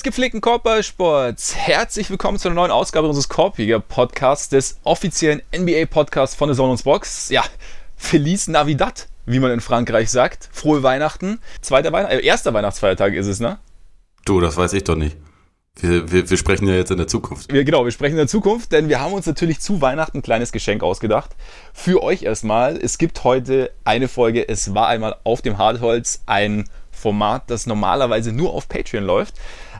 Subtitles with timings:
[0.00, 5.84] Des gepflegten Korbballsports, herzlich willkommen zu einer neuen Ausgabe unseres Korbjäger Podcasts, des offiziellen NBA
[5.90, 7.28] Podcasts von der Zone Box.
[7.28, 7.44] Ja,
[7.96, 10.48] Feliz Navidad, wie man in Frankreich sagt.
[10.52, 11.38] Frohe Weihnachten.
[11.60, 13.58] Zweiter Weihnacht, äh, erster Weihnachtsfeiertag ist es, ne?
[14.24, 15.18] Du, das weiß ich doch nicht.
[15.78, 17.52] Wir, wir, wir sprechen ja jetzt in der Zukunft.
[17.52, 20.22] Wir, genau, wir sprechen in der Zukunft, denn wir haben uns natürlich zu Weihnachten ein
[20.22, 21.36] kleines Geschenk ausgedacht.
[21.74, 22.78] Für euch erstmal.
[22.78, 28.32] Es gibt heute eine Folge, es war einmal auf dem Hartholz ein Format, das normalerweise
[28.32, 29.34] nur auf Patreon läuft.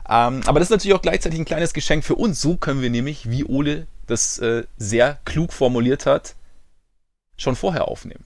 [0.09, 2.41] Ähm, aber das ist natürlich auch gleichzeitig ein kleines Geschenk für uns.
[2.41, 6.35] So können wir nämlich, wie Ole das äh, sehr klug formuliert hat,
[7.37, 8.25] schon vorher aufnehmen.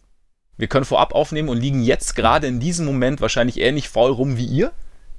[0.58, 4.38] Wir können vorab aufnehmen und liegen jetzt gerade in diesem Moment wahrscheinlich ähnlich faul rum
[4.38, 4.72] wie ihr,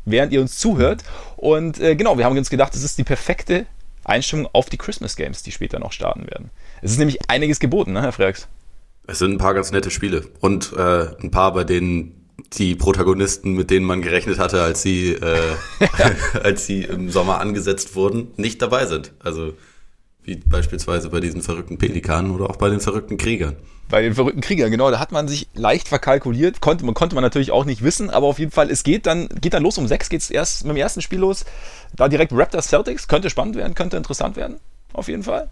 [0.04, 1.04] während ihr uns zuhört.
[1.36, 3.66] Und äh, genau, wir haben uns gedacht, das ist die perfekte
[4.04, 6.50] Einstimmung auf die Christmas Games, die später noch starten werden.
[6.80, 8.48] Es ist nämlich einiges geboten, ne, Herr Freaks?
[9.06, 13.54] Es sind ein paar ganz nette Spiele und äh, ein paar, bei denen die Protagonisten,
[13.54, 15.56] mit denen man gerechnet hatte, als sie, äh,
[16.42, 19.12] als sie im Sommer angesetzt wurden, nicht dabei sind.
[19.20, 19.54] Also
[20.26, 23.56] wie beispielsweise bei diesen verrückten Pelikanen oder auch bei den verrückten Kriegern.
[23.88, 27.22] Bei den verrückten Kriegern, genau, da hat man sich leicht verkalkuliert, konnte man, konnte man
[27.22, 29.86] natürlich auch nicht wissen, aber auf jeden Fall, es geht dann, geht dann los, um
[29.86, 31.44] sechs geht es erst mit dem ersten Spiel los.
[31.94, 34.56] Da direkt Raptors Celtics, könnte spannend werden, könnte interessant werden,
[34.92, 35.48] auf jeden Fall.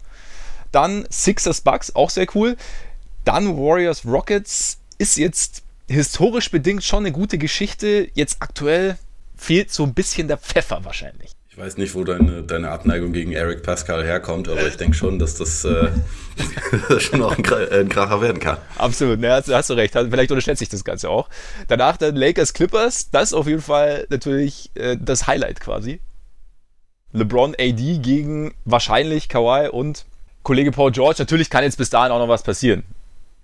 [0.73, 2.57] Dann Sixers Bucks, auch sehr cool.
[3.23, 8.09] Dann Warriors Rockets ist jetzt historisch bedingt schon eine gute Geschichte.
[8.13, 8.97] Jetzt aktuell
[9.35, 11.31] fehlt so ein bisschen der Pfeffer wahrscheinlich.
[11.55, 15.19] Ich weiß nicht, wo deine, deine Abneigung gegen Eric Pascal herkommt, aber ich denke schon,
[15.19, 15.87] dass das äh,
[16.99, 18.57] schon auch ein, Kracher werden kann.
[18.77, 19.93] Absolut, ne, hast, hast, du recht.
[19.93, 21.29] Vielleicht unterschätze ich das Ganze auch.
[21.69, 26.01] Danach dann Lakers Clippers, das ist auf jeden Fall natürlich äh, das Highlight quasi.
[27.13, 30.05] LeBron AD gegen wahrscheinlich Kawhi und
[30.43, 31.15] Kollege Paul George.
[31.19, 32.83] Natürlich kann jetzt bis dahin auch noch was passieren.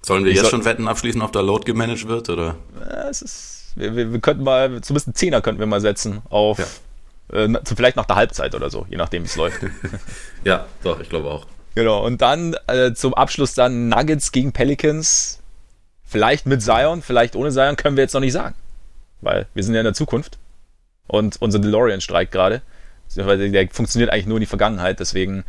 [0.03, 2.56] Sollen wir ich jetzt soll schon Wetten abschließen, ob da Load gemanagt wird, oder?
[2.79, 6.22] Ja, es ist, wir, wir, wir, könnten mal, zumindest einen Zehner könnten wir mal setzen
[6.29, 7.38] auf, ja.
[7.38, 9.59] äh, vielleicht nach der Halbzeit oder so, je nachdem, wie es läuft.
[10.44, 11.45] ja, doch, ich glaube auch.
[11.75, 15.40] Genau, und dann äh, zum Abschluss dann Nuggets gegen Pelicans.
[16.03, 18.56] Vielleicht mit Zion, vielleicht ohne Zion, können wir jetzt noch nicht sagen.
[19.22, 20.38] Weil wir sind ja in der Zukunft.
[21.07, 22.61] Und unser DeLorean streikt gerade.
[23.16, 25.44] Der funktioniert eigentlich nur in die Vergangenheit, deswegen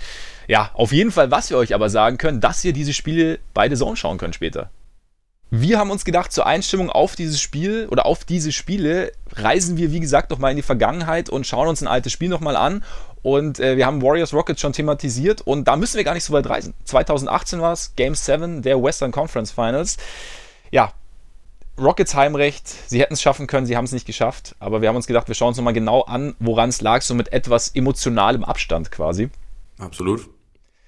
[0.48, 3.76] ja, auf jeden Fall, was wir euch aber sagen können, dass ihr diese Spiele beide
[3.76, 4.70] Zone schauen könnt später.
[5.54, 9.92] Wir haben uns gedacht, zur Einstimmung auf dieses Spiel oder auf diese Spiele reisen wir,
[9.92, 12.82] wie gesagt, nochmal in die Vergangenheit und schauen uns ein altes Spiel nochmal an.
[13.20, 16.32] Und äh, wir haben Warriors Rockets schon thematisiert und da müssen wir gar nicht so
[16.32, 16.72] weit reisen.
[16.84, 19.98] 2018 war es, Game 7 der Western Conference Finals.
[20.70, 20.94] Ja,
[21.78, 24.54] Rockets Heimrecht, sie hätten es schaffen können, sie haben es nicht geschafft.
[24.58, 27.14] Aber wir haben uns gedacht, wir schauen uns nochmal genau an, woran es lag, so
[27.14, 29.30] mit etwas emotionalem Abstand quasi.
[29.78, 30.28] Absolut.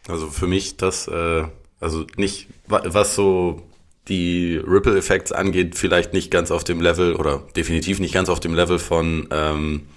[0.09, 1.45] Also für mich das, äh,
[1.81, 3.62] also nicht, was so
[4.09, 8.41] die Ripple Effects angeht, vielleicht nicht ganz auf dem Level oder definitiv nicht ganz auf
[8.41, 9.89] dem Level von ähm,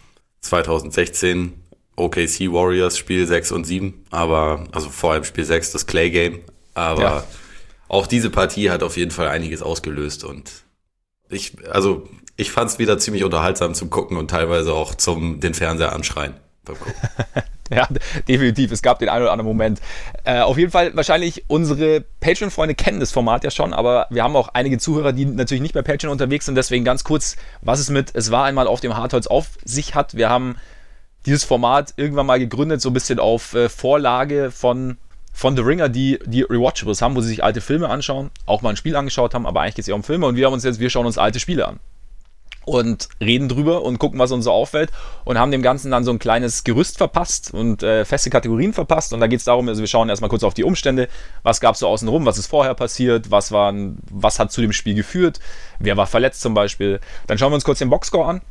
[0.41, 1.53] 2016
[1.97, 6.39] OKC Warriors Spiel 6 und 7, aber also vor allem Spiel 6 das Clay Game,
[6.73, 7.23] aber ja.
[7.89, 10.63] auch diese Partie hat auf jeden Fall einiges ausgelöst und
[11.29, 15.53] ich also ich fand es wieder ziemlich unterhaltsam zum gucken und teilweise auch zum den
[15.53, 16.93] Fernseher anschreien beim Gucken.
[17.69, 17.85] Ja,
[18.27, 18.71] definitiv.
[18.71, 19.81] Es gab den einen oder anderen Moment.
[20.23, 24.37] Äh, auf jeden Fall, wahrscheinlich unsere Patreon-Freunde kennen das Format ja schon, aber wir haben
[24.37, 26.55] auch einige Zuhörer, die natürlich nicht bei Patreon unterwegs sind.
[26.55, 30.15] Deswegen ganz kurz, was es mit Es war einmal auf dem Hartholz auf sich hat.
[30.15, 30.55] Wir haben
[31.25, 34.97] dieses Format irgendwann mal gegründet, so ein bisschen auf äh, Vorlage von,
[35.37, 38.71] von The Ringer, die, die Rewatchables haben, wo sie sich alte Filme anschauen, auch mal
[38.71, 40.63] ein Spiel angeschaut haben, aber eigentlich geht es ja um Filme und wir haben uns
[40.63, 41.79] jetzt, wir schauen uns alte Spiele an
[42.65, 44.89] und reden drüber und gucken, was uns so auffällt
[45.25, 49.13] und haben dem Ganzen dann so ein kleines Gerüst verpasst und äh, feste Kategorien verpasst.
[49.13, 51.07] Und da geht es darum, also wir schauen erstmal kurz auf die Umstände,
[51.43, 54.73] was gab es so außenrum, was ist vorher passiert, was, waren, was hat zu dem
[54.73, 55.39] Spiel geführt,
[55.77, 56.99] wer war verletzt zum Beispiel.
[57.27, 58.41] Dann schauen wir uns kurz den Boxscore an,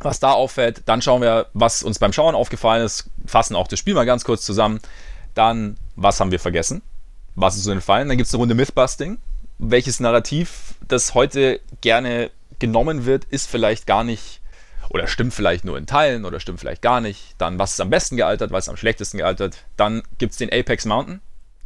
[0.00, 0.82] was da auffällt.
[0.86, 4.24] Dann schauen wir, was uns beim Schauen aufgefallen ist, fassen auch das Spiel mal ganz
[4.24, 4.80] kurz zusammen.
[5.34, 6.82] Dann, was haben wir vergessen,
[7.34, 8.08] was ist so entfallen.
[8.08, 9.18] Dann gibt es eine Runde Mythbusting,
[9.58, 14.40] welches Narrativ das heute gerne genommen wird, ist vielleicht gar nicht
[14.88, 17.34] oder stimmt vielleicht nur in Teilen oder stimmt vielleicht gar nicht.
[17.38, 19.64] Dann, was ist am besten gealtert, was ist am schlechtesten gealtert.
[19.76, 21.20] Dann gibt es den Apex Mountain.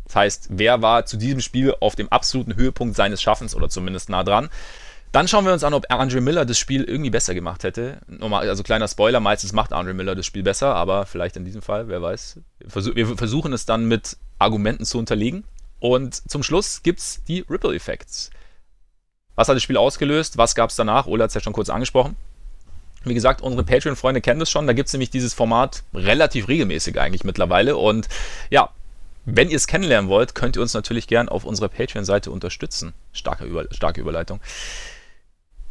[0.06, 4.08] Das heißt, wer war zu diesem Spiel auf dem absoluten Höhepunkt seines Schaffens oder zumindest
[4.08, 4.48] nah dran.
[5.12, 7.98] Dann schauen wir uns an, ob Andre Miller das Spiel irgendwie besser gemacht hätte.
[8.20, 11.88] Also kleiner Spoiler, meistens macht Andre Miller das Spiel besser, aber vielleicht in diesem Fall,
[11.88, 12.38] wer weiß.
[12.94, 15.44] Wir versuchen es dann mit Argumenten zu unterlegen.
[15.80, 18.30] Und zum Schluss gibt es die Ripple Effects.
[19.34, 20.36] Was hat das Spiel ausgelöst?
[20.36, 21.06] Was gab es danach?
[21.06, 22.16] Ola hat es ja schon kurz angesprochen.
[23.04, 24.66] Wie gesagt, unsere Patreon-Freunde kennen das schon.
[24.66, 27.78] Da gibt es nämlich dieses Format relativ regelmäßig eigentlich mittlerweile.
[27.78, 28.08] Und
[28.50, 28.68] ja,
[29.24, 32.92] wenn ihr es kennenlernen wollt, könnt ihr uns natürlich gern auf unserer Patreon-Seite unterstützen.
[33.12, 34.40] Starke, Über starke Überleitung.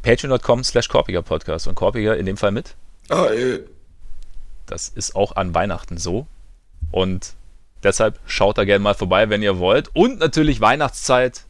[0.03, 2.75] Patreon.com slash Korpiger Podcast und Korpiger in dem Fall mit.
[3.09, 3.61] Ah, äh,
[4.65, 6.27] Das ist auch an Weihnachten so.
[6.91, 7.33] Und
[7.83, 9.89] deshalb schaut da gerne mal vorbei, wenn ihr wollt.
[9.93, 11.43] Und natürlich Weihnachtszeit.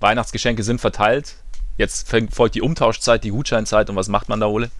[0.00, 1.36] Weihnachtsgeschenke sind verteilt.
[1.78, 3.88] Jetzt folgt die Umtauschzeit, die Gutscheinzeit.
[3.90, 4.70] Und was macht man da, Ole?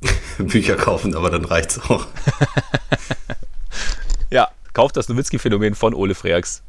[0.38, 2.06] Bücher kaufen, aber dann reicht's auch.
[4.30, 6.62] ja, kauft das Nowitzki-Phänomen von Ole Freaks.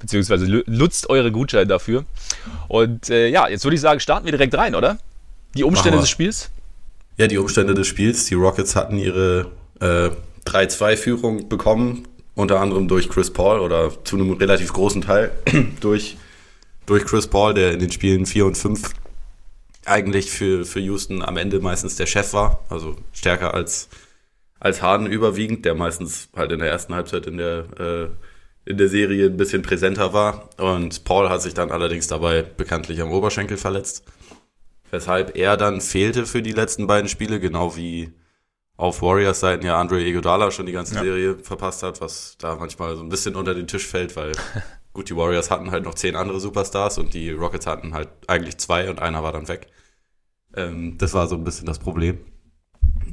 [0.00, 2.04] Beziehungsweise nutzt eure Gutscheine dafür.
[2.68, 4.98] Und äh, ja, jetzt würde ich sagen, starten wir direkt rein, oder?
[5.54, 6.50] Die Umstände des Spiels?
[7.16, 8.24] Ja, die Umstände des Spiels.
[8.26, 9.50] Die Rockets hatten ihre
[9.80, 10.10] äh,
[10.46, 15.30] 3-2-Führung bekommen, unter anderem durch Chris Paul oder zu einem relativ großen Teil
[15.80, 16.16] durch,
[16.86, 18.90] durch Chris Paul, der in den Spielen 4 und 5
[19.84, 23.88] eigentlich für, für Houston am Ende meistens der Chef war, also stärker als,
[24.58, 28.08] als Harden überwiegend, der meistens halt in der ersten Halbzeit in der, äh,
[28.64, 30.50] in der Serie ein bisschen präsenter war.
[30.58, 34.04] Und Paul hat sich dann allerdings dabei bekanntlich am Oberschenkel verletzt,
[34.90, 38.12] weshalb er dann fehlte für die letzten beiden Spiele, genau wie
[38.76, 41.02] auf Warriors Seiten ja Andre Iguodala schon die ganze ja.
[41.02, 44.32] Serie verpasst hat, was da manchmal so ein bisschen unter den Tisch fällt, weil
[44.94, 48.56] gut, die Warriors hatten halt noch zehn andere Superstars und die Rockets hatten halt eigentlich
[48.56, 49.66] zwei und einer war dann weg.
[50.56, 52.20] Ähm, das war so ein bisschen das Problem.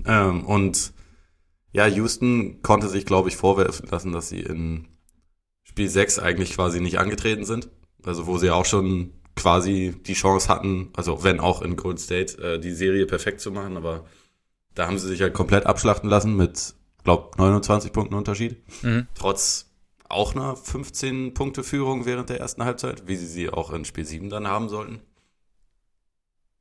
[0.05, 0.93] Ähm, und
[1.73, 4.87] ja, Houston konnte sich, glaube ich, vorwerfen lassen, dass sie in
[5.77, 7.69] Spiel 6 eigentlich quasi nicht angetreten sind.
[8.03, 12.41] Also wo sie auch schon quasi die Chance hatten, also wenn auch in Golden State,
[12.41, 14.05] äh, die Serie perfekt zu machen, aber
[14.73, 18.57] da haben sie sich halt komplett abschlachten lassen mit, glaube 29 Punkten Unterschied.
[18.81, 19.05] Mhm.
[19.13, 19.69] Trotz
[20.09, 24.05] auch einer 15 Punkte Führung während der ersten Halbzeit, wie sie sie auch in Spiel
[24.05, 25.01] 7 dann haben sollten.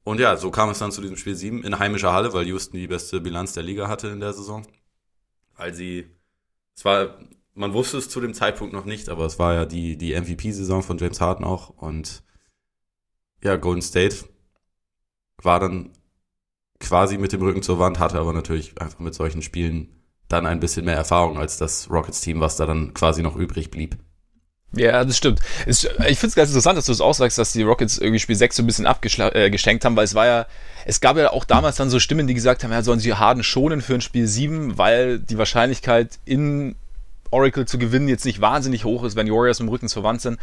[0.04, 2.76] Und ja, so kam es dann zu diesem Spiel 7 in heimischer Halle, weil Houston
[2.76, 4.66] die beste Bilanz der Liga hatte in der Saison.
[5.56, 6.04] Weil sie,
[6.76, 7.18] es war,
[7.56, 10.82] man wusste es zu dem Zeitpunkt noch nicht, aber es war ja die, die MVP-Saison
[10.82, 12.22] von James Harden auch und
[13.42, 14.16] ja, Golden State
[15.42, 15.90] war dann
[16.78, 19.88] quasi mit dem Rücken zur Wand, hatte aber natürlich einfach mit solchen Spielen
[20.28, 23.96] dann ein bisschen mehr Erfahrung als das Rockets-Team, was da dann quasi noch übrig blieb.
[24.72, 25.40] Ja, das stimmt.
[25.66, 28.36] ich finde es ganz interessant, dass du es auch sagst, dass die Rockets irgendwie Spiel
[28.36, 30.46] 6 so ein bisschen abgeschenkt äh, haben, weil es war ja,
[30.84, 33.44] es gab ja auch damals dann so Stimmen, die gesagt haben, ja, sollen sie Harden
[33.44, 36.74] schonen für ein Spiel 7, weil die Wahrscheinlichkeit in
[37.30, 40.20] Oracle zu gewinnen jetzt nicht wahnsinnig hoch ist, wenn die Warriors im Rücken zur Wand
[40.20, 40.38] sind.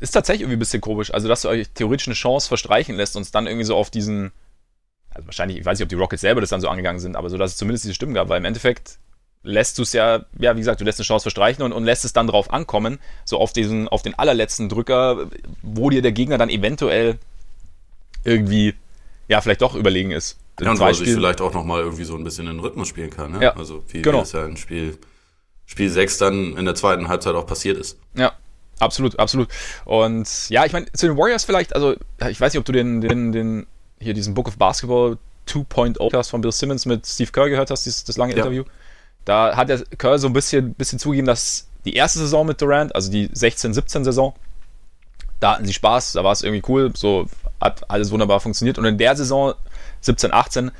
[0.00, 1.12] Ist tatsächlich irgendwie ein bisschen komisch.
[1.12, 3.90] Also, dass du euch theoretisch eine Chance verstreichen lässt und es dann irgendwie so auf
[3.90, 4.32] diesen,
[5.10, 7.28] also wahrscheinlich, ich weiß nicht, ob die Rockets selber das dann so angegangen sind, aber
[7.28, 8.98] so, dass es zumindest diese Stimmen gab, weil im Endeffekt
[9.42, 12.04] lässt du es ja, ja, wie gesagt, du lässt eine Chance verstreichen und, und lässt
[12.04, 15.28] es dann drauf ankommen, so auf diesen, auf den allerletzten Drücker,
[15.62, 17.18] wo dir der Gegner dann eventuell
[18.24, 18.74] irgendwie,
[19.28, 20.38] ja, vielleicht doch überlegen ist.
[20.60, 23.10] Ja, und wo sich vielleicht auch nochmal irgendwie so ein bisschen in den Rhythmus spielen
[23.10, 23.42] kann, ne?
[23.42, 24.22] Ja, also wie, genau.
[24.22, 24.98] es ja in Spiel,
[25.68, 27.98] Spiel 6 dann in der zweiten Halbzeit auch passiert ist.
[28.14, 28.32] Ja,
[28.80, 29.48] absolut, absolut.
[29.84, 31.94] Und ja, ich meine, zu den Warriors vielleicht, also
[32.26, 33.66] ich weiß nicht, ob du den, den, den
[34.00, 38.02] hier diesen Book of Basketball 2.0 von Bill Simmons mit Steve Kerr gehört hast, dieses,
[38.04, 38.38] das lange ja.
[38.38, 38.64] Interview.
[39.26, 42.94] Da hat der Kerr so ein bisschen, bisschen zugegeben, dass die erste Saison mit Durant,
[42.94, 44.34] also die 16-17 Saison,
[45.38, 47.26] da hatten sie Spaß, da war es irgendwie cool, so
[47.60, 48.78] hat alles wunderbar funktioniert.
[48.78, 49.52] Und in der Saison
[50.02, 50.70] 17-18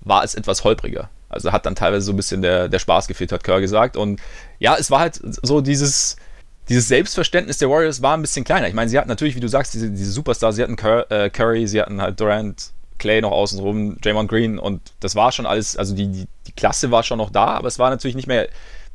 [0.00, 1.10] war es etwas holpriger.
[1.34, 3.96] Also hat dann teilweise so ein bisschen der, der Spaß gefehlt, hat Kerr gesagt.
[3.96, 4.20] Und
[4.58, 6.16] ja, es war halt so dieses,
[6.68, 8.68] dieses Selbstverständnis der Warriors war ein bisschen kleiner.
[8.68, 11.28] Ich meine, sie hatten natürlich, wie du sagst, diese, diese Superstars, sie hatten Cur äh,
[11.30, 15.76] Curry, sie hatten halt Durant, Clay noch außenrum, Draymond Green und das war schon alles,
[15.76, 18.48] also die, die, die Klasse war schon noch da, aber es war natürlich nicht mehr,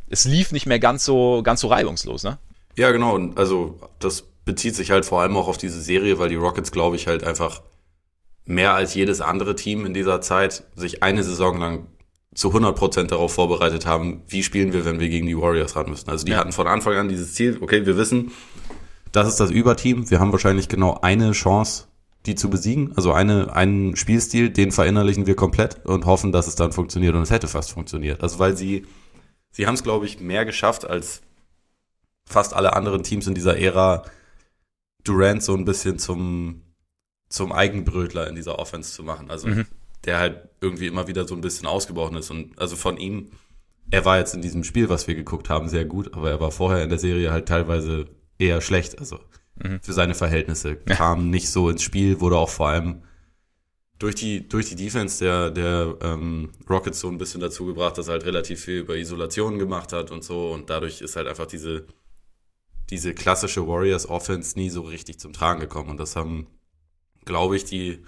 [0.09, 2.37] es lief nicht mehr ganz so, ganz so reibungslos, ne?
[2.75, 3.19] Ja, genau.
[3.35, 6.95] Also das bezieht sich halt vor allem auch auf diese Serie, weil die Rockets, glaube
[6.95, 7.61] ich, halt einfach
[8.45, 11.87] mehr als jedes andere Team in dieser Zeit sich eine Saison lang
[12.33, 16.09] zu 100% darauf vorbereitet haben, wie spielen wir, wenn wir gegen die Warriors ran müssen.
[16.09, 16.37] Also die ja.
[16.37, 18.31] hatten von Anfang an dieses Ziel, okay, wir wissen,
[19.11, 21.87] das ist das Überteam, wir haben wahrscheinlich genau eine Chance,
[22.25, 22.93] die zu besiegen.
[22.95, 27.15] Also eine, einen Spielstil, den verinnerlichen wir komplett und hoffen, dass es dann funktioniert.
[27.15, 28.21] Und es hätte fast funktioniert.
[28.21, 28.85] Also weil sie,
[29.51, 31.21] sie haben es, glaube ich, mehr geschafft als
[32.27, 34.03] fast alle anderen Teams in dieser Ära,
[35.03, 36.61] Durant so ein bisschen zum,
[37.29, 39.31] zum Eigenbrötler in dieser Offense zu machen.
[39.31, 39.65] Also mhm.
[40.05, 42.31] Der halt irgendwie immer wieder so ein bisschen ausgebrochen ist.
[42.31, 43.31] Und also von ihm,
[43.91, 46.51] er war jetzt in diesem Spiel, was wir geguckt haben, sehr gut, aber er war
[46.51, 48.05] vorher in der Serie halt teilweise
[48.37, 48.99] eher schlecht.
[48.99, 49.19] Also
[49.55, 49.79] mhm.
[49.81, 50.75] für seine Verhältnisse.
[50.75, 53.03] Kam nicht so ins Spiel, wurde auch vor allem
[53.99, 58.07] durch die, durch die Defense der, der ähm, Rockets so ein bisschen dazu gebracht, dass
[58.07, 60.51] er halt relativ viel über Isolation gemacht hat und so.
[60.51, 61.85] Und dadurch ist halt einfach diese,
[62.89, 65.89] diese klassische Warriors Offense nie so richtig zum Tragen gekommen.
[65.89, 66.47] Und das haben,
[67.25, 68.03] glaube ich, die,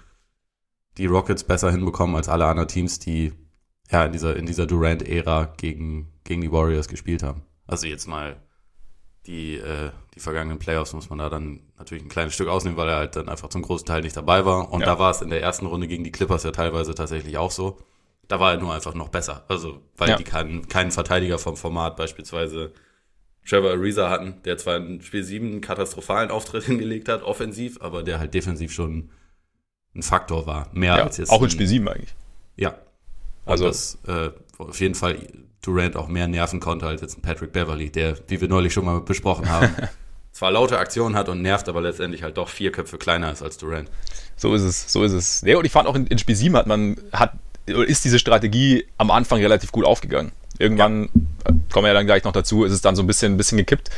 [0.98, 3.32] die Rockets besser hinbekommen als alle anderen Teams, die
[3.90, 7.42] ja in dieser, in dieser Durant-Ära gegen, gegen die Warriors gespielt haben.
[7.66, 8.36] Also jetzt mal
[9.26, 12.88] die, äh, die vergangenen Playoffs muss man da dann natürlich ein kleines Stück ausnehmen, weil
[12.88, 14.72] er halt dann einfach zum großen Teil nicht dabei war.
[14.72, 14.86] Und ja.
[14.86, 17.78] da war es in der ersten Runde gegen die Clippers ja teilweise tatsächlich auch so.
[18.28, 19.44] da war er nur einfach noch besser.
[19.48, 20.16] Also, weil ja.
[20.16, 22.72] die keinen, keinen Verteidiger vom Format beispielsweise
[23.46, 28.02] Trevor Ariza hatten, der zwar in Spiel 7 einen katastrophalen Auftritt hingelegt hat, offensiv, aber
[28.02, 29.10] der halt defensiv schon
[29.94, 30.68] ein Faktor war.
[30.72, 31.30] Mehr ja, als jetzt.
[31.30, 32.14] Auch in Spiel 7 eigentlich.
[32.56, 32.74] Ja.
[33.44, 35.18] Also, das äh, auf jeden Fall
[35.62, 38.84] Durant auch mehr nerven konnte als jetzt ein Patrick Beverly, der, wie wir neulich schon
[38.84, 39.74] mal besprochen haben,
[40.32, 43.58] zwar laute Aktionen hat und nervt, aber letztendlich halt doch vier Köpfe kleiner ist als
[43.58, 43.88] Durant.
[44.36, 45.42] So ist es, so ist es.
[45.42, 47.34] Ja, und ich fand auch in, in Spiel 7 hat man, hat,
[47.66, 50.32] ist diese Strategie am Anfang relativ gut aufgegangen.
[50.58, 51.50] Irgendwann, ja.
[51.50, 53.36] Äh, kommen wir ja dann gleich noch dazu, ist es dann so ein bisschen, ein
[53.36, 53.90] bisschen gekippt.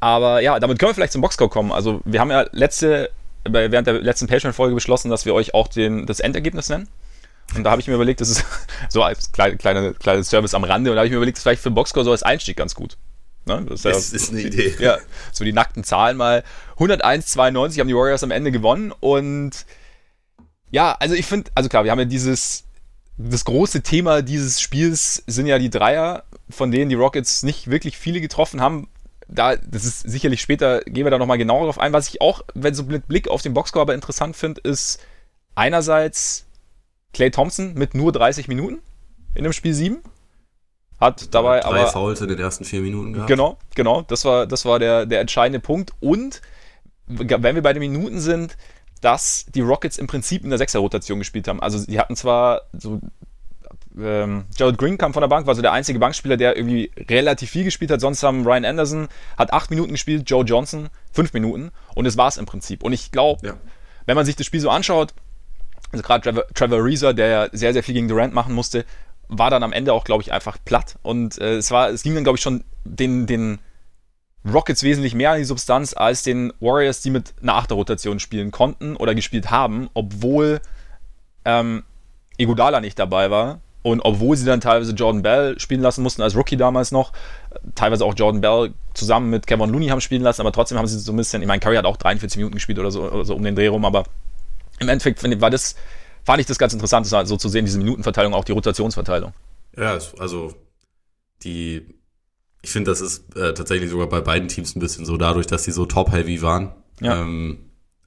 [0.00, 1.70] Aber ja, damit können wir vielleicht zum Boxscore kommen.
[1.70, 3.10] Also wir haben ja letzte,
[3.48, 6.88] während der letzten Patreon-Folge beschlossen, dass wir euch auch den, das Endergebnis nennen.
[7.54, 8.44] Und da habe ich mir überlegt, das ist
[8.88, 11.40] so als kleine, kleine, kleines Service am Rande, und da habe ich mir überlegt, das
[11.40, 12.96] ist vielleicht für Boxscore so als Einstieg ganz gut.
[13.46, 13.64] Ne?
[13.68, 14.74] Das, ist, ja, das ist eine Idee.
[14.78, 14.98] Ja,
[15.32, 16.42] so die nackten Zahlen mal.
[16.78, 19.66] 101-92 haben die Warriors am Ende gewonnen und
[20.70, 22.64] ja, also ich finde, also klar, wir haben ja dieses,
[23.16, 27.96] das große Thema dieses Spiels sind ja die Dreier, von denen die Rockets nicht wirklich
[27.96, 28.88] viele getroffen haben.
[29.34, 31.92] Da, das ist sicherlich später, gehen wir da nochmal genauer drauf ein.
[31.92, 35.00] Was ich auch, wenn so mit Blick auf den Boxscore aber interessant finde, ist
[35.54, 36.46] einerseits
[37.12, 38.80] Clay Thompson mit nur 30 Minuten
[39.34, 40.02] in dem Spiel 7.
[41.00, 41.78] Hat dabei drei aber.
[41.78, 43.28] Drei Fouls in den ersten vier Minuten gehabt.
[43.28, 44.02] Genau, genau.
[44.02, 45.92] Das war, das war der, der entscheidende Punkt.
[46.00, 46.40] Und
[47.06, 48.56] wenn wir bei den Minuten sind,
[49.00, 51.60] dass die Rockets im Prinzip in der Sechser-Rotation gespielt haben.
[51.60, 53.00] Also sie hatten zwar so
[53.98, 57.50] ähm, Gerald Green kam von der Bank, war so der einzige Bankspieler, der irgendwie relativ
[57.50, 58.00] viel gespielt hat.
[58.00, 59.08] Sonst haben Ryan Anderson
[59.38, 62.82] hat acht Minuten gespielt, Joe Johnson fünf Minuten und das war es im Prinzip.
[62.82, 63.54] Und ich glaube, ja.
[64.06, 65.14] wenn man sich das Spiel so anschaut,
[65.92, 68.84] also gerade Trevor, Trevor Reeser, der ja sehr, sehr viel gegen Durant machen musste,
[69.28, 70.96] war dann am Ende auch, glaube ich, einfach platt.
[71.02, 73.58] Und äh, es war, es ging dann, glaube ich, schon den, den
[74.44, 78.96] Rockets wesentlich mehr an die Substanz als den Warriors, die mit einer Achterrotation spielen konnten
[78.96, 80.60] oder gespielt haben, obwohl
[81.44, 81.84] ähm,
[82.36, 86.34] Iguodala nicht dabei war und obwohl sie dann teilweise Jordan Bell spielen lassen mussten, als
[86.34, 87.12] Rookie damals noch,
[87.74, 90.98] teilweise auch Jordan Bell zusammen mit Kevin Looney haben spielen lassen, aber trotzdem haben sie
[90.98, 93.34] so ein bisschen, ich meine, Curry hat auch 43 Minuten gespielt oder so, oder so
[93.34, 94.04] um den Dreh rum, aber
[94.80, 95.76] im Endeffekt war das,
[96.24, 99.34] fand ich das ganz interessant, so zu sehen, diese Minutenverteilung, auch die Rotationsverteilung.
[99.76, 100.54] Ja, also
[101.42, 101.82] die,
[102.62, 105.64] ich finde, das ist äh, tatsächlich sogar bei beiden Teams ein bisschen so, dadurch, dass
[105.64, 106.72] sie so top-heavy waren,
[107.02, 107.20] ja.
[107.20, 107.58] ähm,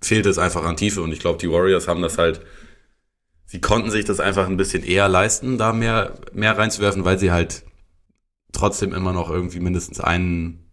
[0.02, 2.42] fehlt es einfach an Tiefe und ich glaube, die Warriors haben das halt,
[3.48, 7.32] sie konnten sich das einfach ein bisschen eher leisten, da mehr, mehr reinzuwerfen, weil sie
[7.32, 7.66] halt
[8.52, 10.72] trotzdem immer noch irgendwie mindestens einen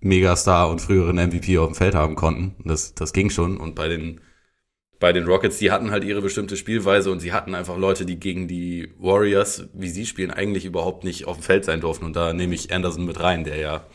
[0.00, 2.54] Megastar und früheren MVP auf dem Feld haben konnten.
[2.64, 4.20] Das, das ging schon und bei den
[5.00, 8.20] bei den Rockets, die hatten halt ihre bestimmte Spielweise und sie hatten einfach Leute, die
[8.20, 12.04] gegen die Warriors, wie sie spielen, eigentlich überhaupt nicht auf dem Feld sein durften.
[12.04, 13.86] Und da nehme ich Anderson mit rein, der ja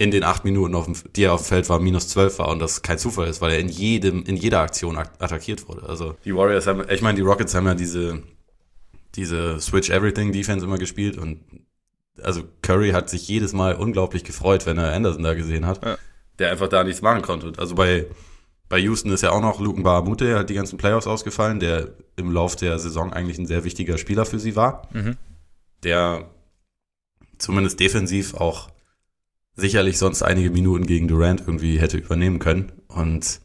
[0.00, 2.48] in den acht Minuten, auf dem, die er auf dem Feld war, minus zwölf war
[2.48, 5.86] und das kein Zufall ist, weil er in jedem, in jeder Aktion attackiert wurde.
[5.86, 8.22] Also die Warriors haben, ich meine, die Rockets haben ja diese,
[9.14, 11.40] diese Switch Everything Defense immer gespielt und
[12.22, 15.98] also Curry hat sich jedes Mal unglaublich gefreut, wenn er Anderson da gesehen hat, ja.
[16.38, 17.52] der einfach da nichts machen konnte.
[17.58, 18.06] Also bei
[18.70, 21.90] bei Houston ist ja auch noch Luken Baramute, der hat die ganzen Playoffs ausgefallen, der
[22.16, 24.88] im Lauf der Saison eigentlich ein sehr wichtiger Spieler für sie war.
[24.92, 25.18] Mhm.
[25.82, 26.30] Der
[27.36, 28.70] zumindest defensiv auch
[29.54, 32.72] sicherlich sonst einige Minuten gegen Durant irgendwie hätte übernehmen können.
[32.88, 33.40] Und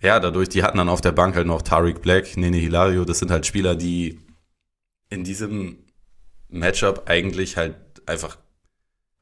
[0.00, 3.18] ja, dadurch, die hatten dann auf der Bank halt noch Tariq Black, Nene Hilario, das
[3.18, 4.20] sind halt Spieler, die
[5.10, 5.78] in diesem
[6.48, 7.76] Matchup eigentlich halt
[8.06, 8.38] einfach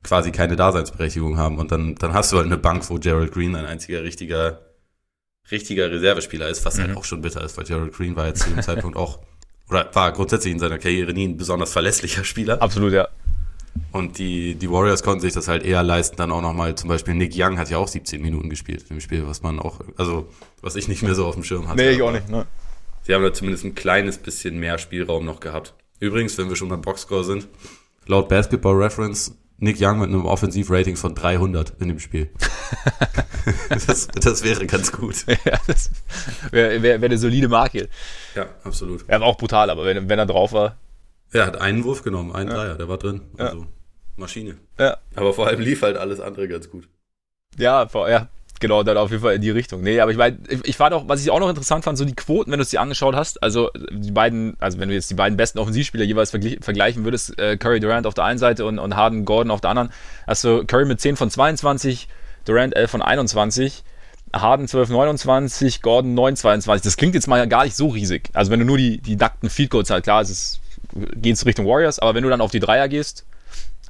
[0.02, 1.58] quasi keine Daseinsberechtigung haben.
[1.58, 4.66] Und dann, dann hast du halt eine Bank, wo Gerald Green ein einziger richtiger
[5.50, 6.90] richtiger Reservespieler ist, was halt mhm.
[6.90, 9.20] halt auch schon bitter ist, weil Gerald Green war jetzt zu dem Zeitpunkt auch,
[9.68, 12.60] oder war grundsätzlich in seiner Karriere nie ein besonders verlässlicher Spieler.
[12.60, 13.08] Absolut, ja.
[13.92, 17.14] Und die, die Warriors konnten sich das halt eher leisten, dann auch nochmal, zum Beispiel
[17.14, 20.28] Nick Young hat ja auch 17 Minuten gespielt im Spiel, was man auch, also,
[20.60, 21.82] was ich nicht mehr so auf dem Schirm hatte.
[21.82, 22.46] Nee, ich auch nicht, ne.
[23.02, 25.74] Sie haben da zumindest ein kleines bisschen mehr Spielraum noch gehabt.
[26.00, 27.48] Übrigens, wenn wir schon beim Boxscore sind,
[28.06, 32.28] laut Basketball Reference Nick Young mit einem Offensivrating von 300 in dem Spiel.
[33.70, 35.24] das, das, wäre ganz gut.
[35.44, 35.90] Ja, das
[36.50, 37.88] wäre wär, wär eine solide Marke.
[38.34, 39.04] Ja, absolut.
[39.06, 40.76] Er war auch brutal, aber wenn, wenn er drauf war.
[41.32, 42.56] Er hat einen Wurf genommen, einen ja.
[42.56, 43.22] Dreier, der war drin.
[43.36, 43.66] Also ja.
[44.16, 44.56] Maschine.
[44.78, 44.96] Ja.
[45.14, 46.88] Aber vor allem lief halt alles andere ganz gut.
[47.58, 48.28] Ja, vor, ja,
[48.60, 49.82] Genau, dann auf jeden Fall in die Richtung.
[49.82, 52.04] Nee, aber ich meine, ich, ich war doch, was ich auch noch interessant fand, so
[52.04, 55.10] die Quoten, wenn du es dir angeschaut hast, also die beiden, also wenn du jetzt
[55.10, 58.78] die beiden besten Offensivspieler jeweils vergleichen würdest, äh, Curry Durant auf der einen Seite und,
[58.78, 59.90] und Harden Gordon auf der anderen,
[60.26, 62.08] hast du Curry mit 10 von 22,
[62.44, 63.84] Durant 11 von 21,
[64.34, 66.84] Harden 12, 29, Gordon 9, 22.
[66.84, 68.30] Das klingt jetzt mal ja gar nicht so riesig.
[68.32, 70.60] Also wenn du nur die, die nackten Field Goals halt, klar, es
[71.16, 73.26] geht es Richtung Warriors, aber wenn du dann auf die Dreier gehst,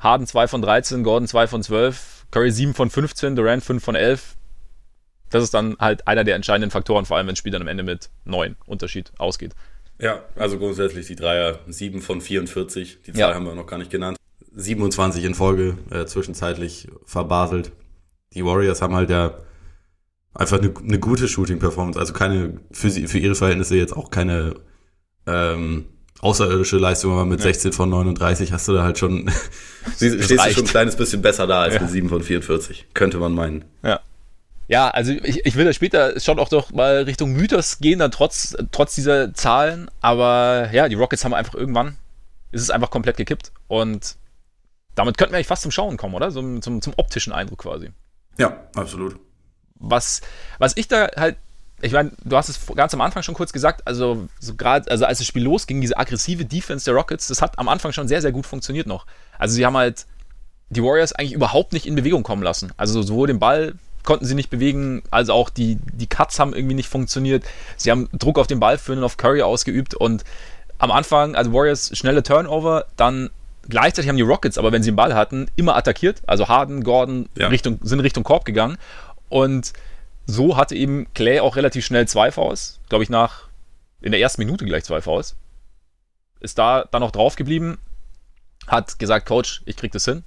[0.00, 3.94] Harden 2 von 13, Gordon 2 von 12, Curry 7 von 15, Durant 5 von
[3.94, 4.36] 11,
[5.30, 7.68] das ist dann halt einer der entscheidenden Faktoren, vor allem wenn das Spiel dann am
[7.68, 9.54] Ende mit neun Unterschied ausgeht.
[9.98, 12.98] Ja, also grundsätzlich die Dreier 7 von 44.
[13.06, 13.34] Die Zahl Ja.
[13.34, 14.18] haben wir noch gar nicht genannt.
[14.54, 17.72] 27 in Folge, äh, zwischenzeitlich verbaselt.
[18.34, 19.38] Die Warriors haben halt ja
[20.34, 21.98] einfach eine, eine gute Shooting-Performance.
[21.98, 24.54] Also keine, für, sie, für ihre Verhältnisse jetzt auch keine
[25.26, 25.86] ähm,
[26.20, 29.30] außerirdische Leistung, aber mit 16 von 39 hast du da halt schon,
[29.96, 30.54] sie, stehst du reicht.
[30.56, 31.80] schon ein kleines bisschen besser da als Ja.
[31.82, 32.86] mit 7 von 44.
[32.94, 33.64] Könnte man meinen.
[33.82, 34.00] Ja.
[34.68, 38.10] Ja, also ich, ich will da später schon auch doch mal Richtung Mythos gehen, dann
[38.10, 39.88] trotz, trotz dieser Zahlen.
[40.00, 41.96] Aber ja, die Rockets haben einfach irgendwann,
[42.50, 43.52] ist es einfach komplett gekippt.
[43.68, 44.16] Und
[44.96, 46.32] damit könnten wir eigentlich fast zum Schauen kommen, oder?
[46.32, 47.90] Zum, zum, zum optischen Eindruck quasi.
[48.38, 49.16] Ja, absolut.
[49.78, 50.20] Was,
[50.58, 51.36] was ich da halt,
[51.82, 55.04] ich meine, du hast es ganz am Anfang schon kurz gesagt, also so gerade, also
[55.04, 58.22] als das Spiel losging, diese aggressive Defense der Rockets, das hat am Anfang schon sehr,
[58.22, 59.06] sehr gut funktioniert noch.
[59.38, 60.06] Also sie haben halt
[60.70, 62.72] die Warriors eigentlich überhaupt nicht in Bewegung kommen lassen.
[62.76, 66.74] Also sowohl den Ball konnten sie nicht bewegen, als auch die, die Cuts haben irgendwie
[66.74, 67.44] nicht funktioniert.
[67.76, 70.24] Sie haben Druck auf den Ball für einen auf Curry ausgeübt und
[70.78, 73.30] am Anfang, also Warriors schnelle Turnover, dann
[73.68, 76.22] gleichzeitig haben die Rockets, aber wenn sie den Ball hatten, immer attackiert.
[76.26, 77.48] Also Harden, Gordon Ja.
[77.48, 78.78] Richtung, sind Richtung Korb gegangen.
[79.28, 79.72] Und
[80.26, 82.80] so hatte eben Clay auch relativ schnell zwei Fouls.
[82.88, 83.48] Glaube ich, nach
[84.00, 85.36] in der ersten Minute gleich zwei Fouls.
[86.40, 87.78] Ist da dann noch drauf geblieben,
[88.66, 90.24] hat gesagt, Coach, ich krieg das hin.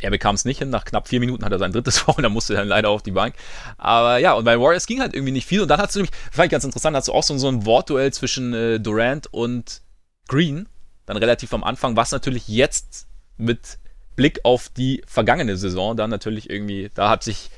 [0.00, 0.70] Er bekam es nicht hin.
[0.70, 3.02] Nach knapp vier Minuten hat er sein drittes Foul, dann musste er dann leider auf
[3.02, 3.34] die Bank.
[3.78, 5.62] Aber ja, und bei Warriors ging halt irgendwie nicht viel.
[5.62, 7.64] Und dann hast du nämlich, fand ich ganz interessant, hast du auch so, so ein
[7.64, 9.82] Wortduell zwischen äh, Durant und
[10.28, 10.68] Green,
[11.06, 13.06] dann relativ am Anfang, was natürlich jetzt
[13.36, 13.78] mit
[14.16, 17.50] Blick auf die vergangene Saison dann natürlich irgendwie, da hat sich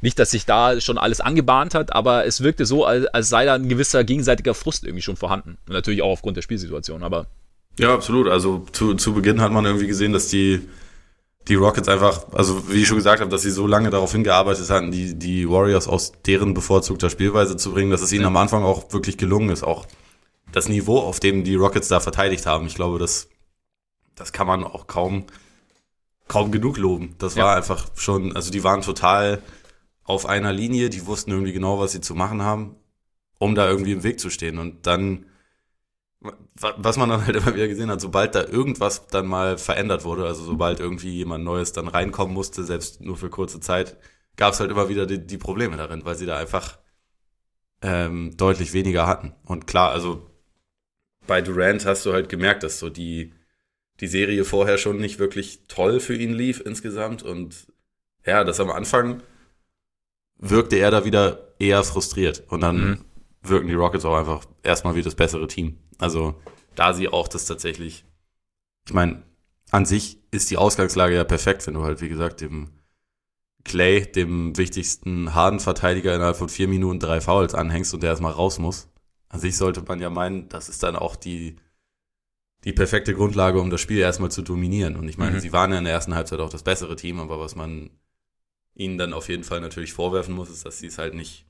[0.00, 3.44] nicht, dass sich da schon alles angebahnt hat, aber es wirkte so, als, als sei
[3.44, 5.58] da ein gewisser gegenseitiger Frust irgendwie schon vorhanden.
[5.66, 7.26] Und natürlich auch aufgrund der Spielsituation, aber
[7.78, 8.28] Ja, absolut.
[8.28, 10.68] Also zu, zu Beginn hat man irgendwie gesehen, dass die,
[11.48, 14.68] die Rockets einfach, also wie ich schon gesagt habe, dass sie so lange darauf hingearbeitet
[14.70, 18.62] hatten, die, die Warriors aus deren bevorzugter Spielweise zu bringen, dass es ihnen am Anfang
[18.64, 19.62] auch wirklich gelungen ist.
[19.64, 19.86] Auch
[20.52, 23.28] das Niveau, auf dem die Rockets da verteidigt haben, ich glaube, das,
[24.14, 25.24] das kann man auch kaum,
[26.26, 27.14] kaum genug loben.
[27.18, 27.44] Das Ja.
[27.44, 29.40] war einfach schon, also die waren total
[30.08, 32.76] auf einer Linie, die wussten irgendwie genau, was sie zu machen haben,
[33.38, 34.58] um da irgendwie im Weg zu stehen.
[34.58, 35.26] Und dann,
[36.20, 40.04] wa- was man dann halt immer wieder gesehen hat, sobald da irgendwas dann mal verändert
[40.04, 43.96] wurde, also sobald irgendwie jemand Neues dann reinkommen musste, selbst nur für kurze Zeit,
[44.36, 46.78] gab es halt immer wieder die, die Probleme darin, weil sie da einfach
[47.82, 49.34] ähm, deutlich weniger hatten.
[49.44, 50.28] Und klar, also
[51.26, 53.34] bei Durant hast du halt gemerkt, dass so die,
[54.00, 57.22] die Serie vorher schon nicht wirklich toll für ihn lief insgesamt.
[57.22, 57.68] Und
[58.26, 59.22] ja, das am Anfang
[60.38, 62.44] wirkte er da wieder eher frustriert.
[62.48, 62.98] Und dann Mhm.
[63.42, 65.78] wirken die Rockets auch einfach erstmal wie das bessere Team.
[65.98, 66.34] Also
[66.74, 68.04] da sie auch das tatsächlich,
[68.86, 69.22] ich meine,
[69.70, 72.70] an sich ist die Ausgangslage ja perfekt, wenn du halt, wie gesagt, dem
[73.64, 78.58] Clay, dem wichtigsten Harden-Verteidiger innerhalb von vier Minuten drei Fouls anhängst und der erstmal raus
[78.58, 78.88] muss.
[79.28, 81.56] An sich sollte man ja meinen, das ist dann auch die,
[82.64, 84.96] die perfekte Grundlage, um das Spiel erstmal zu dominieren.
[84.96, 85.40] Und ich meine, Mhm.
[85.40, 87.90] sie waren ja in der ersten Halbzeit auch das bessere Team, aber was man
[88.78, 91.44] ihnen dann auf jeden Fall natürlich vorwerfen muss, ist, dass sie es halt nicht,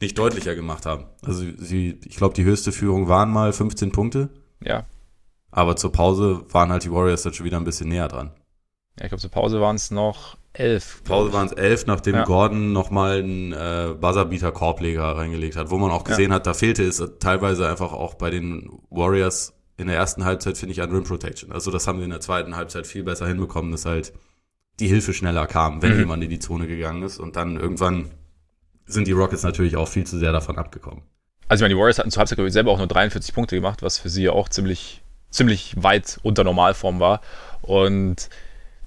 [0.00, 1.04] nicht deutlicher gemacht haben.
[1.22, 4.30] Also sie, ich glaube, die höchste Führung waren mal 15 Punkte,
[4.64, 4.86] ja.
[5.52, 8.32] aber zur Pause waren halt die Warriors dann schon wieder ein bisschen näher dran.
[8.98, 11.02] Ja, ich glaube, zur Pause waren es noch elf.
[11.04, 12.24] Pause waren es elf, nachdem Ja.
[12.24, 17.02] Gordon nochmal einen äh, Buzzerbeater-Korbleger reingelegt hat, wo man auch gesehen hat, da fehlte es
[17.20, 21.52] teilweise einfach auch bei den Warriors in der ersten Halbzeit, finde ich, an Rim Protection.
[21.52, 24.12] Also das haben sie in der zweiten Halbzeit viel besser hinbekommen, dass halt
[24.80, 25.98] die Hilfe schneller kam, wenn Mhm.
[26.00, 27.18] jemand in die Zone gegangen ist.
[27.18, 28.10] Und dann irgendwann
[28.86, 31.02] sind die Rockets natürlich auch viel zu sehr davon abgekommen.
[31.48, 33.56] Also ich meine, die Warriors hatten zur Halbzeit glaube ich, selber auch nur 43 Punkte
[33.56, 37.20] gemacht, was für sie ja auch ziemlich, ziemlich weit unter Normalform war.
[37.62, 38.28] Und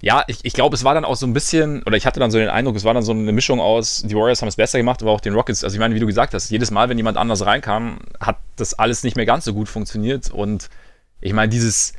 [0.00, 2.30] ja, ich, ich glaube, es war dann auch so ein bisschen, oder ich hatte dann
[2.32, 4.78] so den Eindruck, es war dann so eine Mischung aus, die Warriors haben es besser
[4.78, 5.62] gemacht, aber auch den Rockets.
[5.62, 8.74] Also ich meine, wie du gesagt hast, jedes Mal, wenn jemand anders reinkam, hat das
[8.74, 10.30] alles nicht mehr ganz so gut funktioniert.
[10.30, 10.68] Und
[11.20, 11.92] ich meine, dieses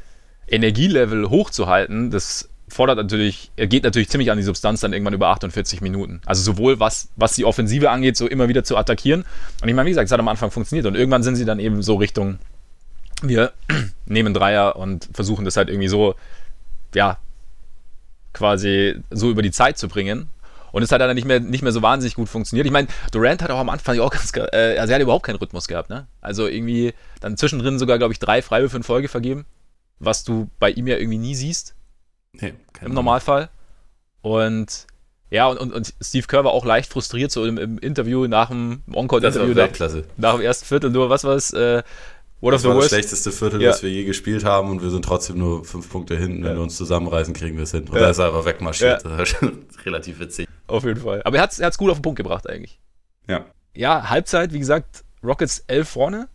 [0.50, 5.82] Energielevel hochzuhalten, das fordert natürlich, geht natürlich ziemlich an die Substanz dann irgendwann über 48
[5.82, 6.22] Minuten.
[6.26, 9.26] Also sowohl was, was die Offensive angeht, so immer wieder zu attackieren.
[9.62, 11.60] Und ich meine, wie gesagt, es hat am Anfang funktioniert und irgendwann sind sie dann
[11.60, 12.40] eben so Richtung,
[13.22, 13.54] wir
[14.06, 16.16] nehmen Dreier und versuchen das halt irgendwie so,
[16.96, 17.18] ja,
[18.34, 20.30] quasi so über die Zeit zu bringen.
[20.72, 22.66] Und es hat dann nicht mehr, nicht mehr so wahnsinnig gut funktioniert.
[22.66, 25.36] Ich meine, Durant hat auch am Anfang auch ganz, äh, also er hat überhaupt keinen
[25.36, 26.08] Rhythmus gehabt, ne?
[26.20, 29.46] Also irgendwie dann zwischendrin sogar, glaube ich, drei Freiwürfe in Folge vergeben,
[30.00, 31.76] was du bei ihm ja irgendwie nie siehst
[32.34, 33.50] Nee, im Normalfall.
[34.22, 34.88] Und
[35.30, 38.50] ja, und, und, und Steve Kerr war auch leicht frustriert, so im, im Interview nach
[38.50, 39.70] dem Encore-Interview nach,
[40.18, 41.52] nach dem ersten Viertel, nur was war es?
[41.54, 41.82] Äh,
[42.40, 43.72] what of Das war das schlechteste Viertel, Ja.
[43.72, 46.44] das wir je gespielt haben und wir sind trotzdem nur fünf Punkte hinten.
[46.44, 46.58] Wenn Ja.
[46.58, 47.88] wir uns zusammenreißen, kriegen wir es hin.
[47.90, 48.10] Und Ja.
[48.10, 49.04] ist er einfach wegmarschiert.
[49.04, 49.18] Ja.
[49.86, 50.48] Relativ witzig.
[50.68, 51.22] Auf jeden Fall.
[51.24, 52.80] Aber er hat es er hat's gut auf den Punkt gebracht eigentlich.
[53.28, 53.46] Ja.
[53.76, 56.28] Ja, Halbzeit, wie gesagt, Rockets 11 vorne.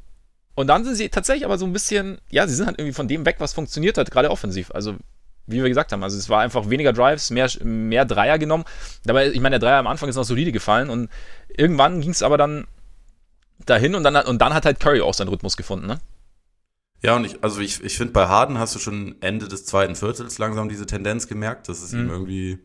[0.56, 3.06] Und dann sind sie tatsächlich aber so ein bisschen, ja, sie sind halt irgendwie von
[3.06, 4.72] dem weg, was funktioniert hat, gerade offensiv.
[4.72, 4.96] Also,
[5.48, 8.64] wie wir gesagt haben, also es war einfach weniger Drives, mehr, mehr Dreier genommen.
[9.04, 11.08] Dabei, ich meine, der Dreier am Anfang ist noch solide gefallen und
[11.48, 12.66] irgendwann ging es aber dann
[13.66, 15.98] dahin und dann, und dann hat halt Curry auch seinen Rhythmus gefunden, ne?
[17.00, 19.94] Ja, und ich, also ich, ich finde, bei Harden hast du schon Ende des zweiten
[19.94, 22.00] Viertels langsam diese Tendenz gemerkt, dass es mhm.
[22.00, 22.58] ihm irgendwie,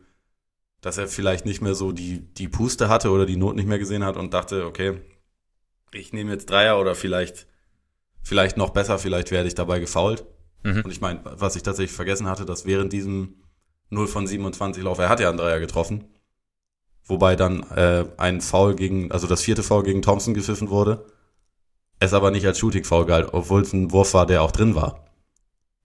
[0.80, 3.78] dass er vielleicht nicht mehr so die, die Puste hatte oder die Not nicht mehr
[3.78, 5.00] gesehen hat und dachte, okay,
[5.92, 7.46] ich nehme jetzt Dreier oder vielleicht
[8.24, 10.24] vielleicht noch besser, vielleicht werde ich dabei gefault.
[10.64, 10.82] Mhm.
[10.84, 13.36] Und ich meine, was ich tatsächlich vergessen hatte, dass während diesem
[13.90, 16.04] 0 von 27 Lauf, er hat ja einen Dreier getroffen,
[17.04, 21.06] wobei dann äh, ein Foul gegen, also das vierte Foul gegen Thompson gepfiffen wurde,
[22.00, 25.06] es aber nicht als Shooting-Foul galt, obwohl es ein Wurf war, der auch drin war.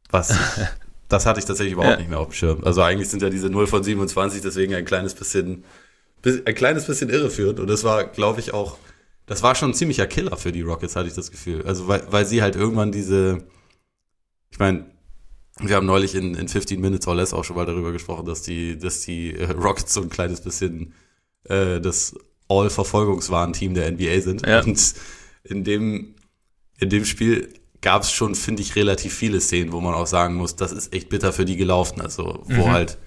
[0.10, 0.36] Was,
[1.10, 2.00] das hatte ich tatsächlich überhaupt ja.
[2.00, 2.64] nicht mehr auf dem Schirm.
[2.64, 5.66] Also eigentlich sind ja diese 0 von 27 deswegen ein kleines bisschen,
[6.26, 8.78] ein kleines bisschen irreführend und das war, glaube ich, auch
[9.26, 11.64] das war schon ein ziemlicher Killer für die Rockets, hatte ich das Gefühl.
[11.68, 13.44] Also weil, weil sie halt irgendwann diese,
[14.60, 14.84] ich meine,
[15.62, 18.42] wir haben neulich in, in 15 Minutes or Less auch schon mal darüber gesprochen, dass
[18.42, 20.94] die, dass die äh, Rockets so ein kleines bisschen
[21.46, 22.14] äh, das
[22.50, 24.46] All-Verfolgungswahn-Team der NBA sind.
[24.46, 24.62] Ja.
[24.62, 24.96] Und
[25.46, 26.16] in dem,
[26.78, 30.36] in dem Spiel gab es schon, finde ich, relativ viele Szenen, wo man auch sagen
[30.36, 32.02] muss, das ist echt bitter für die gelaufen.
[32.02, 32.72] Also, wo mhm.
[32.72, 32.98] halt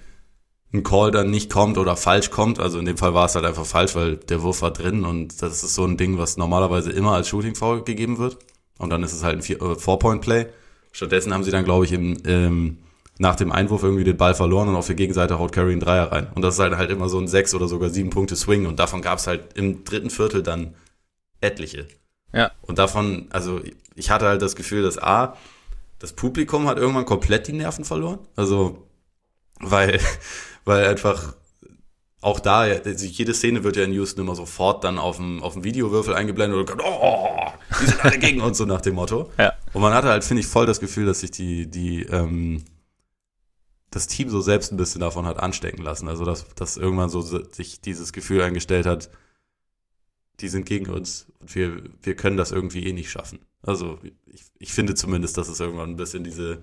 [0.73, 2.57] ein Call dann nicht kommt oder falsch kommt.
[2.59, 5.39] Also in dem Fall war es halt einfach falsch, weil der Wurf war drin und
[5.39, 8.39] das ist so ein Ding, was normalerweise immer als Shooting Foul gegeben wird.
[8.79, 10.47] Und dann ist es halt ein äh, Four-Point-Play.
[10.93, 12.77] Stattdessen haben sie dann, glaube ich, im, ähm,
[13.17, 16.11] nach dem Einwurf irgendwie den Ball verloren und auf der Gegenseite haut Curry einen Dreier
[16.11, 16.27] rein.
[16.33, 18.79] Und das ist halt halt immer so ein sechs oder sogar sieben Punkte Swing und
[18.79, 20.75] davon gab es halt im dritten Viertel dann
[21.41, 21.87] etliche.
[22.31, 22.51] Ja.
[22.61, 23.59] Und davon, also
[23.95, 25.35] ich hatte halt das Gefühl, dass A,
[25.99, 28.19] das Publikum hat irgendwann komplett die Nerven verloren.
[28.35, 28.87] Also,
[29.59, 29.99] weil
[30.65, 31.35] weil einfach
[32.23, 35.53] auch da, also jede Szene wird ja in Houston immer sofort dann auf dem, auf
[35.53, 37.27] dem Videowürfel eingeblendet und oh,
[37.81, 39.29] die sind alle gegen uns, so nach dem Motto.
[39.37, 39.53] Ja.
[39.73, 42.63] Und man hatte halt, finde ich, voll das Gefühl, dass sich die, die, ähm,
[43.89, 46.07] das Team so selbst ein bisschen davon hat anstecken lassen.
[46.07, 49.09] Also, dass, dass irgendwann so sich dieses Gefühl eingestellt hat,
[50.39, 53.39] die sind gegen uns und wir, wir können das irgendwie eh nicht schaffen.
[53.63, 56.59] Also, ich, ich finde zumindest, dass es irgendwann ein bisschen diese,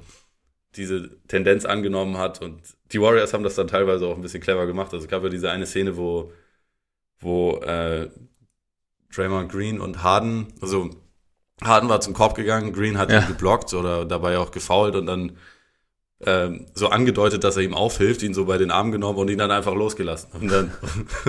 [0.77, 2.61] diese Tendenz angenommen hat und
[2.93, 4.93] die Warriors haben das dann teilweise auch ein bisschen clever gemacht.
[4.93, 6.33] Also es gab ja diese eine Szene, wo,
[7.19, 8.09] wo äh,
[9.15, 10.91] Draymond Green und Harden, also
[11.63, 13.21] Harden war zum Korb gegangen, Green hat ja.
[13.21, 15.37] ihn geblockt oder dabei auch gefoult und dann
[16.23, 19.39] ähm, so angedeutet, dass er ihm aufhilft, ihn so bei den Armen genommen und ihn
[19.39, 20.31] dann einfach losgelassen.
[20.39, 20.71] Und dann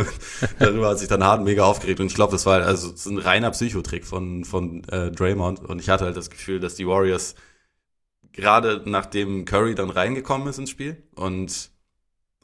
[0.59, 2.01] darüber hat sich dann Harden mega aufgeregt.
[2.01, 5.61] Und ich glaube, das war also das ein reiner Psychotrick von, von äh, Draymond.
[5.61, 7.35] Und ich hatte halt das Gefühl, dass die Warriors
[8.33, 11.71] gerade nachdem Curry dann reingekommen ist ins Spiel und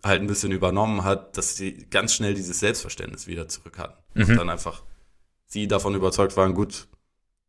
[0.03, 3.97] halt ein bisschen übernommen hat, dass sie ganz schnell dieses Selbstverständnis wieder zurück hatten.
[4.13, 4.29] Mhm.
[4.29, 4.83] Und dann einfach
[5.45, 6.87] sie davon überzeugt waren, gut,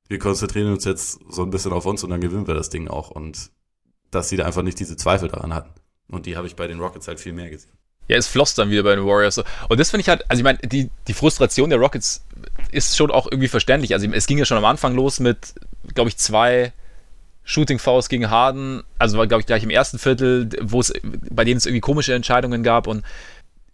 [0.09, 2.89] wir konzentrieren uns jetzt so ein bisschen auf uns und dann gewinnen wir das Ding
[2.89, 3.11] auch.
[3.11, 3.51] Und
[4.11, 5.75] dass sie da einfach nicht diese Zweifel daran hatten.
[6.09, 7.73] Und die habe ich bei den Rockets halt viel mehr gesehen.
[8.07, 9.37] Ja, es floss dann wieder bei den Warriors.
[9.37, 12.25] Und das finde ich halt, also ich meine, die, die Frustration der Rockets
[12.73, 13.93] ist schon auch irgendwie verständlich.
[13.93, 15.55] Also es ging ja schon am Anfang los mit,
[15.95, 16.73] glaube ich, zwei
[17.49, 20.93] Shooting Fouls gegen Harden, also war glaube ich gleich im ersten Viertel, wo es
[21.31, 23.03] bei denen es irgendwie komische Entscheidungen gab und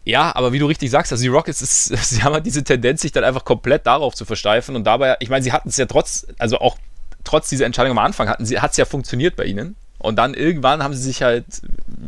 [0.05, 3.01] ja, aber wie du richtig sagst, also die Rockets, ist, sie haben halt diese Tendenz,
[3.01, 5.87] sich dann einfach komplett darauf zu versteifen und dabei, ich meine, sie hatten es ja
[5.87, 6.79] trotz, also auch
[7.25, 10.35] trotz dieser Entscheidung am Anfang hatten sie, hat es ja funktioniert bei ihnen und dann
[10.35, 11.45] irgendwann haben sie sich halt,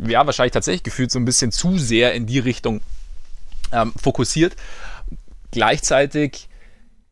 [0.07, 2.79] ja, wahrscheinlich tatsächlich gefühlt so ein bisschen zu sehr in die Richtung
[3.73, 4.55] ähm, fokussiert.
[5.51, 6.47] Gleichzeitig,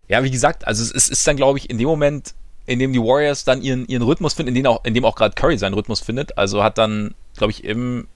[0.08, 3.00] ja, wie gesagt, also es ist dann, glaube ich, in dem Moment in dem die
[3.00, 5.74] Warriors dann ihren, ihren Rhythmus finden, in dem auch, in dem auch gerade Curry seinen
[5.74, 6.38] Rhythmus findet.
[6.38, 8.08] Also hat dann, glaube ich, im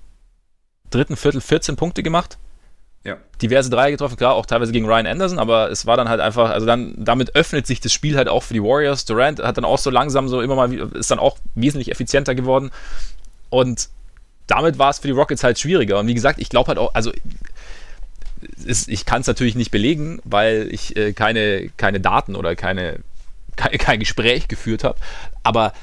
[0.90, 2.38] dritten Viertel 14 Punkte gemacht.
[3.06, 3.18] Ja.
[3.42, 6.50] Diverse Dreier getroffen, klar, auch teilweise gegen Ryan Anderson, aber es war dann halt einfach,
[6.50, 9.06] also dann, damit öffnet sich das Spiel halt auch für die Warriors.
[9.06, 12.72] Durant hat dann auch so langsam so immer mal, ist dann auch wesentlich effizienter geworden.
[13.50, 13.90] Und
[14.48, 16.00] damit war es für die Rockets halt schwieriger.
[16.00, 17.12] Und wie gesagt, ich glaube halt auch, also
[18.66, 23.00] ist, ich kann es natürlich nicht belegen, weil ich äh, keine, keine Daten oder keine
[23.60, 25.00] kein, kein Gespräch geführt habe.
[25.44, 25.74] Aber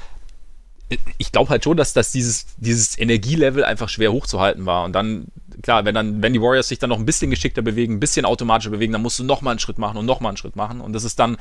[1.17, 4.85] ich glaube halt schon, dass, dass dieses, dieses Energielevel einfach schwer hochzuhalten war.
[4.85, 5.25] Und dann,
[5.61, 8.25] klar, wenn dann, wenn die Warriors sich dann noch ein bisschen geschickter bewegen, ein bisschen
[8.25, 10.79] automatischer bewegen, dann musst du nochmal einen Schritt machen und nochmal einen Schritt machen.
[10.79, 11.37] Und das ist dann,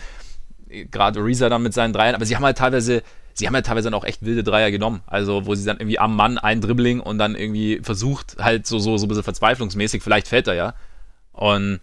[0.68, 3.02] gerade Reza dann mit seinen Dreiern, aber sie haben halt teilweise,
[3.34, 5.02] sie haben halt teilweise dann auch echt wilde Dreier genommen.
[5.06, 8.80] Also, wo sie dann irgendwie am Mann ein Dribbling und dann irgendwie versucht, halt so,
[8.80, 10.74] so, so ein bisschen verzweiflungsmäßig, vielleicht fällt er ja.
[11.32, 11.80] Und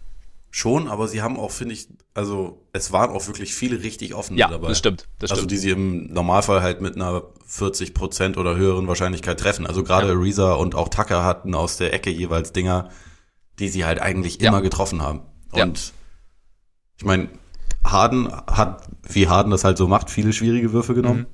[0.56, 4.38] Schon, aber sie haben auch, finde ich, also es waren auch wirklich viele richtig offen
[4.38, 4.68] ja, dabei.
[4.68, 5.52] Das stimmt, das also stimmt.
[5.52, 9.66] die sie im Normalfall halt mit einer 40 Prozent oder höheren Wahrscheinlichkeit treffen.
[9.66, 10.14] Also gerade ja.
[10.14, 12.92] Reza und auch Tucker hatten aus der Ecke jeweils Dinger,
[13.58, 14.60] die sie halt eigentlich immer ja.
[14.60, 15.22] getroffen haben.
[15.54, 15.94] Und ja.
[16.98, 17.30] ich meine,
[17.84, 21.26] Harden hat, wie Harden das halt so macht, viele schwierige Würfe genommen.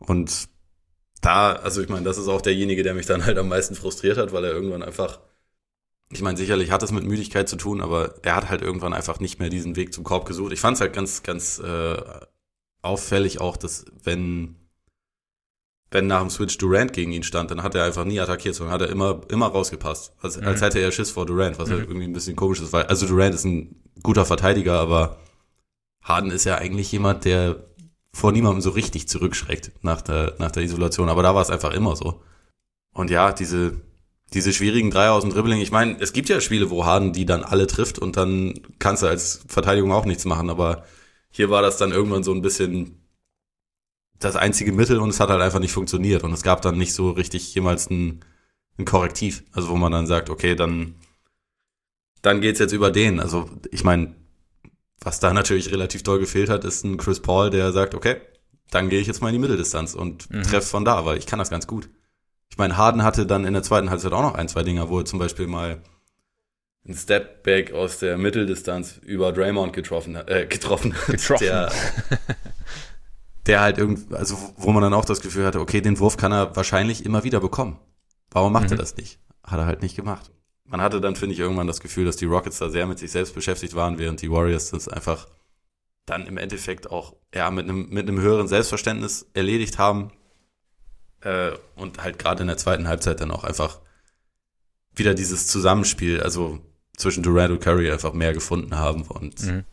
[0.00, 0.06] Mhm.
[0.06, 0.48] Und
[1.20, 4.16] da, also ich meine, das ist auch derjenige, der mich dann halt am meisten frustriert
[4.16, 5.20] hat, weil er irgendwann einfach,
[6.12, 9.20] ich meine, sicherlich hat es mit Müdigkeit zu tun, aber er hat halt irgendwann einfach
[9.20, 10.52] nicht mehr diesen Weg zum Korb gesucht.
[10.52, 11.96] Ich fand es halt ganz, ganz äh,
[12.82, 14.56] auffällig auch, dass wenn
[15.92, 18.72] wenn nach dem Switch Durant gegen ihn stand, dann hat er einfach nie attackiert, sondern
[18.72, 20.14] hat er immer, immer rausgepasst.
[20.22, 20.46] Als, mhm.
[20.46, 21.80] als hätte er Schiss vor Durant, was halt mhm.
[21.80, 25.18] halt irgendwie ein bisschen komisch ist, weil, also Durant ist ein guter Verteidiger, aber
[26.02, 27.68] Harden ist ja eigentlich jemand, der
[28.14, 31.08] vor niemandem so richtig zurückschreckt nach der, nach der Isolation.
[31.08, 32.22] Aber da war es einfach immer so.
[32.94, 33.80] Und ja, diese,
[34.34, 37.26] diese schwierigen Dreier aus dem Dribbling, ich meine, es gibt ja Spiele, wo Harden die
[37.26, 40.84] dann alle trifft und dann kannst du als Verteidigung auch nichts machen, aber
[41.30, 42.98] hier war das dann irgendwann so ein bisschen
[44.18, 46.94] das einzige Mittel und es hat halt einfach nicht funktioniert und es gab dann nicht
[46.94, 48.20] so richtig jemals ein,
[48.78, 50.94] ein Korrektiv, also wo man dann sagt, okay, dann
[52.22, 53.20] dann geht's jetzt über den.
[53.20, 54.14] Also ich meine,
[55.00, 58.16] was da natürlich relativ doll gefehlt hat, ist ein Chris Paul, der sagt, okay,
[58.70, 60.44] dann gehe ich jetzt mal in die Mitteldistanz und mhm.
[60.44, 61.90] treffe von da, weil ich kann das ganz gut.
[62.52, 64.98] Ich meine, Harden hatte dann in der zweiten Halbzeit auch noch ein, zwei Dinger, wo
[64.98, 65.82] er zum Beispiel mal
[66.86, 71.44] ein Stepback aus der Mitteldistanz über Draymond getroffen, äh, getroffen, getroffen.
[71.44, 71.72] der,
[73.46, 76.30] der halt irgendwie, also wo man dann auch das Gefühl hatte, okay, den Wurf kann
[76.30, 77.78] er wahrscheinlich immer wieder bekommen.
[78.30, 78.72] Warum macht mhm.
[78.72, 79.18] er das nicht?
[79.42, 80.30] Hat er halt nicht gemacht
[80.72, 83.10] man hatte dann, finde ich, irgendwann das Gefühl, dass die Rockets da sehr mit sich
[83.10, 85.28] selbst beschäftigt waren, während die Warriors das einfach
[86.06, 90.12] dann im Endeffekt auch ja, mit einem, mit einem höheren Selbstverständnis erledigt haben.
[91.22, 93.80] Äh, und halt gerade in der zweiten Halbzeit dann auch einfach
[94.94, 96.60] wieder dieses Zusammenspiel, also
[96.96, 99.64] zwischen Durant und Curry einfach mehr gefunden haben und mhm.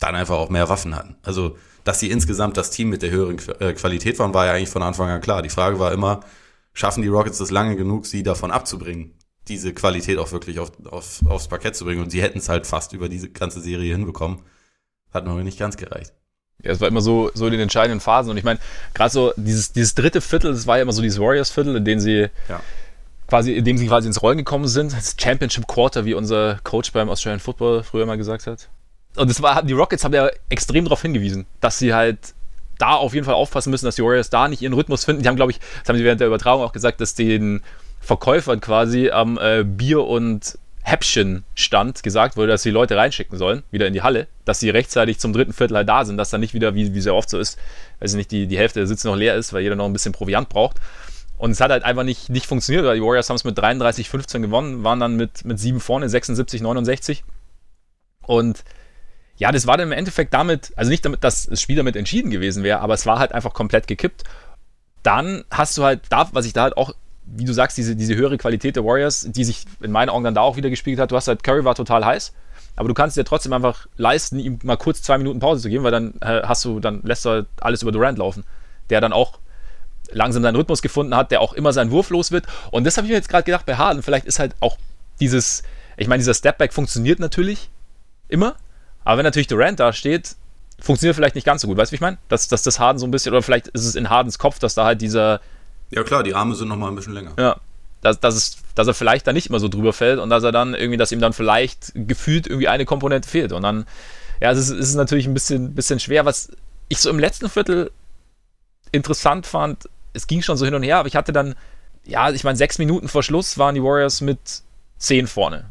[0.00, 1.16] dann einfach auch mehr Waffen hatten.
[1.22, 4.70] Also, dass sie insgesamt das Team mit der höheren äh, Qualität waren, war ja eigentlich
[4.70, 5.42] von Anfang an klar.
[5.42, 6.20] Die Frage war immer,
[6.72, 9.18] schaffen die Rockets das lange genug, sie davon abzubringen?
[9.48, 12.02] diese Qualität auch wirklich auf, auf, aufs Parkett zu bringen.
[12.02, 14.42] Und sie hätten es halt fast über diese ganze Serie hinbekommen.
[15.12, 16.12] Hat noch nicht ganz gereicht.
[16.62, 18.30] Ja, es war immer so, so in den entscheidenden Phasen.
[18.30, 18.58] Und ich meine,
[18.94, 22.00] gerade so dieses, dieses dritte Viertel, das war ja immer so dieses Warriors-Viertel, in dem
[22.00, 22.60] sie ja.
[23.28, 24.92] quasi, in dem sie quasi ins Rollen gekommen sind.
[24.92, 28.68] Das Championship Quarter, wie unser Coach beim Australian Football früher mal gesagt hat.
[29.16, 32.34] Und das war, die Rockets haben ja extrem darauf hingewiesen, dass sie halt
[32.78, 35.22] da auf jeden Fall aufpassen müssen, dass die Warriors da nicht ihren Rhythmus finden.
[35.22, 37.62] Die haben, glaube ich, das haben sie während der Übertragung auch gesagt, dass den
[38.00, 43.86] Verkäufern quasi am äh, Bier- und Häppchen-Stand gesagt wurde, dass die Leute reinschicken sollen, wieder
[43.86, 46.54] in die Halle, dass sie rechtzeitig zum dritten Viertel halt da sind, dass dann nicht
[46.54, 47.58] wieder, wie, wie sehr oft so ist,
[48.00, 49.92] weiß ich nicht, die, die Hälfte der Sitze noch leer ist, weil jeder noch ein
[49.92, 50.78] bisschen Proviant braucht.
[51.36, 54.40] Und es hat halt einfach nicht, nicht funktioniert, weil die Warriors haben es mit 33-15
[54.40, 57.20] gewonnen, waren dann mit, mit 7 vorne, 76-69.
[58.26, 58.64] Und
[59.36, 62.30] ja, das war dann im Endeffekt damit, also nicht damit, dass das Spiel damit entschieden
[62.30, 64.24] gewesen wäre, aber es war halt einfach komplett gekippt.
[65.04, 66.92] Dann hast du halt, da, was ich da halt auch
[67.36, 70.34] wie du sagst, diese, diese höhere Qualität der Warriors, die sich in meinen Augen dann
[70.34, 71.10] da auch wieder gespiegelt hat.
[71.10, 72.32] Du hast halt, Curry war total heiß,
[72.76, 75.84] aber du kannst dir trotzdem einfach leisten, ihm mal kurz zwei Minuten Pause zu geben,
[75.84, 78.44] weil dann äh, hast du, dann lässt du halt alles über Durant laufen,
[78.90, 79.38] der dann auch
[80.10, 82.46] langsam seinen Rhythmus gefunden hat, der auch immer seinen Wurf los wird.
[82.70, 84.02] Und das habe ich mir jetzt gerade gedacht bei Harden.
[84.02, 84.78] Vielleicht ist halt auch
[85.20, 85.62] dieses,
[85.96, 87.68] ich meine, dieser Stepback funktioniert natürlich
[88.28, 88.56] immer,
[89.04, 90.36] aber wenn natürlich Durant da steht,
[90.80, 91.76] funktioniert vielleicht nicht ganz so gut.
[91.76, 92.18] Weißt du, wie ich meine?
[92.28, 94.74] Dass, dass das Harden so ein bisschen, oder vielleicht ist es in Hardens Kopf, dass
[94.74, 95.40] da halt dieser
[95.90, 97.32] ja klar, die Arme sind noch mal ein bisschen länger.
[97.38, 97.56] Ja.
[98.00, 100.52] Dass, dass, es, dass er vielleicht da nicht immer so drüber fällt und dass er
[100.52, 103.52] dann irgendwie, dass ihm dann vielleicht gefühlt irgendwie eine Komponente fehlt.
[103.52, 103.86] Und dann,
[104.40, 106.24] ja, es ist, es ist natürlich ein bisschen, bisschen schwer.
[106.24, 106.50] Was
[106.88, 107.90] ich so im letzten Viertel
[108.92, 111.54] interessant fand, es ging schon so hin und her, aber ich hatte dann,
[112.04, 114.38] ja, ich meine, sechs Minuten vor Schluss waren die Warriors mit
[114.98, 115.66] zehn vorne.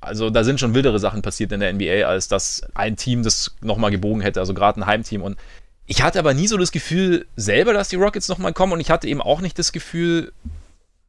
[0.00, 3.54] Also da sind schon wildere Sachen passiert in der NBA, als dass ein Team das
[3.60, 5.22] nochmal gebogen hätte, also gerade ein Heimteam.
[5.22, 5.36] Und
[5.90, 8.92] ich hatte aber nie so das Gefühl selber, dass die Rockets nochmal kommen und ich
[8.92, 10.32] hatte eben auch nicht das Gefühl,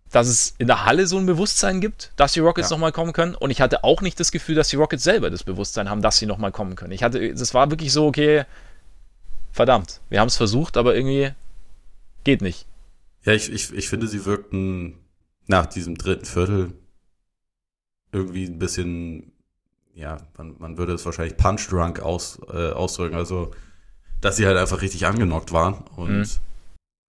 [0.10, 2.76] dass es in der Halle so ein Bewusstsein gibt, dass die Rockets ja.
[2.76, 3.36] nochmal kommen können.
[3.36, 6.18] Und ich hatte auch nicht das Gefühl, dass die Rockets selber das Bewusstsein haben, dass
[6.18, 6.94] sie nochmal kommen können.
[6.94, 8.46] Ich hatte, es war wirklich so, okay,
[9.52, 11.30] verdammt, wir haben es versucht, aber irgendwie
[12.24, 12.66] geht nicht.
[13.24, 14.96] Ja, ich, ich, ich finde, sie wirkten
[15.46, 16.74] nach diesem dritten Viertel
[18.12, 19.32] irgendwie ein bisschen,
[19.94, 23.16] ja, man, man würde es wahrscheinlich punch-drunk aus, äh, ausdrücken.
[23.16, 23.52] Also
[24.22, 26.28] dass sie halt einfach richtig angenockt waren und mhm.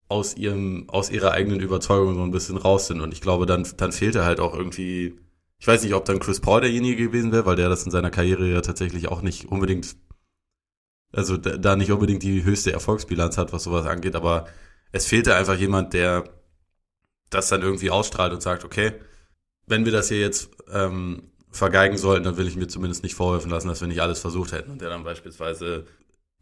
[0.08, 3.02] aus ihrem, aus ihrer eigenen Überzeugung so ein bisschen raus sind.
[3.02, 5.20] Und ich glaube, dann, dann fehlte halt auch irgendwie,
[5.60, 8.10] ich weiß nicht, ob dann Chris Paul derjenige gewesen wäre, weil der das in seiner
[8.10, 9.96] Karriere ja tatsächlich auch nicht unbedingt,
[11.12, 14.48] also da, da nicht unbedingt die höchste Erfolgsbilanz hat, was sowas angeht, aber
[14.94, 16.24] es fehlte einfach jemand, der
[17.30, 18.94] das dann irgendwie ausstrahlt und sagt, okay,
[19.68, 23.52] wenn wir das hier jetzt ähm, vergeigen sollten, dann will ich mir zumindest nicht vorwerfen
[23.52, 24.72] lassen, dass wir nicht alles versucht hätten.
[24.72, 25.86] Und der dann beispielsweise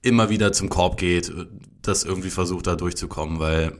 [0.01, 1.33] immer wieder zum Korb geht,
[1.81, 3.79] das irgendwie versucht da durchzukommen, weil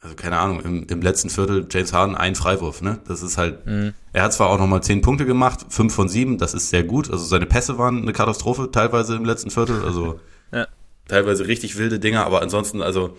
[0.00, 3.00] also keine Ahnung, im, im letzten Viertel James Harden ein Freiwurf, ne?
[3.08, 3.94] Das ist halt, mhm.
[4.12, 7.10] er hat zwar auch nochmal zehn Punkte gemacht, fünf von sieben, das ist sehr gut.
[7.10, 10.20] Also seine Pässe waren eine Katastrophe teilweise im letzten Viertel, also
[10.52, 10.68] ja.
[11.08, 13.16] teilweise richtig wilde Dinger, aber ansonsten, also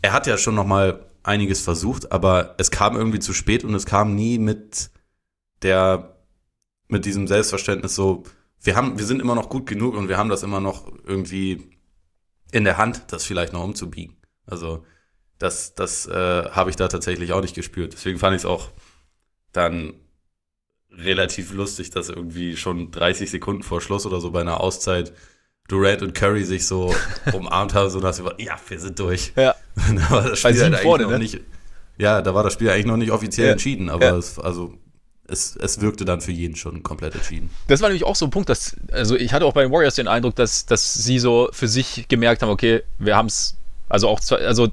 [0.00, 3.84] er hat ja schon nochmal einiges versucht, aber es kam irgendwie zu spät und es
[3.84, 4.90] kam nie mit
[5.60, 6.16] der,
[6.88, 8.22] mit diesem Selbstverständnis so,
[8.66, 11.70] wir haben, wir sind immer noch gut genug und wir haben das immer noch irgendwie
[12.52, 14.16] in der Hand, das vielleicht noch umzubiegen.
[14.46, 14.84] Also
[15.38, 17.92] das, das äh, habe ich da tatsächlich auch nicht gespürt.
[17.92, 18.70] Deswegen fand ich es auch
[19.52, 19.94] dann
[20.90, 25.12] relativ lustig, dass irgendwie schon 30 Sekunden vor Schluss oder so bei einer Auszeit
[25.68, 26.94] Durant und Curry sich so
[27.32, 29.32] umarmt haben, so dass wir, ja, wir sind durch.
[29.36, 29.54] Ja.
[29.76, 31.18] da war das Spiel halt eigentlich vorne, noch ne?
[31.18, 31.40] nicht,
[31.98, 33.52] ja, da war das Spiel eigentlich noch nicht offiziell ja.
[33.52, 34.16] entschieden, aber ja.
[34.16, 34.78] es, also
[35.28, 37.50] es, es wirkte dann für jeden schon komplett entschieden.
[37.68, 39.94] Das war nämlich auch so ein Punkt, dass, also ich hatte auch bei den Warriors
[39.94, 43.56] den Eindruck, dass, dass sie so für sich gemerkt haben, okay, wir haben es,
[43.88, 44.68] also auch, also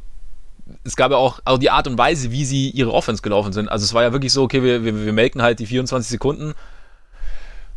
[0.83, 3.69] es gab ja auch, auch die Art und Weise, wie sie ihre Offense gelaufen sind.
[3.69, 6.53] Also es war ja wirklich so, okay, wir, wir, wir melken halt die 24 Sekunden.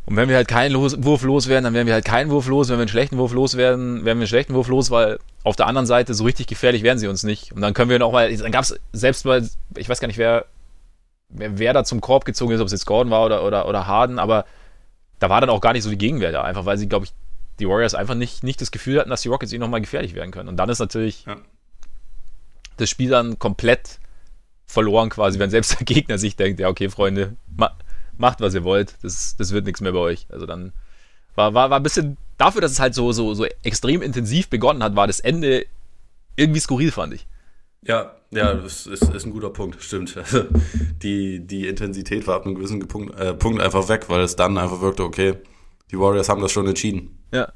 [0.07, 2.69] Und wenn wir halt keinen los, Wurf loswerden, dann werden wir halt keinen Wurf los.
[2.69, 5.67] Wenn wir einen schlechten Wurf loswerden, werden wir einen schlechten Wurf los, weil auf der
[5.67, 7.53] anderen Seite so richtig gefährlich werden sie uns nicht.
[7.53, 10.19] Und dann können wir noch mal, dann gab es selbst mal, ich weiß gar nicht,
[10.19, 10.47] wer,
[11.29, 14.19] wer, da zum Korb gezogen ist, ob es jetzt Gordon war oder, oder, oder Harden,
[14.19, 14.45] aber
[15.19, 17.13] da war dann auch gar nicht so die Gegenwehr da, einfach weil sie, glaube ich,
[17.59, 20.31] die Warriors einfach nicht, nicht das Gefühl hatten, dass die Rockets ihnen nochmal gefährlich werden
[20.31, 20.49] können.
[20.49, 21.37] Und dann ist natürlich, ja
[22.77, 23.99] das Spiel dann komplett
[24.67, 27.77] verloren quasi, wenn selbst der Gegner sich denkt, ja, okay, Freunde, ma
[28.19, 30.27] macht, was ihr wollt, das, das wird nichts mehr bei euch.
[30.31, 30.73] Also dann
[31.35, 34.83] war, war, war ein bisschen, dafür, dass es halt so, so, so extrem intensiv begonnen
[34.83, 35.67] hat, war das Ende
[36.35, 37.27] irgendwie skurril, fand ich.
[37.83, 40.17] Ja, ja, das ist, ist ein guter Punkt, stimmt.
[40.17, 40.45] Also
[41.03, 44.59] die, die Intensität war ab einem gewissen Punkt, äh, Punkt einfach weg, weil es dann
[44.59, 45.37] einfach wirkte, okay,
[45.91, 47.19] die Warriors haben das schon entschieden.
[47.33, 47.53] Ja.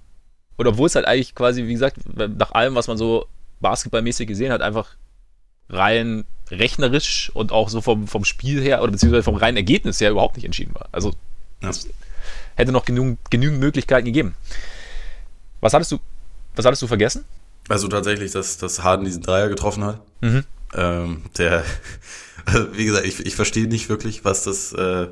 [0.56, 3.26] Und obwohl es halt eigentlich quasi, wie gesagt, nach allem, was man so
[3.60, 4.94] basketballmäßig gesehen hat, einfach
[5.68, 10.10] rein rechnerisch und auch so vom, vom Spiel her oder beziehungsweise vom reinen Ergebnis her
[10.10, 10.88] überhaupt nicht entschieden war.
[10.92, 11.12] Also
[11.62, 11.70] ja.
[11.70, 11.88] es
[12.56, 14.34] hätte noch genug, genügend Möglichkeiten gegeben.
[15.60, 15.98] Was hattest du,
[16.56, 17.24] was hattest du vergessen?
[17.70, 20.00] Also tatsächlich, dass, dass Harden diesen Dreier getroffen hat.
[20.20, 20.44] Mhm.
[20.74, 21.64] Ähm, der,
[22.44, 25.06] also wie gesagt, ich, ich verstehe nicht wirklich, was das, äh,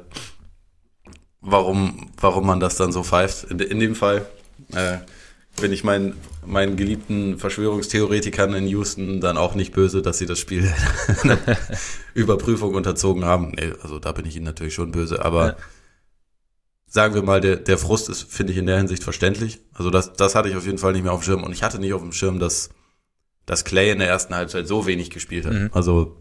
[1.41, 3.45] warum, warum man das dann so pfeift.
[3.45, 4.27] In, in dem Fall
[4.73, 4.99] äh,
[5.61, 10.41] bin ich meinen, meinen geliebten Verschwörungstheoretikern in Houston dann auch nicht böse, dass sie das
[10.41, 10.69] Spiel
[12.15, 13.53] Überprüfung unterzogen haben.
[13.53, 15.57] Nee, also da bin ich ihnen natürlich schon böse, aber.
[16.89, 19.61] Sagen wir mal, der, der Frust ist, finde ich, in der Hinsicht verständlich.
[19.75, 21.63] Also das, das hatte ich auf jeden Fall nicht mehr auf dem Schirm und ich
[21.63, 22.71] hatte nicht auf dem Schirm, dass,
[23.47, 25.53] dass Clay in der ersten Halbzeit so wenig gespielt hat.
[25.53, 25.71] Mhm.
[25.73, 26.17] Also,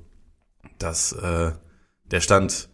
[0.77, 1.53] dass äh,
[2.11, 2.69] der stand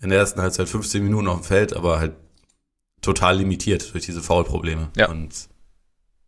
[0.00, 2.16] in der ersten Halbzeit 15 Minuten auf dem Feld, aber halt
[3.00, 4.90] total limitiert durch diese Foul-Probleme.
[4.96, 5.08] Ja.
[5.08, 5.48] Und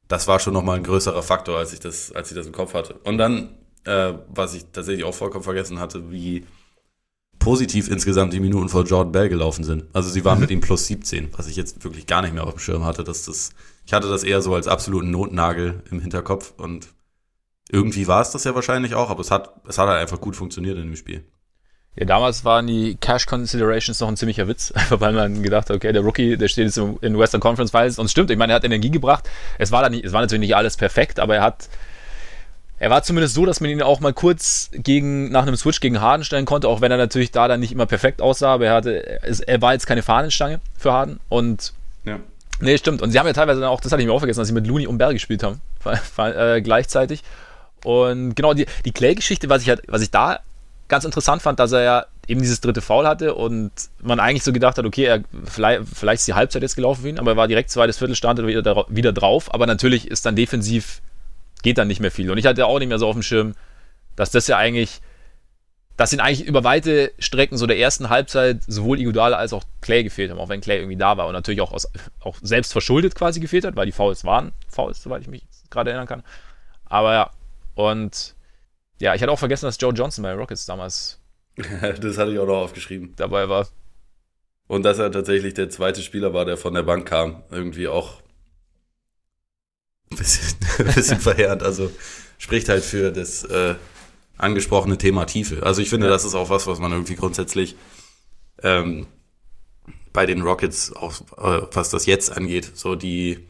[0.07, 2.75] das war schon nochmal ein größerer Faktor, als ich das, als ich das im Kopf
[2.75, 2.95] hatte.
[3.05, 6.47] Und dann, äh, was ich tatsächlich auch vollkommen vergessen hatte, wie
[7.39, 9.85] positiv insgesamt die Minuten vor Jordan Bell gelaufen sind.
[9.93, 10.43] Also sie waren mhm.
[10.43, 13.05] mit ihm plus 17, was ich jetzt wirklich gar nicht mehr auf dem Schirm hatte,
[13.05, 13.51] dass das,
[13.87, 16.89] ich hatte das eher so als absoluten Notnagel im Hinterkopf und
[17.71, 20.37] irgendwie war es das ja wahrscheinlich auch, aber es hat, es hat halt einfach gut
[20.37, 21.25] funktioniert in dem Spiel.
[21.97, 25.77] Ja, damals waren die Cash Considerations noch ein ziemlicher Witz, einfach weil man gedacht hat,
[25.77, 28.57] okay, der Rookie, der steht jetzt in Western Conference Finals und stimmt, ich meine, er
[28.57, 29.29] hat Energie gebracht.
[29.59, 31.69] Es war, da nicht, es war natürlich nicht alles perfekt, aber er hat,
[32.79, 36.01] er war zumindest so, dass man ihn auch mal kurz gegen, nach einem Switch gegen
[36.01, 38.75] Harden stellen konnte, auch wenn er natürlich da dann nicht immer perfekt aussah, aber er
[38.75, 41.73] hatte, er war jetzt keine Fahnenstange für Harden und
[42.05, 42.21] ja.
[42.61, 43.03] Nee, stimmt.
[43.03, 44.55] Und sie haben ja teilweise dann auch, das hatte ich mir auch vergessen, dass sie
[44.55, 45.61] mit Looney und Bell gespielt haben,
[46.19, 47.23] äh, gleichzeitig.
[47.85, 50.41] Und genau, die, die Clay-Geschichte, was ich halt, was ich da
[50.89, 53.71] ganz interessant fand, dass er ja eben dieses dritte Foul hatte und
[54.03, 57.09] man eigentlich so gedacht hat, okay, er, vielleicht, vielleicht ist die Halbzeit jetzt gelaufen für
[57.11, 60.35] ihn, aber er war direkt zweites Viertel, stand wieder, wieder drauf, aber natürlich ist dann
[60.35, 61.01] defensiv,
[61.63, 62.31] geht dann nicht mehr viel.
[62.31, 63.55] Und ich hatte auch nicht mehr so auf dem Schirm,
[64.17, 65.01] dass das ja eigentlich,
[65.97, 70.05] dass ihn eigentlich über weite Strecken so der ersten Halbzeit sowohl Iguodala als auch Clay
[70.05, 71.89] gefehlt haben, auch wenn Clay irgendwie da war und natürlich auch, aus,
[72.21, 75.91] auch selbst verschuldet quasi gefehlt hat, weil die Fouls waren Fouls, soweit ich mich gerade
[75.91, 76.23] erinnern kann.
[76.85, 77.31] Aber ja,
[77.75, 78.35] und
[79.01, 81.21] ja, ich hatte auch vergessen, dass Joe Johnson bei Rockets damals.
[81.57, 83.15] das hatte ich auch noch aufgeschrieben.
[83.17, 83.69] Dabei war.
[84.67, 87.43] Und dass er tatsächlich der zweite Spieler war, der von der Bank kam.
[87.51, 88.23] Irgendwie auch
[90.17, 90.59] bisschen,
[90.95, 91.63] bisschen verheerend.
[91.63, 91.91] Also
[92.39, 93.75] spricht halt für das äh,
[94.37, 95.63] angesprochene Thema Tiefe.
[95.63, 96.13] Also ich finde, ja.
[96.13, 97.77] das ist auch was, was man irgendwie grundsätzlich
[98.63, 99.07] ähm,
[100.13, 103.47] bei den Rockets, auch äh, was das jetzt angeht, so die,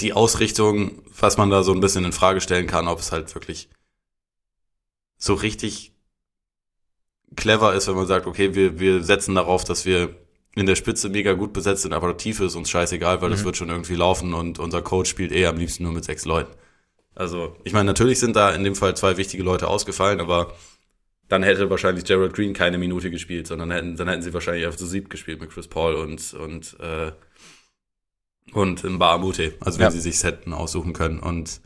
[0.00, 3.34] die Ausrichtung, was man da so ein bisschen in Frage stellen kann, ob es halt
[3.34, 3.68] wirklich
[5.16, 5.92] so richtig
[7.34, 10.14] clever ist, wenn man sagt, okay, wir, wir setzen darauf, dass wir
[10.56, 13.34] in der Spitze mega gut besetzt sind, aber die Tiefe ist uns scheißegal, weil mhm.
[13.34, 16.24] das wird schon irgendwie laufen und unser Coach spielt eh am liebsten nur mit sechs
[16.24, 16.52] Leuten.
[17.14, 20.54] Also, ich meine, natürlich sind da in dem Fall zwei wichtige Leute ausgefallen, aber
[21.28, 24.78] dann hätte wahrscheinlich Gerald Green keine Minute gespielt, sondern hätten, dann hätten sie wahrscheinlich einfach
[24.78, 27.12] zu sieb gespielt mit Chris Paul und, und, äh,
[28.52, 29.54] und im Bahamute.
[29.60, 29.90] Also, wenn ja.
[29.90, 31.18] sie sich hätten aussuchen können.
[31.18, 31.60] Und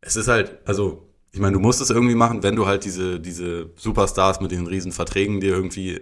[0.00, 3.20] es ist halt, also, ich meine, du musst es irgendwie machen, wenn du halt diese,
[3.20, 6.00] diese Superstars mit den riesen Verträgen dir irgendwie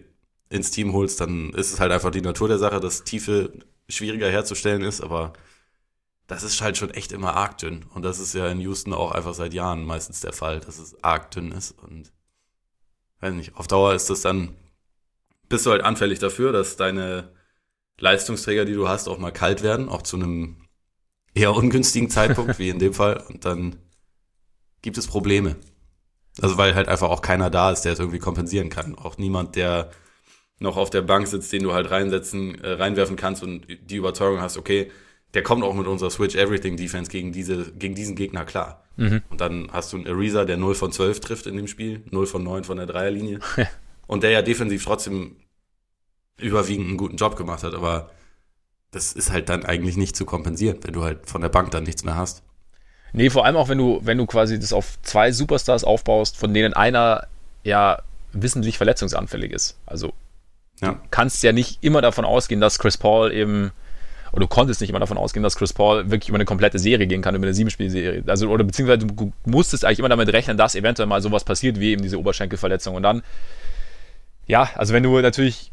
[0.51, 3.53] ins Team holst, dann ist es halt einfach die Natur der Sache, dass Tiefe
[3.89, 5.33] schwieriger herzustellen ist, aber
[6.27, 7.85] das ist halt schon echt immer arg dünn.
[7.95, 11.03] Und das ist ja in Houston auch einfach seit Jahren meistens der Fall, dass es
[11.03, 11.73] arg dünn ist.
[11.73, 12.13] Und
[13.21, 14.57] weiß nicht, auf Dauer ist das dann,
[15.49, 17.33] bist du halt anfällig dafür, dass deine
[17.99, 20.67] Leistungsträger, die du hast, auch mal kalt werden, auch zu einem
[21.35, 23.23] eher ungünstigen Zeitpunkt, wie in dem Fall.
[23.29, 23.77] Und dann
[24.81, 25.57] gibt es Probleme.
[26.41, 28.97] Also weil halt einfach auch keiner da ist, der es irgendwie kompensieren kann.
[28.97, 29.91] Auch niemand, der
[30.65, 34.41] noch auf der Bank sitzt, den du halt reinsetzen, äh, reinwerfen kannst und die Überzeugung
[34.41, 34.91] hast, okay,
[35.35, 38.85] der kommt auch mit unserer Switch Everything Defense gegen diese, gegen diesen Gegner klar.
[38.97, 39.23] Mhm.
[39.31, 42.27] Und dann hast du einen Ariza, der 0 von 12 trifft in dem Spiel, 0
[42.27, 43.39] von 9 von der Dreierlinie.
[44.07, 45.37] und der ja defensiv trotzdem
[46.39, 48.11] überwiegend einen guten Job gemacht hat, aber
[48.91, 51.85] das ist halt dann eigentlich nicht zu kompensieren, wenn du halt von der Bank dann
[51.85, 52.43] nichts mehr hast.
[53.13, 56.53] Nee, vor allem auch, wenn du, wenn du quasi das auf zwei Superstars aufbaust, von
[56.53, 57.27] denen einer
[57.63, 58.03] ja
[58.33, 59.79] wissentlich verletzungsanfällig ist.
[59.87, 60.13] Also
[60.81, 60.93] ja.
[60.93, 63.73] du kannst ja nicht immer davon ausgehen, dass Chris Paul eben,
[64.33, 67.07] oder du konntest nicht immer davon ausgehen, dass Chris Paul wirklich über eine komplette Serie
[67.07, 68.25] gehen kann, über eine Siebenspielserie.
[68.27, 71.93] Also, oder beziehungsweise du musstest eigentlich immer damit rechnen, dass eventuell mal sowas passiert, wie
[71.93, 72.95] eben diese Oberschenkelverletzung.
[72.95, 73.23] Und dann,
[74.47, 75.71] ja, also wenn du natürlich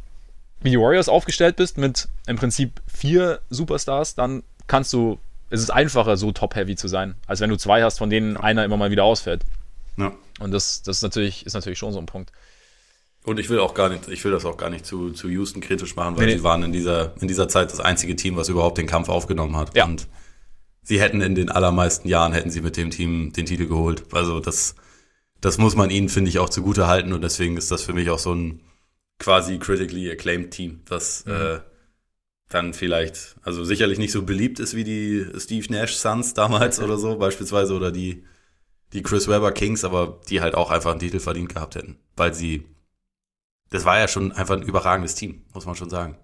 [0.62, 5.18] wie die Warriors aufgestellt bist, mit im Prinzip vier Superstars, dann kannst du
[5.52, 8.64] es ist einfacher, so top-heavy zu sein, als wenn du zwei hast, von denen einer
[8.64, 9.44] immer mal wieder ausfällt.
[9.98, 10.14] Ja.
[10.40, 12.32] Und das, das ist, natürlich, ist natürlich schon so ein Punkt.
[13.24, 15.62] Und ich will auch gar nicht, ich will das auch gar nicht zu, zu Houston
[15.62, 18.50] kritisch machen, weil nee, sie waren in dieser, in dieser Zeit das einzige Team, was
[18.50, 19.76] überhaupt den Kampf aufgenommen hat.
[19.78, 19.86] Ja.
[19.86, 20.08] Und
[20.82, 24.06] sie hätten in den allermeisten Jahren hätten sie mit dem Team den Titel geholt.
[24.12, 24.76] Also das,
[25.40, 27.14] das muss man ihnen, finde ich, auch zugute halten.
[27.14, 28.62] Und deswegen ist das für mich auch so ein
[29.20, 31.34] quasi critically acclaimed Team, was mhm.
[31.34, 31.60] äh,
[32.50, 36.98] dann vielleicht, also sicherlich nicht so beliebt ist wie die Steve Nash Suns damals oder
[36.98, 38.26] so beispielsweise oder die,
[38.94, 42.34] die Chris Webber Kings, aber die halt auch einfach einen Titel verdient gehabt hätten, weil
[42.34, 42.66] sie,
[43.72, 46.18] das war ja schon einfach ein überragendes Team, muss man schon sagen.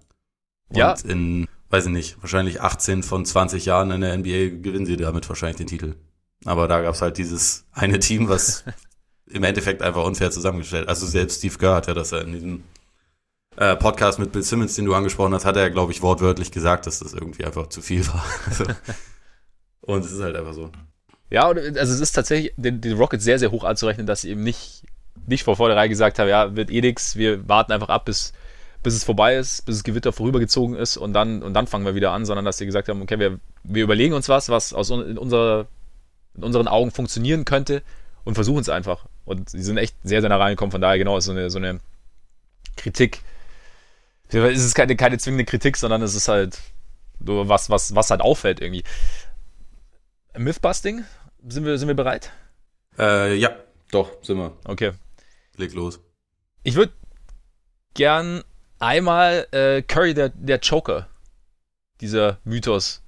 [0.68, 0.94] Und ja.
[1.04, 5.28] in, weiß ich nicht, wahrscheinlich 18 von 20 Jahren in der NBA gewinnen sie damit
[5.28, 5.96] wahrscheinlich den Titel.
[6.44, 8.64] Aber da gab's halt dieses eine Team, was
[9.26, 10.88] im Endeffekt einfach unfair zusammengestellt.
[10.88, 12.64] Also selbst Steve Kerr hat ja das ja in diesem
[13.56, 16.86] äh, Podcast mit Bill Simmons, den du angesprochen hast, hat er, glaube ich, wortwörtlich gesagt,
[16.86, 18.24] dass das irgendwie einfach zu viel war.
[18.46, 18.64] Also,
[19.80, 20.70] und es ist halt einfach so.
[21.30, 24.42] Ja, also es ist tatsächlich den, den Rockets sehr, sehr hoch anzurechnen, dass sie eben
[24.42, 24.84] nicht,
[25.26, 28.32] nicht vor vornherein gesagt haben, ja, wird eh nix, wir warten einfach ab, bis,
[28.82, 31.94] bis es vorbei ist, bis das Gewitter vorübergezogen ist und dann, und dann fangen wir
[31.94, 34.90] wieder an, sondern dass sie gesagt haben, okay, wir, wir überlegen uns was, was aus
[34.90, 35.66] in, unserer,
[36.36, 37.82] in unseren Augen funktionieren könnte
[38.24, 39.06] und versuchen es einfach.
[39.24, 41.58] Und sie sind echt sehr, sehr nah reingekommen, von daher genau ist so eine, so
[41.58, 41.80] eine
[42.76, 43.22] Kritik,
[44.30, 46.58] es ist keine, keine zwingende Kritik, sondern es ist halt
[47.20, 48.84] nur was, was, was halt auffällt irgendwie.
[50.36, 51.04] Mythbusting?
[51.46, 52.30] Sind wir, sind wir bereit?
[52.98, 53.50] Äh, ja,
[53.90, 54.52] doch, sind wir.
[54.64, 54.92] Okay.
[55.58, 56.00] Leg los.
[56.62, 56.92] Ich würde
[57.94, 58.42] gern
[58.78, 61.08] einmal äh, Curry, der, der Joker.
[62.00, 63.02] Dieser Mythos.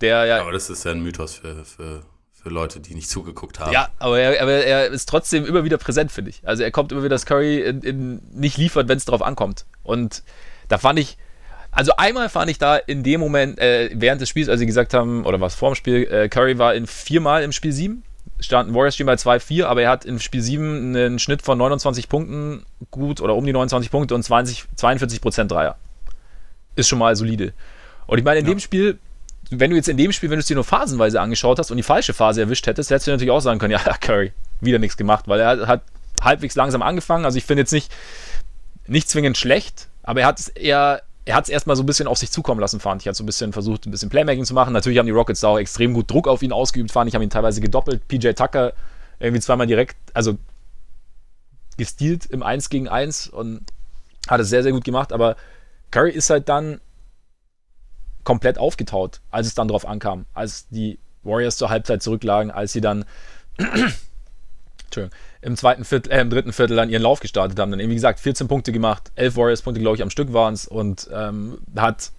[0.00, 0.40] Der ja.
[0.40, 2.04] Aber das ist ja ein Mythos für, für
[2.44, 3.72] für Leute, die nicht zugeguckt haben.
[3.72, 6.46] Ja, aber er, aber er ist trotzdem immer wieder präsent, finde ich.
[6.46, 9.64] Also er kommt immer wieder, dass Curry in, in nicht liefert, wenn es darauf ankommt.
[9.82, 10.22] Und
[10.68, 11.16] da fand ich,
[11.70, 14.92] also einmal fand ich da in dem Moment, äh, während des Spiels, als sie gesagt
[14.92, 18.02] haben, oder was vor dem Spiel, äh, Curry war in viermal im Spiel 7,
[18.44, 22.08] stand Warriors Stream bei 2-4, aber er hat im Spiel 7 einen Schnitt von 29
[22.08, 25.76] Punkten, gut, oder um die 29 Punkte und 20, 42 Prozent Dreier.
[26.76, 27.52] Ist schon mal solide.
[28.06, 28.52] Und ich meine, in ja.
[28.52, 28.98] dem Spiel
[29.50, 31.76] wenn du jetzt in dem Spiel, wenn du es dir nur phasenweise angeschaut hast und
[31.76, 34.96] die falsche Phase erwischt hättest, hättest du natürlich auch sagen können, ja, Curry, wieder nichts
[34.96, 35.82] gemacht, weil er hat
[36.20, 37.24] halbwegs langsam angefangen.
[37.24, 37.92] Also ich finde jetzt nicht,
[38.86, 42.06] nicht zwingend schlecht, aber er hat es eher, er hat es erstmal so ein bisschen
[42.06, 43.08] auf sich zukommen lassen, fand ich.
[43.08, 44.72] Hat so ein bisschen versucht, ein bisschen Playmaking zu machen.
[44.72, 47.22] Natürlich haben die Rockets da auch extrem gut Druck auf ihn ausgeübt, fand ich, haben
[47.22, 48.06] ihn teilweise gedoppelt.
[48.08, 48.74] PJ Tucker
[49.18, 50.36] irgendwie zweimal direkt, also
[51.76, 53.62] gestealt im 1 gegen 1 und
[54.28, 55.36] hat es sehr, sehr gut gemacht, aber
[55.90, 56.80] Curry ist halt dann
[58.22, 62.80] komplett aufgetaut, als es dann drauf ankam, als die Warriors zur Halbzeit zurücklagen, als sie
[62.80, 63.04] dann
[65.40, 67.70] im zweiten Viertel, äh, im dritten Viertel dann ihren Lauf gestartet haben.
[67.70, 70.66] Dann eben, wie gesagt, 14 Punkte gemacht, 11 Warriors-Punkte, glaube ich, am Stück waren es
[70.66, 72.10] und ähm, hat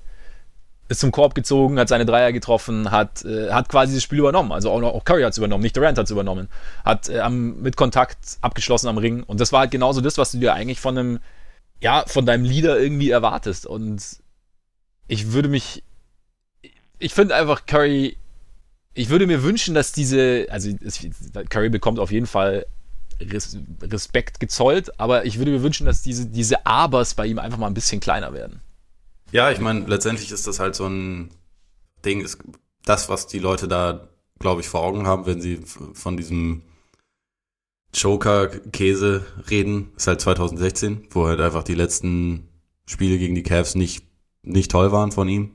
[0.87, 4.51] ist zum Korb gezogen, hat seine Dreier getroffen, hat, äh, hat quasi das Spiel übernommen.
[4.51, 6.47] Also auch, auch Curry hat es übernommen, nicht Durant hat es übernommen.
[6.83, 9.23] Hat äh, mit Kontakt abgeschlossen am Ring.
[9.23, 11.19] Und das war halt genauso das, was du dir eigentlich von einem,
[11.81, 13.65] ja, von deinem Leader irgendwie erwartest.
[13.65, 14.03] Und
[15.07, 15.81] ich würde mich
[16.99, 18.17] ich finde einfach, Curry
[18.95, 20.71] ich würde mir wünschen, dass diese, also
[21.49, 22.65] Curry bekommt auf jeden Fall
[23.81, 27.67] Respekt gezollt, aber ich würde mir wünschen, dass diese, diese Abers bei ihm einfach mal
[27.67, 28.61] ein bisschen kleiner werden.
[29.31, 31.29] Ja, ich meine, letztendlich ist das halt so ein
[32.03, 32.39] Ding, ist
[32.85, 34.07] das, was die Leute da,
[34.39, 35.59] glaube ich, vor Augen haben, wenn sie
[35.93, 36.63] von diesem
[37.93, 42.47] Joker-Käse reden, ist halt 2016, wo halt einfach die letzten
[42.85, 44.05] Spiele gegen die Cavs nicht,
[44.43, 45.54] nicht toll waren von ihm.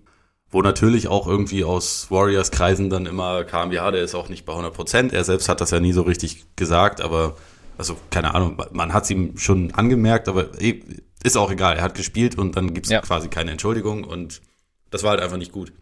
[0.51, 4.53] Wo natürlich auch irgendwie aus Warriors-Kreisen dann immer kam, ja, der ist auch nicht bei
[4.53, 5.13] 100 Prozent.
[5.13, 7.37] Er selbst hat das ja nie so richtig gesagt, aber,
[7.79, 10.49] also, keine Ahnung, man hat es ihm schon angemerkt, aber
[11.23, 11.77] ist auch egal.
[11.77, 13.01] Er hat gespielt und dann gibt es ja.
[13.01, 14.41] quasi keine Entschuldigung und
[14.91, 15.73] das war halt einfach nicht gut.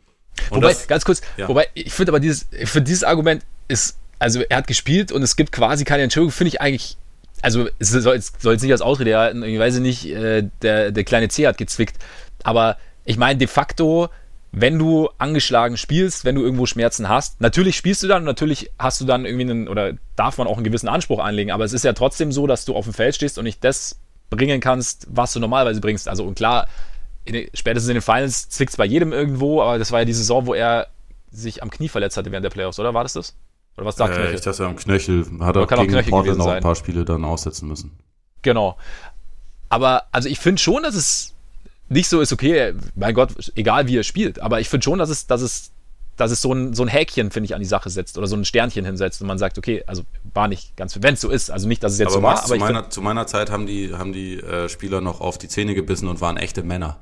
[0.51, 1.49] Und wobei, das, ganz kurz, ja.
[1.49, 5.37] wobei, ich finde aber dieses, für dieses Argument ist, also er hat gespielt und es
[5.37, 6.97] gibt quasi keine Entschuldigung, finde ich eigentlich,
[7.43, 10.91] also es soll jetzt, soll jetzt nicht als Ausrede erhalten, ich weiß nicht, äh, der,
[10.91, 11.97] der kleine C hat gezwickt,
[12.43, 14.09] aber ich meine, de facto,
[14.53, 18.71] wenn du angeschlagen spielst, wenn du irgendwo Schmerzen hast, natürlich spielst du dann und natürlich
[18.79, 21.73] hast du dann irgendwie einen, oder darf man auch einen gewissen Anspruch anlegen, aber es
[21.73, 25.07] ist ja trotzdem so, dass du auf dem Feld stehst und nicht das bringen kannst,
[25.11, 26.09] was du normalerweise bringst.
[26.09, 26.67] Also und klar,
[27.25, 30.05] in den, spätestens in den Finals zwickt es bei jedem irgendwo, aber das war ja
[30.05, 30.89] die Saison, wo er
[31.31, 32.95] sich am Knie verletzt hatte während der Playoffs, oder?
[32.95, 33.37] War das das?
[33.77, 34.35] Oder was sagt äh, Knöchel?
[34.35, 37.69] Ich dachte, am Knöchel hat er gegen Knöchel Portland noch ein paar Spiele dann aussetzen
[37.69, 37.99] müssen.
[38.43, 38.77] Genau.
[39.69, 41.35] Aber also ich finde schon, dass es
[41.89, 45.09] nicht so ist, okay, mein Gott, egal wie er spielt, aber ich finde schon, dass
[45.09, 45.73] es, dass es,
[46.17, 48.37] dass es so ein, so ein Häkchen, finde ich, an die Sache setzt oder so
[48.37, 50.03] ein Sternchen hinsetzt und man sagt, okay, also
[50.35, 52.39] war nicht ganz, wenn es so ist, also nicht, dass es jetzt aber so war.
[52.39, 55.39] Aber zu meiner, find, zu meiner Zeit haben die, haben die äh, Spieler noch auf
[55.39, 56.99] die Zähne gebissen und waren echte Männer.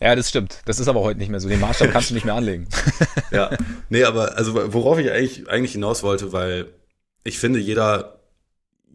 [0.00, 0.60] Ja, das stimmt.
[0.64, 1.48] Das ist aber heute nicht mehr so.
[1.48, 2.68] Den Maßstab kannst du nicht mehr anlegen.
[3.32, 3.50] ja,
[3.88, 6.66] nee, aber also worauf ich eigentlich, eigentlich hinaus wollte, weil
[7.24, 8.17] ich finde, jeder,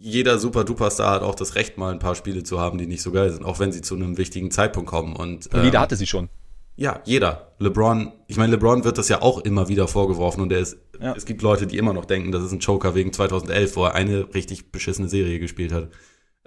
[0.04, 3.14] jeder Super-Duper-Star hat auch das Recht, mal ein paar Spiele zu haben, die nicht so
[3.14, 5.16] geil sind, auch wenn sie zu einem wichtigen Zeitpunkt kommen.
[5.16, 6.28] Und, ähm, jeder hatte sie schon.
[6.76, 7.54] Ja, jeder.
[7.60, 11.16] LeBron, ich meine, LeBron wird das ja auch immer wieder vorgeworfen und er ist, ja.
[11.16, 13.96] es gibt Leute, die immer noch denken, das ist ein Joker wegen 2011, wo er
[13.96, 15.88] eine richtig beschissene Serie gespielt hat.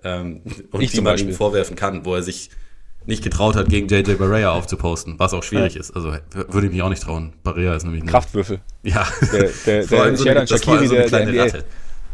[0.05, 2.51] Ähm, und ich die man ihm vorwerfen kann, wo er sich
[3.07, 5.81] nicht getraut hat, gegen JJ Barrea aufzuposten, was auch schwierig ja.
[5.81, 5.93] ist.
[5.93, 7.33] Also würde ich mich auch nicht trauen.
[7.43, 8.61] Barrea ist nämlich ein Kraftwürfel.
[8.83, 9.07] Ja.
[9.33, 11.65] Der, der, der, der so eine, das war so eine kleine der Ratte.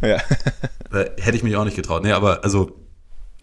[0.03, 0.21] Ja.
[0.91, 2.03] Hätte ich mich auch nicht getraut.
[2.03, 2.79] Nee, aber also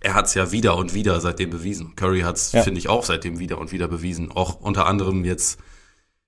[0.02, 1.96] er hat es ja wieder und wieder seitdem bewiesen.
[1.96, 2.62] Curry hat es, ja.
[2.64, 4.32] finde ich, auch seitdem wieder und wieder bewiesen.
[4.32, 5.60] Auch unter anderem jetzt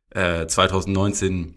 [0.09, 1.55] äh, 2019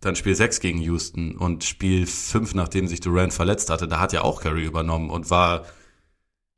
[0.00, 3.88] dann Spiel 6 gegen Houston und Spiel 5, nachdem sich Durant verletzt hatte.
[3.88, 5.66] Da hat ja auch Curry übernommen und war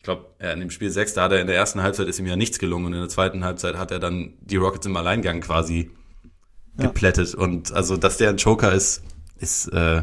[0.02, 2.26] ich glaube, in dem Spiel 6, da hat er in der ersten Halbzeit ist ihm
[2.26, 5.40] ja nichts gelungen und in der zweiten Halbzeit hat er dann die Rockets im Alleingang
[5.42, 5.92] quasi
[6.76, 6.86] ja.
[6.88, 7.36] geplättet.
[7.36, 9.04] Und also, dass der ein Joker ist,
[9.38, 10.02] ist, äh,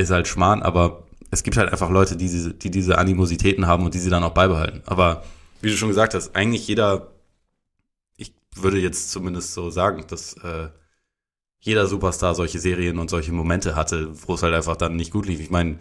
[0.00, 3.84] ist halt Schmarrn, aber es gibt halt einfach Leute, die diese, die diese Animositäten haben
[3.84, 4.82] und die sie dann auch beibehalten.
[4.86, 5.24] Aber
[5.60, 7.08] wie du schon gesagt hast, eigentlich jeder,
[8.16, 10.68] ich würde jetzt zumindest so sagen, dass äh,
[11.60, 15.26] jeder Superstar solche Serien und solche Momente hatte, wo es halt einfach dann nicht gut
[15.26, 15.40] lief.
[15.40, 15.78] Ich meine,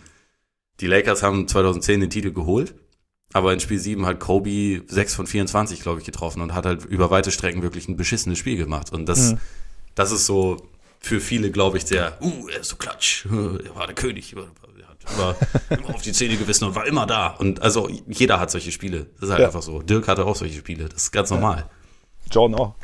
[0.81, 2.75] die Lakers haben 2010 den Titel geholt,
[3.33, 6.85] aber in Spiel 7 hat Kobe 6 von 24, glaube ich, getroffen und hat halt
[6.85, 8.91] über weite Strecken wirklich ein beschissenes Spiel gemacht.
[8.91, 9.37] Und das, mhm.
[9.95, 10.57] das ist so
[10.99, 14.43] für viele, glaube ich, der, uh, er ist so klatsch, er war der König, er
[14.87, 15.35] hat immer,
[15.69, 17.27] immer auf die Zähne gewissen und war immer da.
[17.27, 19.07] Und also jeder hat solche Spiele.
[19.15, 19.47] Das ist halt ja.
[19.47, 19.81] einfach so.
[19.81, 20.89] Dirk hatte auch solche Spiele.
[20.89, 21.69] Das ist ganz normal.
[22.31, 22.75] Jordan auch.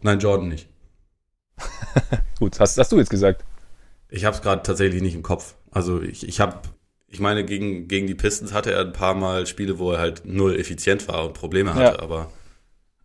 [0.00, 0.68] Nein, Jordan nicht.
[2.38, 3.44] Gut, hast, hast du jetzt gesagt?
[4.08, 5.54] Ich habe es gerade tatsächlich nicht im Kopf.
[5.70, 6.62] Also ich, ich habe
[7.10, 10.22] ich meine, gegen, gegen die Pistons hatte er ein paar Mal Spiele, wo er halt
[10.24, 12.02] null effizient war und Probleme hatte, ja.
[12.02, 12.30] aber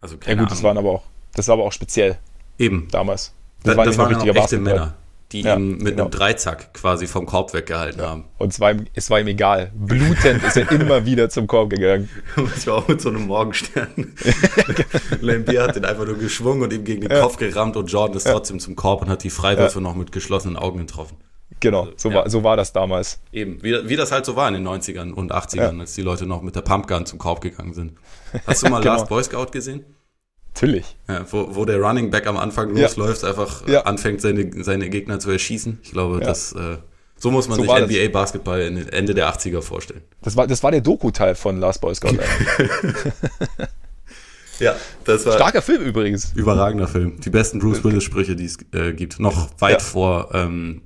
[0.01, 0.49] also keine Ja gut, Ahnung.
[0.49, 1.03] das waren aber auch,
[1.34, 2.19] das war aber auch speziell.
[2.59, 2.88] Eben.
[2.91, 3.34] Damals.
[3.64, 4.95] Das, das, das waren auch echte Männer,
[5.32, 6.03] die ja, ihn mit genau.
[6.03, 8.09] einem Dreizack quasi vom Korb weggehalten ja.
[8.09, 8.26] haben.
[8.38, 9.72] Und es war, ihm, es war ihm egal.
[9.74, 12.09] Blutend ist er immer wieder zum Korb gegangen.
[12.36, 13.88] Das war auch mit so einem Morgenstern.
[15.22, 18.28] Lambier hat den einfach nur geschwungen und ihm gegen den Kopf gerammt und Jordan ist
[18.28, 21.18] trotzdem zum Korb und hat die Freiwürfe noch mit geschlossenen Augen getroffen.
[21.59, 22.16] Genau, so, ja.
[22.16, 23.22] war, so war das damals.
[23.32, 25.80] Eben, wie, wie das halt so war in den 90ern und 80ern, ja.
[25.80, 27.93] als die Leute noch mit der Pumpgun zum Korb gegangen sind.
[28.45, 28.95] Hast du mal genau.
[28.95, 29.86] Last Boy Scout gesehen?
[30.53, 30.95] Natürlich.
[31.07, 35.31] Ja, wo, wo der Running Back am Anfang losläuft, einfach anfängt, seine, seine Gegner zu
[35.31, 35.79] erschießen.
[35.81, 36.77] Ich glaube, das, äh,
[37.17, 38.11] so muss man so sich NBA das.
[38.11, 40.01] Basketball Ende der 80er vorstellen.
[40.21, 42.09] Das war, das war der Doku-Teil von Last Boy Scout.
[44.59, 44.75] ja,
[45.05, 45.33] das war.
[45.33, 46.33] Starker Film übrigens.
[46.35, 47.19] Überragender Film.
[47.19, 49.19] Die besten Bruce Willis-Sprüche, die es äh, gibt.
[49.19, 50.81] Noch weit vor ähm,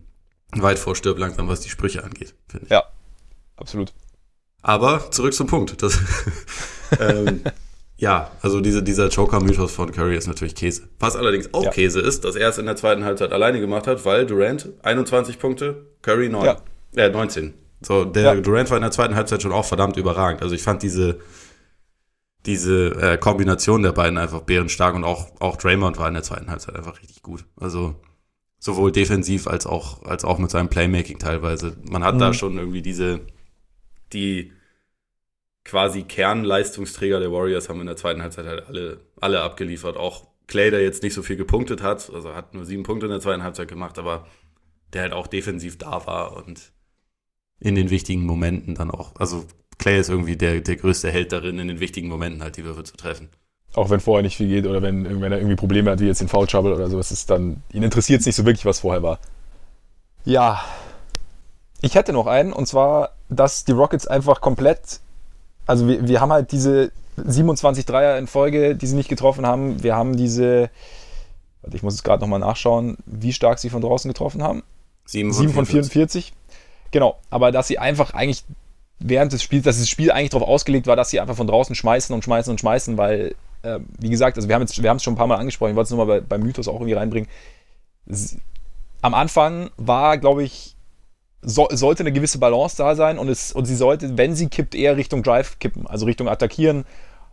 [0.56, 2.72] weit vor Stirb langsam, was die Sprüche angeht, finde ich.
[2.72, 2.84] Ja,
[3.56, 3.94] absolut.
[4.62, 5.82] Aber zurück zum Punkt.
[5.82, 6.00] Das,
[7.00, 7.42] ähm,
[7.98, 10.84] ja, also diese, dieser Joker-Mythos von Curry ist natürlich Käse.
[11.00, 11.72] Was allerdings auch ja.
[11.72, 15.40] Käse ist, dass er es in der zweiten Halbzeit alleine gemacht hat, weil Durant 21
[15.40, 16.58] Punkte, Curry 9, ja.
[16.96, 17.56] äh, 19.
[17.82, 18.36] So, der ja.
[18.36, 20.44] Durant war in der zweiten Halbzeit schon auch verdammt überragend.
[20.44, 21.20] Also ich fand diese,
[22.46, 26.52] diese äh, Kombination der beiden einfach bärenstark und auch, auch Draymond war in der zweiten
[26.52, 27.46] Halbzeit einfach richtig gut.
[27.60, 27.96] Also
[28.60, 31.76] sowohl defensiv als auch, als auch mit seinem Playmaking teilweise.
[31.90, 32.20] Man hat mhm.
[32.20, 33.22] da schon irgendwie diese,
[34.14, 34.52] die
[35.68, 39.98] quasi Kernleistungsträger der Warriors haben in der zweiten Halbzeit halt alle, alle abgeliefert.
[39.98, 43.12] Auch Clay, der jetzt nicht so viel gepunktet hat, also hat nur sieben Punkte in
[43.12, 44.26] der zweiten Halbzeit gemacht, aber
[44.94, 46.72] der halt auch defensiv da war und
[47.60, 49.46] in den wichtigen Momenten dann auch, also
[49.78, 52.84] Clay ist irgendwie der, der größte Held darin, in den wichtigen Momenten halt die Würfe
[52.84, 53.30] zu treffen.
[53.74, 56.22] Auch wenn vorher nicht viel geht oder wenn, wenn er irgendwie Probleme hat, wie jetzt
[56.22, 59.04] den Foul Trouble oder sowas, ist dann, ihn interessiert es nicht so wirklich, was vorher
[59.04, 59.20] war.
[60.24, 60.64] Ja.
[61.82, 65.02] Ich hätte noch einen, und zwar, dass die Rockets einfach komplett
[65.68, 69.84] also wir, wir haben halt diese 27 Dreier in Folge, die sie nicht getroffen haben.
[69.84, 70.70] Wir haben diese,
[71.72, 74.64] ich muss es gerade nochmal nachschauen, wie stark sie von draußen getroffen haben.
[75.06, 76.34] 7 von, 7 von 44.
[76.92, 78.44] Genau, aber dass sie einfach eigentlich
[79.00, 81.76] während des Spiels, dass das Spiel eigentlich darauf ausgelegt war, dass sie einfach von draußen
[81.76, 85.14] schmeißen und schmeißen und schmeißen, weil, äh, wie gesagt, also wir haben es wir schon
[85.14, 87.30] ein paar Mal angesprochen, ich wollte es nur mal bei, beim Mythos auch irgendwie reinbringen.
[89.02, 90.77] Am Anfang war, glaube ich,
[91.48, 94.76] so, sollte eine gewisse Balance da sein und, es, und sie sollte, wenn sie kippt,
[94.76, 96.84] eher Richtung Drive kippen, also Richtung Attackieren.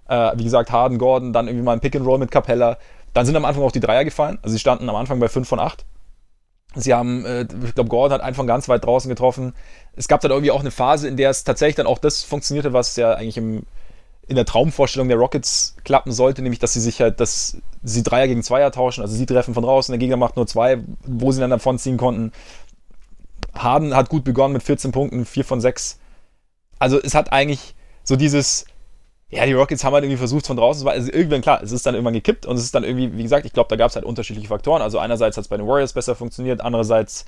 [0.09, 2.79] Äh, wie gesagt, Harden, Gordon, dann irgendwie mal ein Pick and Roll mit Capella.
[3.12, 4.39] Dann sind am Anfang auch die Dreier gefallen.
[4.43, 5.85] Also sie standen am Anfang bei 5 von 8.
[6.77, 9.53] Sie haben, äh, ich glaube, Gordon hat einen von ganz weit draußen getroffen.
[9.97, 12.73] Es gab dann irgendwie auch eine Phase, in der es tatsächlich dann auch das funktionierte,
[12.73, 13.65] was ja eigentlich im,
[14.29, 18.29] in der Traumvorstellung der Rockets klappen sollte, nämlich dass sie sich halt, dass sie Dreier
[18.29, 21.41] gegen Zweier tauschen, also sie treffen von draußen, der Gegner macht nur zwei, wo sie
[21.41, 22.33] dann davon ziehen konnten.
[23.57, 25.99] Harden hat gut begonnen mit 14 Punkten, 4 von 6.
[26.79, 28.67] Also es hat eigentlich so dieses,
[29.31, 31.95] ja, die Rockets haben halt irgendwie versucht von draußen, also irgendwann klar, es ist dann
[31.95, 34.05] irgendwann gekippt und es ist dann irgendwie, wie gesagt, ich glaube, da gab es halt
[34.05, 34.83] unterschiedliche Faktoren.
[34.83, 37.25] Also einerseits hat es bei den Warriors besser funktioniert, andererseits,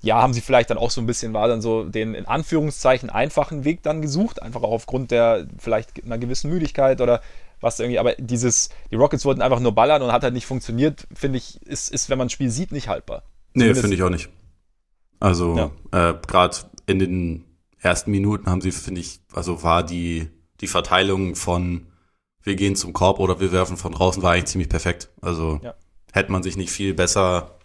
[0.00, 3.10] ja, haben sie vielleicht dann auch so ein bisschen, war dann so den in Anführungszeichen
[3.10, 7.20] einfachen Weg dann gesucht, einfach auch aufgrund der vielleicht einer gewissen Müdigkeit oder
[7.60, 11.08] was irgendwie, aber dieses, die Rockets wollten einfach nur ballern und hat halt nicht funktioniert,
[11.12, 13.24] finde ich, ist, ist, wenn man ein Spiel sieht, nicht haltbar.
[13.54, 14.28] Nee, finde ich auch nicht.
[15.20, 16.10] Also ja.
[16.10, 16.56] äh, gerade
[16.86, 17.44] in den
[17.80, 20.28] ersten Minuten haben sie, finde ich, also war die,
[20.60, 21.86] die Verteilung von
[22.42, 25.10] wir gehen zum Korb oder wir werfen von draußen war eigentlich ziemlich perfekt.
[25.20, 25.74] Also ja.
[26.12, 27.58] hätte man sich nicht viel besser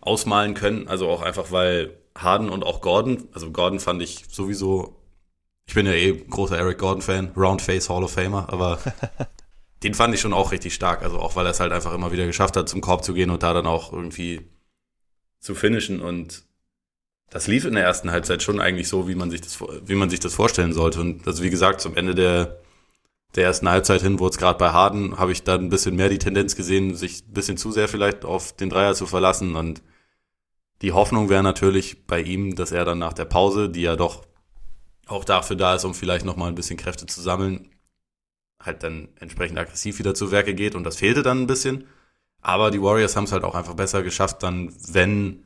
[0.00, 0.88] ausmalen können.
[0.88, 5.00] Also auch einfach, weil Harden und auch Gordon, also Gordon fand ich sowieso,
[5.66, 8.78] ich bin ja eh großer Eric Gordon-Fan, Roundface Hall of Famer, aber
[9.82, 11.02] den fand ich schon auch richtig stark.
[11.02, 13.30] Also auch, weil er es halt einfach immer wieder geschafft hat, zum Korb zu gehen
[13.30, 14.48] und da dann auch irgendwie
[15.40, 16.44] zu finishen und
[17.34, 20.08] das lief in der ersten Halbzeit schon eigentlich so, wie man sich das, wie man
[20.08, 21.00] sich das vorstellen sollte.
[21.00, 22.60] Und also wie gesagt, zum Ende der,
[23.34, 26.08] der ersten Halbzeit hin wurde es gerade bei Harden, habe ich dann ein bisschen mehr
[26.08, 29.56] die Tendenz gesehen, sich ein bisschen zu sehr vielleicht auf den Dreier zu verlassen.
[29.56, 29.82] Und
[30.80, 34.24] die Hoffnung wäre natürlich bei ihm, dass er dann nach der Pause, die ja doch
[35.08, 37.68] auch dafür da ist, um vielleicht nochmal ein bisschen Kräfte zu sammeln,
[38.62, 40.76] halt dann entsprechend aggressiv wieder zu Werke geht.
[40.76, 41.88] Und das fehlte dann ein bisschen.
[42.42, 45.42] Aber die Warriors haben es halt auch einfach besser geschafft, dann, wenn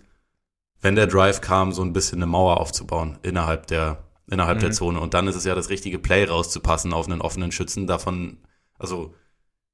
[0.81, 4.63] wenn der Drive kam, so ein bisschen eine Mauer aufzubauen innerhalb der, innerhalb mhm.
[4.63, 5.01] der Zone.
[5.01, 7.87] Und dann ist es ja das richtige Play rauszupassen auf einen offenen Schützen.
[7.87, 8.39] Davon,
[8.79, 9.15] also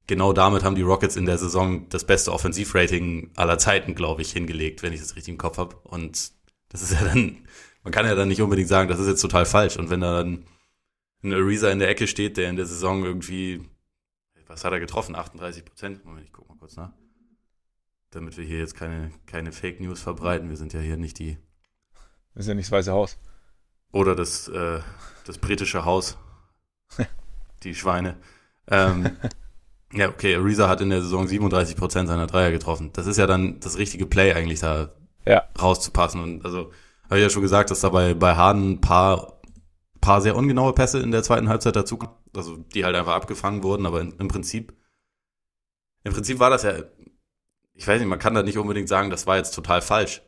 [0.07, 4.31] genau damit haben die Rockets in der Saison das beste Offensivrating aller Zeiten, glaube ich,
[4.31, 5.75] hingelegt, wenn ich das richtig im Kopf habe.
[5.83, 6.31] Und
[6.69, 7.47] das ist ja dann,
[7.83, 9.77] man kann ja dann nicht unbedingt sagen, das ist jetzt total falsch.
[9.77, 10.45] Und wenn da dann
[11.23, 13.61] ein Ariza in der Ecke steht, der in der Saison irgendwie,
[14.47, 15.15] was hat er getroffen?
[15.15, 16.05] 38 Prozent?
[16.05, 16.91] Moment, ich guck mal kurz nach
[18.15, 20.49] damit wir hier jetzt keine, keine Fake News verbreiten.
[20.49, 21.37] Wir sind ja hier nicht die.
[22.33, 23.17] Wir sind ja nicht das Weiße Haus.
[23.91, 24.79] Oder das, äh,
[25.25, 26.17] das britische Haus.
[27.63, 28.17] die Schweine.
[28.67, 29.17] Ähm,
[29.93, 32.91] ja, okay, Ariza hat in der Saison 37% seiner Dreier getroffen.
[32.93, 34.89] Das ist ja dann das richtige Play eigentlich da
[35.25, 35.43] ja.
[35.61, 36.21] rauszupassen.
[36.21, 36.71] Und also,
[37.05, 39.39] habe ich ja schon gesagt, dass da bei, bei Harden ein paar,
[40.01, 41.99] paar sehr ungenaue Pässe in der zweiten Halbzeit dazu
[42.35, 44.73] also die halt einfach abgefangen wurden, aber in, im Prinzip,
[46.03, 46.73] im Prinzip war das ja
[47.75, 50.21] ich weiß nicht, man kann da nicht unbedingt sagen, das war jetzt total falsch.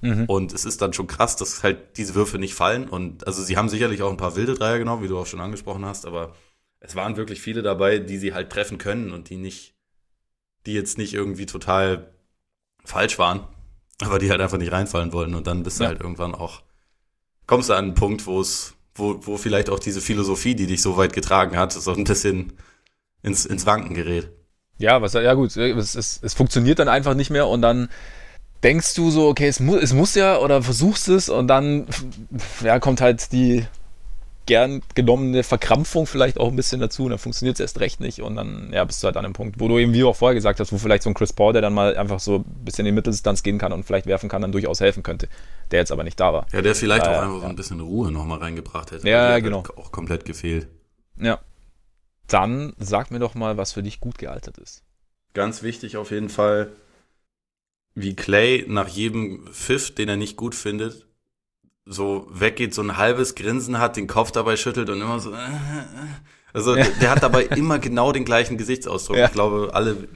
[0.00, 0.26] Mhm.
[0.26, 2.88] Und es ist dann schon krass, dass halt diese Würfe nicht fallen.
[2.88, 5.40] Und also sie haben sicherlich auch ein paar wilde Dreier genommen, wie du auch schon
[5.40, 6.34] angesprochen hast, aber
[6.80, 9.74] es waren wirklich viele dabei, die sie halt treffen können und die nicht,
[10.66, 12.14] die jetzt nicht irgendwie total
[12.84, 13.48] falsch waren,
[14.00, 15.34] aber die halt einfach nicht reinfallen wollten.
[15.34, 16.62] Und dann bist du halt irgendwann auch,
[17.46, 20.80] kommst du an einen Punkt, wo es, wo, wo vielleicht auch diese Philosophie, die dich
[20.80, 22.52] so weit getragen hat, so ein bisschen
[23.22, 24.30] ins, ins Wanken gerät.
[24.78, 27.88] Ja, was, ja gut, es, es, es funktioniert dann einfach nicht mehr und dann
[28.62, 31.86] denkst du so, okay, es, mu es muss ja oder versuchst es und dann
[32.62, 33.66] ja, kommt halt die
[34.46, 38.22] gern genommene Verkrampfung vielleicht auch ein bisschen dazu und dann funktioniert es erst recht nicht
[38.22, 40.16] und dann ja, bist du halt an einem Punkt, wo du eben, wie du auch
[40.16, 42.44] vorher gesagt hast, wo vielleicht so ein Chris Paul, der dann mal einfach so ein
[42.64, 45.28] bisschen in die Mitteldistanz gehen kann und vielleicht werfen kann, dann durchaus helfen könnte,
[45.70, 46.46] der jetzt aber nicht da war.
[46.52, 47.40] Ja, der vielleicht äh, auch einfach ja.
[47.40, 49.06] so ein bisschen Ruhe nochmal reingebracht hätte.
[49.06, 49.64] Ja, genau.
[49.64, 50.68] Halt auch komplett gefehlt.
[51.20, 51.40] Ja,
[52.28, 54.82] dann sag mir doch mal, was für dich gut gealtert ist.
[55.34, 56.72] Ganz wichtig auf jeden Fall.
[57.94, 61.06] wie Clay nach jedem Pfiff, den er nicht gut findet,
[61.84, 65.34] so weggeht, so ein halbes Grinsen hat, den Kopf dabei schüttelt und immer so.
[66.52, 66.86] Also ja.
[67.00, 69.16] der hat dabei immer genau den gleichen Gesichtsausdruck.
[69.16, 69.26] Ja.
[69.26, 70.08] Ich glaube, alle,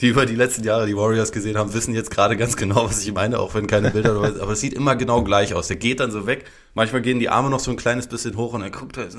[0.00, 3.02] die über die letzten Jahre die Warriors gesehen haben, wissen jetzt gerade ganz genau, was
[3.04, 5.68] ich meine, auch wenn keine Bilder, aber es sieht immer genau gleich aus.
[5.68, 6.44] Der geht dann so weg.
[6.74, 9.18] Manchmal gehen die Arme noch so ein kleines bisschen hoch und er guckt halt so.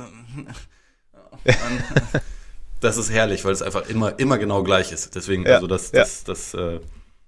[2.79, 5.15] das ist herrlich, weil es einfach immer, immer genau gleich ist.
[5.15, 5.55] Deswegen, ja.
[5.55, 6.79] also das, das, das, das äh,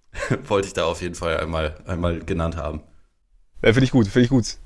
[0.47, 2.81] wollte ich da auf jeden Fall einmal, einmal genannt haben.
[3.61, 4.57] Ja, finde ich gut, finde ich gut.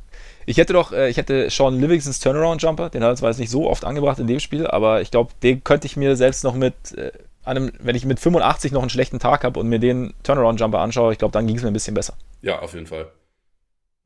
[0.45, 3.39] Ich hätte doch, äh, ich hätte Sean Livingstons Turnaround Jumper, den hat er zwar jetzt
[3.39, 6.43] nicht so oft angebracht in dem Spiel, aber ich glaube, den könnte ich mir selbst
[6.43, 7.11] noch mit äh,
[7.43, 10.79] einem, wenn ich mit 85 noch einen schlechten Tag habe und mir den Turnaround Jumper
[10.79, 12.15] anschaue, ich glaube, dann ging es mir ein bisschen besser.
[12.41, 13.11] Ja, auf jeden Fall.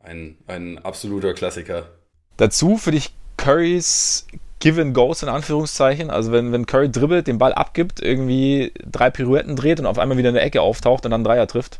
[0.03, 1.87] Ein, ein absoluter Klassiker.
[2.37, 4.27] Dazu für dich Currys
[4.59, 6.09] Give and Goes in Anführungszeichen.
[6.09, 10.17] Also wenn, wenn Curry dribbelt, den Ball abgibt, irgendwie drei Pirouetten dreht und auf einmal
[10.17, 11.79] wieder in der Ecke auftaucht und dann Dreier trifft,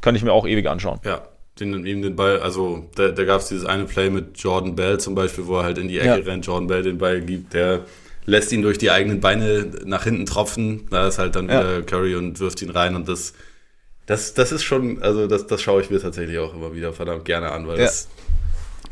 [0.00, 1.00] könnte ich mir auch ewig anschauen.
[1.04, 1.22] Ja,
[1.60, 4.98] den, ihm den Ball, also da, da gab es dieses eine Play mit Jordan Bell
[4.98, 6.24] zum Beispiel, wo er halt in die Ecke ja.
[6.24, 7.80] rennt, Jordan Bell den Ball gibt, der
[8.24, 11.60] lässt ihn durch die eigenen Beine nach hinten tropfen, da ist halt dann ja.
[11.60, 13.34] wieder Curry und wirft ihn rein und das,
[14.06, 17.24] das, das ist schon, also das, das schaue ich mir tatsächlich auch immer wieder verdammt
[17.24, 17.84] gerne an, weil ja.
[17.84, 18.08] das,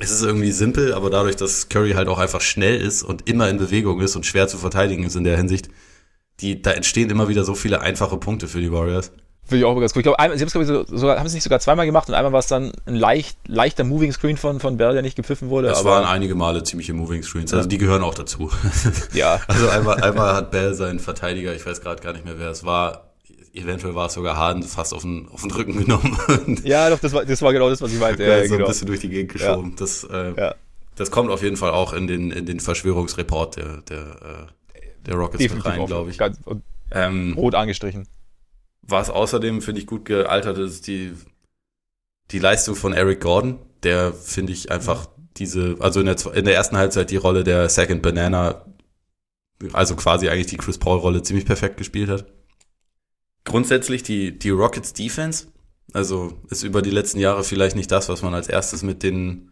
[0.01, 3.49] es ist irgendwie simpel, aber dadurch, dass Curry halt auch einfach schnell ist und immer
[3.49, 5.69] in Bewegung ist und schwer zu verteidigen ist in der Hinsicht,
[6.41, 9.13] die, da entstehen immer wieder so viele einfache Punkte für die Warriors.
[9.45, 10.01] Finde ich auch ganz cool.
[10.01, 12.39] Ich glaube, sie haben es sogar, haben es nicht sogar zweimal gemacht und einmal war
[12.39, 15.69] es dann ein leicht, leichter Moving Screen von, von Bell, der nicht gepfiffen wurde.
[15.69, 18.51] Es waren einige Male ziemliche Moving Screens, also die gehören auch dazu.
[19.13, 19.41] Ja.
[19.49, 22.65] Also einmal, einmal hat Bell seinen Verteidiger, ich weiß gerade gar nicht mehr, wer es
[22.65, 23.10] war,
[23.53, 26.61] eventuell war es sogar Harden fast auf den, auf den Rücken genommen.
[26.65, 28.25] ja, doch, das war, das war genau das, was ich meinte.
[28.27, 28.67] Ja, so genau.
[28.67, 29.71] ein bisschen durch die Gegend geschoben.
[29.71, 29.77] Ja.
[29.77, 30.55] Das, äh, ja.
[30.97, 35.15] das kommt auf jeden Fall auch in den, in den Verschwörungsreport der, der, äh, der
[35.15, 36.19] Rockets Definitiv mit rein, glaube ich.
[36.19, 36.39] Ganz,
[36.93, 38.07] ähm, rot angestrichen.
[38.83, 41.13] Was außerdem, finde ich, gut gealtert ist, die,
[42.31, 46.55] die Leistung von Eric Gordon, der, finde ich, einfach diese, also in der, in der
[46.55, 48.65] ersten Halbzeit die Rolle der Second Banana,
[49.73, 52.27] also quasi eigentlich die Chris Paul-Rolle ziemlich perfekt gespielt hat.
[53.45, 55.47] Grundsätzlich die, die Rockets Defense,
[55.93, 59.51] also ist über die letzten Jahre vielleicht nicht das, was man als erstes mit den,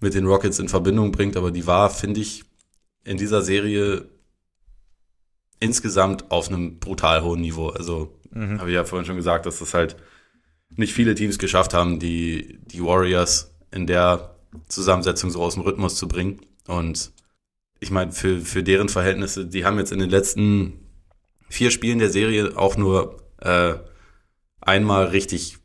[0.00, 2.44] mit den Rockets in Verbindung bringt, aber die war, finde ich,
[3.04, 4.08] in dieser Serie
[5.60, 7.68] insgesamt auf einem brutal hohen Niveau.
[7.68, 8.60] Also Mhm.
[8.60, 9.96] Habe ich ja vorhin schon gesagt, dass das halt
[10.76, 14.36] nicht viele Teams geschafft haben, die, die Warriors in der
[14.68, 16.40] Zusammensetzung so aus dem Rhythmus zu bringen.
[16.66, 17.12] Und
[17.80, 20.74] ich meine, für, für deren Verhältnisse, die haben jetzt in den letzten
[21.48, 23.74] vier Spielen der Serie auch nur äh,
[24.60, 25.58] einmal richtig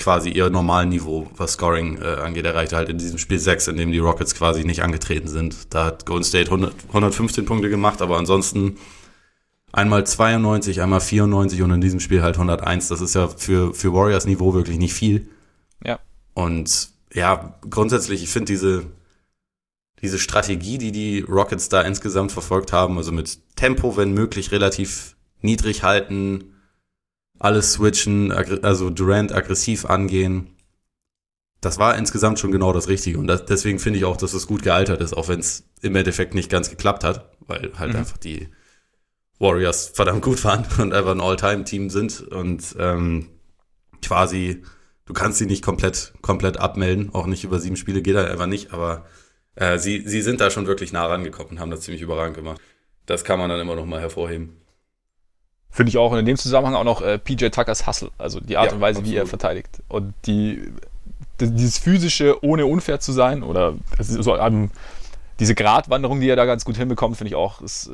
[0.00, 3.76] quasi ihr normalen Niveau, was Scoring äh, angeht, erreicht halt in diesem Spiel 6, in
[3.76, 5.74] dem die Rockets quasi nicht angetreten sind.
[5.74, 8.78] Da hat Golden State 100, 115 Punkte gemacht, aber ansonsten
[9.72, 12.88] einmal 92, einmal 94 und in diesem Spiel halt 101.
[12.88, 15.28] Das ist ja für, für Warriors Niveau wirklich nicht viel.
[15.84, 16.00] Ja.
[16.34, 18.86] Und ja, grundsätzlich, ich finde diese,
[20.02, 25.16] diese Strategie, die die Rockets da insgesamt verfolgt haben, also mit Tempo, wenn möglich, relativ
[25.40, 26.54] niedrig halten,
[27.38, 30.56] alles switchen, also Durant aggressiv angehen.
[31.60, 33.18] Das war insgesamt schon genau das Richtige.
[33.18, 35.94] Und das, deswegen finde ich auch, dass es gut gealtert ist, auch wenn es im
[35.94, 37.98] Endeffekt nicht ganz geklappt hat, weil halt mhm.
[37.98, 38.48] einfach die,
[39.40, 43.30] Warriors verdammt gut waren und einfach ein All-Time-Team sind und ähm,
[44.02, 44.62] quasi,
[45.06, 48.46] du kannst sie nicht komplett, komplett abmelden, auch nicht über sieben Spiele geht halt einfach
[48.46, 49.06] nicht, aber
[49.56, 52.60] äh, sie, sie sind da schon wirklich nah rangekommen und haben das ziemlich überragend gemacht.
[53.06, 54.56] Das kann man dann immer noch mal hervorheben.
[55.70, 58.56] Finde ich auch und in dem Zusammenhang auch noch äh, PJ Tuckers Hustle, also die
[58.56, 59.12] Art ja, und Weise, absolut.
[59.12, 60.68] wie er verteidigt und die,
[61.40, 64.70] dieses physische, ohne unfair zu sein oder so, um,
[65.38, 67.90] diese Gratwanderung, die er da ganz gut hinbekommt, finde ich auch, ist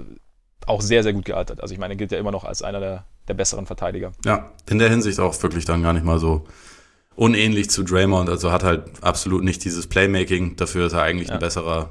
[0.66, 1.60] auch sehr, sehr gut gealtert.
[1.60, 4.12] Also ich meine, er gilt ja immer noch als einer der, der besseren Verteidiger.
[4.24, 6.46] Ja, in der Hinsicht auch wirklich dann gar nicht mal so
[7.16, 8.28] unähnlich zu Draymond.
[8.28, 10.56] Also hat halt absolut nicht dieses Playmaking.
[10.56, 11.34] Dafür ist er eigentlich ja.
[11.34, 11.90] ein besserer,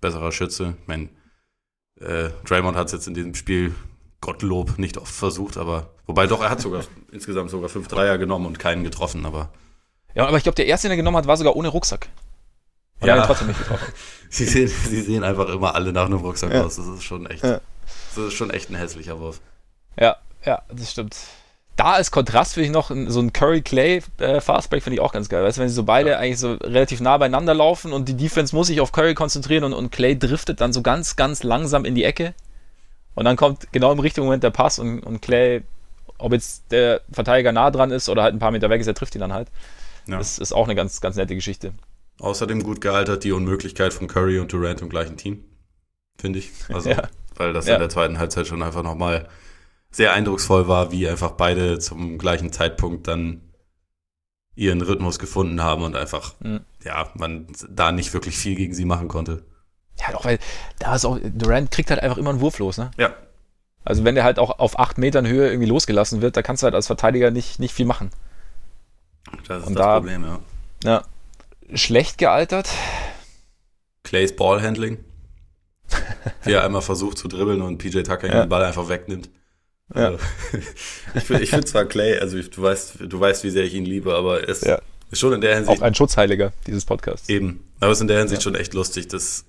[0.00, 0.76] besserer Schütze.
[0.80, 1.08] Ich meine,
[2.00, 3.74] äh, Draymond hat es jetzt in diesem Spiel
[4.20, 8.46] Gottlob nicht oft versucht, aber wobei doch, er hat sogar insgesamt sogar fünf Dreier genommen
[8.46, 9.50] und keinen getroffen, aber.
[10.14, 12.08] Ja, aber ich glaube, der erste, den er genommen hat, war sogar ohne Rucksack.
[13.00, 13.16] Und ja.
[13.16, 13.92] er trotzdem nicht getroffen.
[14.30, 16.64] sie, sehen, sie sehen einfach immer alle nach einem Rucksack ja.
[16.64, 16.76] aus.
[16.76, 17.44] Das ist schon echt.
[17.44, 17.60] Ja.
[18.14, 19.40] Das ist schon echt ein hässlicher Wurf.
[19.98, 21.16] Ja, ja, das stimmt.
[21.76, 25.12] Da als Kontrast finde ich noch so ein Curry Clay äh, Fastbreak finde ich auch
[25.12, 25.44] ganz geil.
[25.44, 26.18] Weißt du, wenn sie so beide ja.
[26.18, 29.72] eigentlich so relativ nah beieinander laufen und die Defense muss sich auf Curry konzentrieren und,
[29.72, 32.34] und Clay driftet dann so ganz, ganz langsam in die Ecke.
[33.14, 35.62] Und dann kommt genau im richtigen Moment der Pass und, und Clay,
[36.18, 38.94] ob jetzt der Verteidiger nah dran ist oder halt ein paar Meter weg ist, er
[38.94, 39.48] trifft ihn dann halt.
[40.06, 40.18] Ja.
[40.18, 41.72] Das ist auch eine ganz, ganz nette Geschichte.
[42.20, 45.44] Außerdem gut gealtert die Unmöglichkeit von Curry und Durant im gleichen Team.
[46.18, 46.50] Finde ich.
[46.72, 47.08] Also ja
[47.38, 47.74] weil das ja.
[47.74, 49.28] in der zweiten Halbzeit schon einfach nochmal
[49.90, 53.40] sehr eindrucksvoll war, wie einfach beide zum gleichen Zeitpunkt dann
[54.54, 56.60] ihren Rhythmus gefunden haben und einfach, mhm.
[56.82, 59.44] ja, man da nicht wirklich viel gegen sie machen konnte.
[60.00, 60.38] Ja, doch, weil
[60.78, 62.90] da ist auch, Durant kriegt halt einfach immer einen Wurf los, ne?
[62.96, 63.14] Ja.
[63.84, 66.64] Also wenn der halt auch auf acht Metern Höhe irgendwie losgelassen wird, da kannst du
[66.64, 68.10] halt als Verteidiger nicht, nicht viel machen.
[69.46, 70.38] Das ist und das da, Problem, ja.
[70.84, 71.02] Ja.
[71.74, 72.68] Schlecht gealtert.
[74.02, 75.04] Clays Ballhandling.
[76.42, 78.42] Wie er einmal versucht zu dribbeln und PJ Tucker ja.
[78.42, 79.30] den Ball einfach wegnimmt.
[79.94, 80.06] Ja.
[80.06, 80.18] Also,
[81.14, 83.84] ich finde ich find zwar Clay, also du weißt, du weißt, wie sehr ich ihn
[83.84, 84.80] liebe, aber er ist, ja.
[85.10, 85.78] ist schon in der Hinsicht.
[85.78, 87.28] Auch ein Schutzheiliger dieses Podcasts.
[87.28, 87.64] Eben.
[87.80, 88.44] Aber es ist in der Hinsicht ja.
[88.44, 89.44] schon echt lustig, dass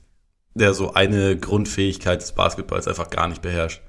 [0.54, 3.82] der so eine Grundfähigkeit des Basketballs einfach gar nicht beherrscht.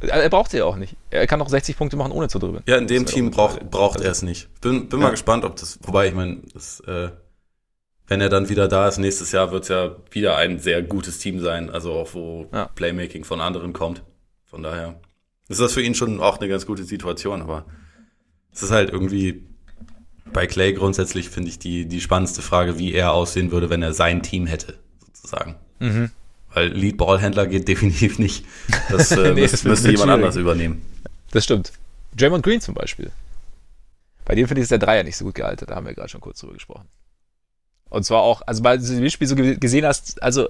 [0.00, 0.96] Er braucht sie ja auch nicht.
[1.10, 2.64] Er kann noch 60 Punkte machen, ohne zu dribbeln.
[2.66, 4.48] Ja, in dem Team braucht, braucht er es nicht.
[4.60, 5.06] Bin, bin ja.
[5.06, 6.40] mal gespannt, ob das, wobei ich meine,
[6.88, 7.10] äh,
[8.08, 11.18] wenn er dann wieder da ist, nächstes Jahr wird es ja wieder ein sehr gutes
[11.18, 12.66] Team sein, also auch wo ja.
[12.74, 14.02] Playmaking von anderen kommt.
[14.44, 15.00] Von daher
[15.52, 17.66] ist das für ihn schon auch eine ganz gute Situation, aber
[18.52, 19.44] es ist halt irgendwie
[20.32, 23.92] bei Clay grundsätzlich, finde ich, die, die spannendste Frage, wie er aussehen würde, wenn er
[23.92, 24.78] sein Team hätte,
[25.12, 25.56] sozusagen.
[25.78, 26.10] Mhm.
[26.52, 28.44] Weil Lead Ballhändler geht definitiv nicht.
[28.90, 30.82] Das, äh, nee, das müsste jemand anders übernehmen.
[31.30, 31.72] Das stimmt.
[32.16, 33.10] Draymond Green zum Beispiel.
[34.24, 35.70] Bei dem finde ich, ist der Dreier nicht so gut gealtert.
[35.70, 36.88] Da haben wir gerade schon kurz drüber gesprochen.
[37.88, 40.48] Und zwar auch, also weil du das Spiel so gesehen hast, also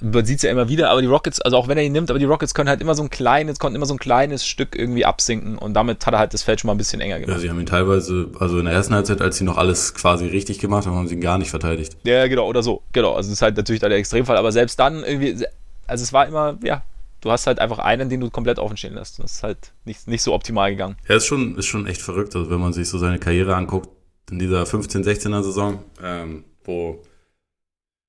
[0.00, 2.10] man sieht es ja immer wieder, aber die Rockets, also auch wenn er ihn nimmt,
[2.10, 4.76] aber die Rockets können halt immer so ein kleines, konnten immer so ein kleines Stück
[4.76, 7.36] irgendwie absinken und damit hat er halt das Feld schon mal ein bisschen enger gemacht.
[7.36, 10.26] Ja, sie haben ihn teilweise, also in der ersten Halbzeit, als sie noch alles quasi
[10.26, 11.96] richtig gemacht haben, haben sie ihn gar nicht verteidigt.
[12.04, 13.12] Ja, genau, oder so, genau.
[13.12, 15.44] Also das ist halt natürlich der Extremfall, aber selbst dann irgendwie,
[15.86, 16.82] also es war immer, ja,
[17.20, 19.18] du hast halt einfach einen, den du komplett offen stehen lässt.
[19.18, 20.96] Das ist halt nicht, nicht so optimal gegangen.
[21.08, 23.88] Ja, ist schon, ist schon echt verrückt, also wenn man sich so seine Karriere anguckt,
[24.30, 27.02] in dieser 15-16er Saison, ähm, wo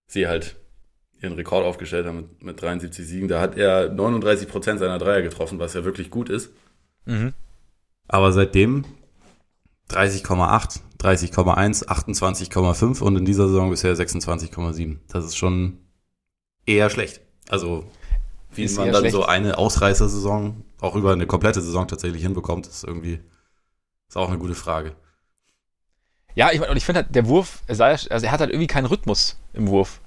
[0.07, 0.55] sie halt
[1.23, 3.27] ihren Rekord aufgestellt haben mit, mit 73 Siegen.
[3.27, 6.51] Da hat er 39 Prozent seiner Dreier getroffen, was ja wirklich gut ist.
[7.05, 7.33] Mhm.
[8.07, 8.85] Aber seitdem
[9.89, 14.97] 30,8, 30,1, 28,5 und in dieser Saison bisher 26,7.
[15.07, 15.79] Das ist schon
[16.65, 17.21] eher schlecht.
[17.49, 17.85] Also,
[18.53, 19.15] wie ist man dann schlecht.
[19.15, 23.19] so eine Ausreißersaison auch über eine komplette Saison tatsächlich hinbekommt, ist irgendwie
[24.09, 24.95] ist auch eine gute Frage.
[26.35, 29.39] Ja, ich, und ich finde halt, der Wurf, also er hat halt irgendwie keinen Rhythmus
[29.53, 30.01] im Wurf.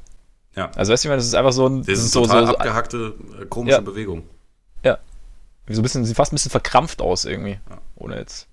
[0.56, 0.70] Ja.
[0.74, 1.80] Also weißt du, das ist einfach so ein.
[1.84, 3.80] Das ist so, total so, abgehackte, äh, komische ja.
[3.80, 4.24] Bewegung.
[4.82, 4.98] Ja.
[5.68, 7.58] So ein bisschen, sieht fast ein bisschen verkrampft aus irgendwie.
[7.68, 7.78] Ja.
[7.96, 8.48] Ohne jetzt.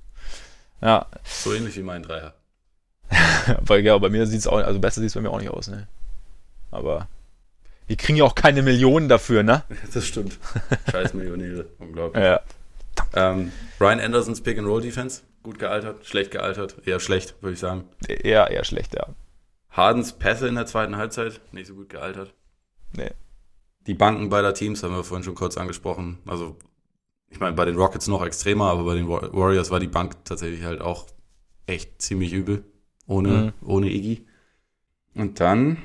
[0.81, 1.05] Ja.
[1.23, 2.33] So ähnlich wie mein Dreier.
[3.61, 5.49] Weil ja, bei mir sieht es auch, also besser sieht es bei mir auch nicht
[5.49, 5.87] aus, ne?
[6.71, 7.07] Aber
[7.87, 9.63] wir kriegen ja auch keine Millionen dafür, ne?
[9.93, 10.39] Das stimmt.
[10.91, 11.67] Scheiß Millionäre.
[11.79, 12.23] Unglaublich.
[12.23, 12.41] Ja.
[13.15, 17.59] Ähm, Ryan Andersons Pick and Roll Defense, gut gealtert, schlecht gealtert, eher schlecht, würde ich
[17.59, 17.85] sagen.
[18.07, 19.07] Eher, eher schlecht, ja.
[19.73, 22.33] Hardens Pässe in der zweiten Halbzeit, nicht so gut gealtert.
[22.95, 23.11] Nee.
[23.87, 26.19] Die Banken beider Teams haben wir vorhin schon kurz angesprochen.
[26.25, 26.55] Also,
[27.29, 30.63] ich meine, bei den Rockets noch extremer, aber bei den Warriors war die Bank tatsächlich
[30.63, 31.07] halt auch
[31.65, 32.63] echt ziemlich übel.
[33.07, 33.67] Ohne, mhm.
[33.67, 34.25] ohne Iggy.
[35.15, 35.77] Und dann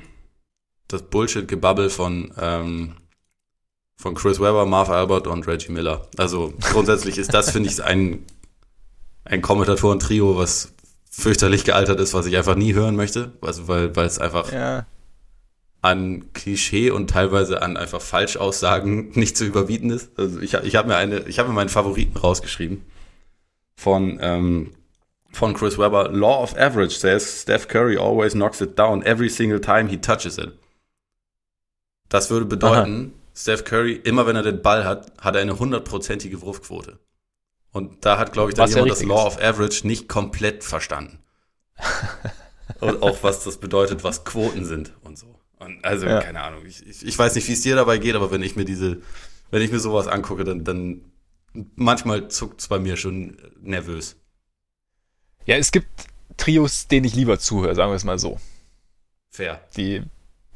[0.87, 2.95] das Bullshit-Gebabbel von, ähm,
[3.97, 6.07] von Chris Webber, Marv Albert und Reggie Miller.
[6.17, 8.25] Also grundsätzlich ist das, finde ich, ein,
[9.25, 10.73] ein Kommentatoren-Trio, was
[11.09, 14.85] fürchterlich gealtert ist, was ich einfach nie hören möchte, also weil, weil es einfach ja.
[15.81, 20.17] an Klischee und teilweise an einfach Falschaussagen nicht zu überbieten ist.
[20.17, 22.85] Also ich, ich habe mir eine, ich habe mir meinen Favoriten rausgeschrieben
[23.75, 24.71] von ähm,
[25.31, 26.09] von Chris Webber.
[26.09, 30.37] Law of Average says Steph Curry always knocks it down every single time he touches
[30.37, 30.53] it.
[32.09, 33.19] Das würde bedeuten, Aha.
[33.35, 36.97] Steph Curry, immer wenn er den Ball hat, hat er eine hundertprozentige Wurfquote.
[37.71, 41.19] Und da hat, glaube ich, dann was jemand das Law of Average nicht komplett verstanden.
[42.79, 45.39] und auch was das bedeutet, was Quoten sind und so.
[45.59, 46.21] Und also, ja.
[46.21, 46.65] keine Ahnung.
[46.65, 49.01] Ich, ich, ich, weiß nicht, wie es dir dabei geht, aber wenn ich mir diese,
[49.51, 51.01] wenn ich mir sowas angucke, dann, dann
[51.75, 54.15] manchmal zuckt es bei mir schon nervös.
[55.45, 55.87] Ja, es gibt
[56.37, 58.39] Trios, denen ich lieber zuhöre, sagen wir es mal so.
[59.29, 59.61] Fair.
[59.75, 60.03] Die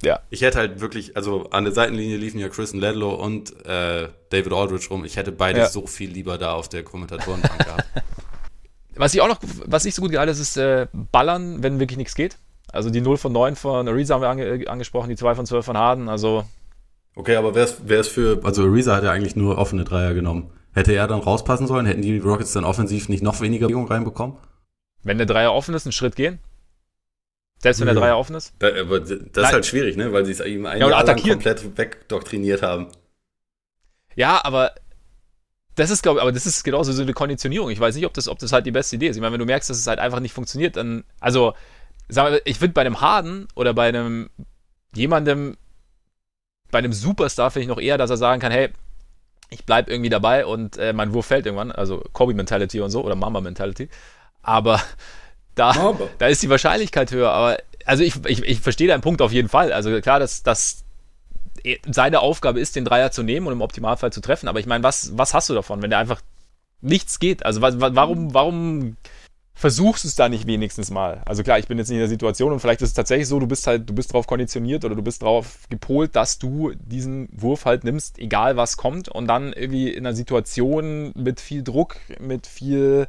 [0.02, 0.20] ja.
[0.30, 4.54] Ich hätte halt wirklich, also an der Seitenlinie liefen ja Chris Ledlow und äh, David
[4.54, 5.06] Aldridge rum.
[5.06, 5.68] Ich hätte beide ja.
[5.68, 7.86] so viel lieber da auf der Kommentatorenbank gehabt.
[8.96, 11.98] Was ich auch noch, was nicht so gut gehalten ist, ist äh, Ballern, wenn wirklich
[11.98, 12.38] nichts geht.
[12.72, 15.46] Also die 0 von 9 von Ariza haben wir ange äh, angesprochen, die 2 von
[15.48, 16.44] 12 von Harden, also.
[17.16, 20.52] Okay, aber wer ist für, also Ariza hat ja eigentlich nur offene Dreier genommen.
[20.74, 21.86] Hätte er dann rauspassen sollen?
[21.86, 24.38] Hätten die Rockets dann offensiv nicht noch weniger Bewegung reinbekommen?
[25.04, 26.40] Wenn der Dreier offen ist, einen Schritt gehen?
[27.64, 28.54] Selbst wenn der Dreier offen ist?
[28.60, 29.30] Da, aber das Nein.
[29.36, 30.12] ist halt schwierig, ne?
[30.12, 32.90] Weil sie es ihm ein ja, Jahr lang komplett wegdoktriniert haben.
[34.16, 34.74] Ja, aber
[35.76, 37.70] das ist, glaube ich, aber das ist genauso so eine Konditionierung.
[37.70, 39.16] Ich weiß nicht, ob das, ob das halt die beste Idee ist.
[39.16, 41.54] Ich meine, wenn du merkst, dass es halt einfach nicht funktioniert, dann, also,
[42.10, 44.30] sag mal, ich finde bei einem Harden oder bei einem
[44.94, 45.56] jemandem,
[46.70, 48.72] bei einem Superstar finde ich noch eher, dass er sagen kann, hey,
[49.50, 53.16] ich bleibe irgendwie dabei und äh, mein Wurf fällt irgendwann, also Kobe-Mentality und so oder
[53.16, 53.88] Mama-Mentality.
[54.42, 54.82] Aber
[55.56, 57.32] da, da ist die Wahrscheinlichkeit höher.
[57.32, 59.74] Aber also ich, ich, ich verstehe deinen Punkt auf jeden Fall.
[59.74, 60.84] Also klar, dass, dass
[61.90, 64.48] seine Aufgabe ist, den Dreier zu nehmen und im Optimalfall zu treffen.
[64.48, 66.22] Aber ich meine, was, was hast du davon, wenn der einfach
[66.82, 67.46] nichts geht?
[67.46, 68.98] Also warum, warum
[69.54, 71.22] versuchst du es da nicht wenigstens mal?
[71.26, 73.40] Also klar, ich bin jetzt nicht in der Situation und vielleicht ist es tatsächlich so,
[73.40, 77.30] du bist halt, du bist drauf konditioniert oder du bist drauf gepolt, dass du diesen
[77.32, 81.98] Wurf halt nimmst, egal was kommt und dann irgendwie in einer Situation mit viel Druck,
[82.20, 83.08] mit viel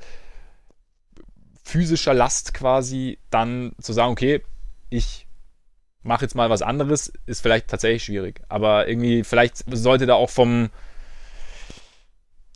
[1.65, 4.43] physischer Last quasi dann zu sagen, okay,
[4.91, 5.27] ich
[6.03, 8.43] mache jetzt mal was anderes, ist vielleicht tatsächlich schwierig.
[8.49, 10.71] Aber irgendwie, vielleicht sollte da auch vom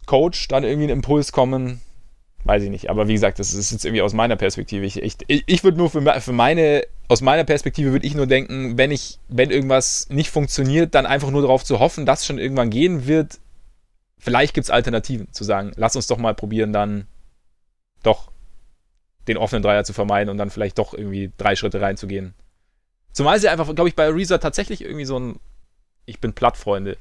[0.06, 1.80] Coach dann irgendwie ein Impuls kommen.
[2.44, 2.88] Weiß ich nicht.
[2.88, 4.84] Aber wie gesagt, das ist jetzt irgendwie aus meiner Perspektive.
[4.86, 8.78] Ich, ich, ich würde nur für, für meine, aus meiner Perspektive würde ich nur denken,
[8.78, 12.38] wenn ich, wenn irgendwas nicht funktioniert, dann einfach nur darauf zu hoffen, dass es schon
[12.38, 13.40] irgendwann gehen wird.
[14.18, 17.06] Vielleicht gibt es Alternativen, zu sagen, lass uns doch mal probieren, dann
[18.02, 18.30] doch
[19.28, 22.34] den offenen Dreier zu vermeiden und dann vielleicht doch irgendwie drei Schritte reinzugehen.
[23.12, 25.38] Zumal sie einfach, glaube ich, bei Ariza tatsächlich irgendwie so ein
[26.06, 26.96] Ich bin Plattfreunde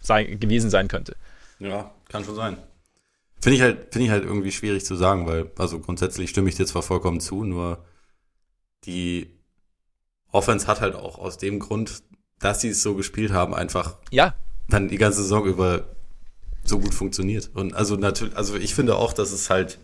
[0.00, 1.16] sein, gewesen sein könnte.
[1.58, 2.56] Ja, kann schon sein.
[3.40, 6.56] Finde ich, halt, find ich halt irgendwie schwierig zu sagen, weil, also grundsätzlich stimme ich
[6.56, 7.84] dir zwar vollkommen zu, nur
[8.84, 9.30] die
[10.32, 12.02] Offense hat halt auch aus dem Grund,
[12.40, 14.34] dass sie es so gespielt haben, einfach ja.
[14.68, 15.96] dann die ganze Saison über
[16.64, 17.50] so gut funktioniert.
[17.54, 19.78] Und also natürlich, also ich finde auch, dass es halt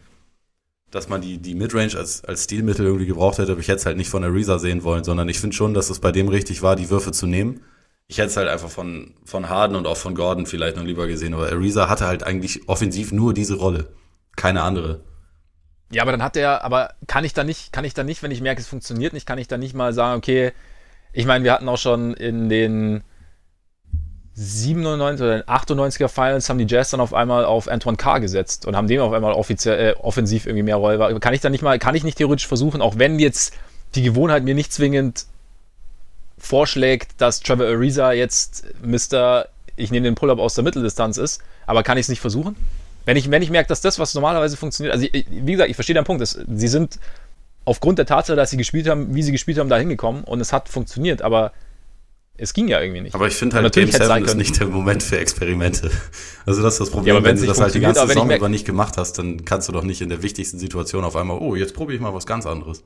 [0.94, 3.86] dass man die, die Midrange als, als Stilmittel irgendwie gebraucht hätte, aber ich hätte es
[3.86, 6.62] halt nicht von Ariza sehen wollen, sondern ich finde schon, dass es bei dem richtig
[6.62, 7.62] war, die Würfe zu nehmen.
[8.06, 11.08] Ich hätte es halt einfach von, von Harden und auch von Gordon vielleicht noch lieber
[11.08, 13.88] gesehen, aber Ariza hatte halt eigentlich offensiv nur diese Rolle.
[14.36, 15.00] Keine andere.
[15.90, 18.30] Ja, aber dann hat er, aber kann ich da nicht, kann ich da nicht, wenn
[18.30, 20.52] ich merke, es funktioniert nicht, kann ich da nicht mal sagen, okay,
[21.12, 23.02] ich meine, wir hatten auch schon in den
[24.36, 28.74] 97 oder 98er Finals haben die Jazz dann auf einmal auf Antoine Carr gesetzt und
[28.74, 31.20] haben dem auf einmal offiziell, äh, offensiv irgendwie mehr Rolle.
[31.20, 33.54] Kann ich da nicht mal, kann ich nicht theoretisch versuchen, auch wenn jetzt
[33.94, 35.26] die Gewohnheit mir nicht zwingend
[36.36, 39.46] vorschlägt, dass Trevor Ariza jetzt Mr.
[39.76, 42.56] Ich nehme den Pull-up aus der Mitteldistanz ist, aber kann ich es nicht versuchen?
[43.04, 45.76] Wenn ich, wenn ich merke, dass das, was normalerweise funktioniert, also ich, wie gesagt, ich
[45.76, 46.98] verstehe deinen Punkt, dass, sie sind
[47.64, 50.52] aufgrund der Tatsache, dass sie gespielt haben, wie sie gespielt haben, da hingekommen und es
[50.52, 51.52] hat funktioniert, aber
[52.36, 53.14] es ging ja irgendwie nicht.
[53.14, 55.90] Aber ich finde halt, Game 7 ist nicht der Moment für Experimente.
[56.46, 58.66] Also das ist das Problem, ja, wenn du das halt die ganze Saison über nicht
[58.66, 61.74] gemacht hast, dann kannst du doch nicht in der wichtigsten Situation auf einmal, oh, jetzt
[61.74, 62.84] probiere ich mal was ganz anderes.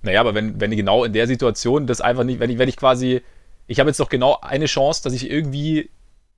[0.00, 2.78] Naja, aber wenn, wenn genau in der Situation das einfach nicht, wenn ich, wenn ich
[2.78, 3.20] quasi,
[3.66, 5.90] ich habe jetzt doch genau eine Chance, dass ich irgendwie,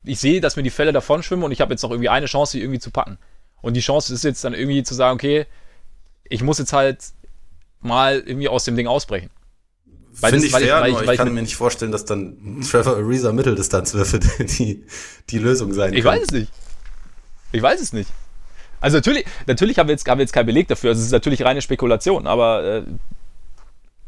[0.02, 2.26] ich sehe, dass mir die Fälle davon schwimmen und ich habe jetzt noch irgendwie eine
[2.26, 3.18] Chance, die irgendwie zu packen.
[3.60, 5.46] Und die Chance ist jetzt dann irgendwie zu sagen, okay,
[6.24, 6.98] ich muss jetzt halt
[7.78, 9.30] mal irgendwie aus dem Ding ausbrechen.
[10.12, 14.20] Finde ich fair, ich, ich, ich, kann mir nicht vorstellen, dass dann Trevor Ariza Mitteldistanzwürfe
[14.58, 14.84] die,
[15.30, 16.20] die Lösung sein Ich können.
[16.20, 16.52] weiß es nicht.
[17.52, 18.10] Ich weiß es nicht.
[18.80, 20.90] Also natürlich, natürlich haben wir jetzt, haben wir jetzt keinen Beleg dafür.
[20.90, 22.82] Also es ist natürlich reine Spekulation, aber äh,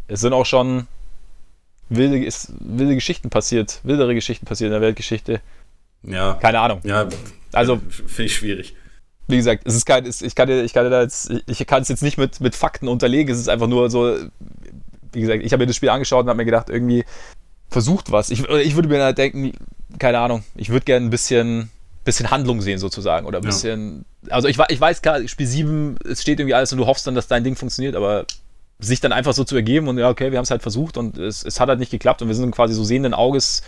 [0.09, 0.86] es sind auch schon
[1.88, 5.40] wilde, ist, wilde Geschichten passiert, wildere Geschichten passiert in der Weltgeschichte.
[6.02, 6.34] Ja.
[6.34, 6.80] Keine Ahnung.
[6.84, 7.09] Ja,
[7.52, 8.74] also finde ich schwierig.
[9.26, 12.02] Wie gesagt, es ist kein, ich kann, ich kann da jetzt, ich kann es jetzt
[12.02, 13.32] nicht mit, mit Fakten unterlegen.
[13.32, 14.18] Es ist einfach nur so,
[15.14, 17.04] wie gesagt, ich habe mir das Spiel angeschaut und habe mir gedacht, irgendwie
[17.68, 18.30] versucht was.
[18.30, 19.52] Ich, ich würde mir halt denken,
[19.98, 21.70] keine Ahnung, ich würde gerne ein bisschen,
[22.04, 24.32] bisschen Handlung sehen sozusagen oder ein bisschen, ja.
[24.32, 27.14] also ich, ich weiß klar, Spiel 7, es steht irgendwie alles und du hoffst dann,
[27.14, 28.26] dass dein Ding funktioniert, aber
[28.80, 31.16] sich dann einfach so zu ergeben und ja, okay, wir haben es halt versucht und
[31.16, 33.62] es, es hat halt nicht geklappt und wir sind quasi so sehenden Auges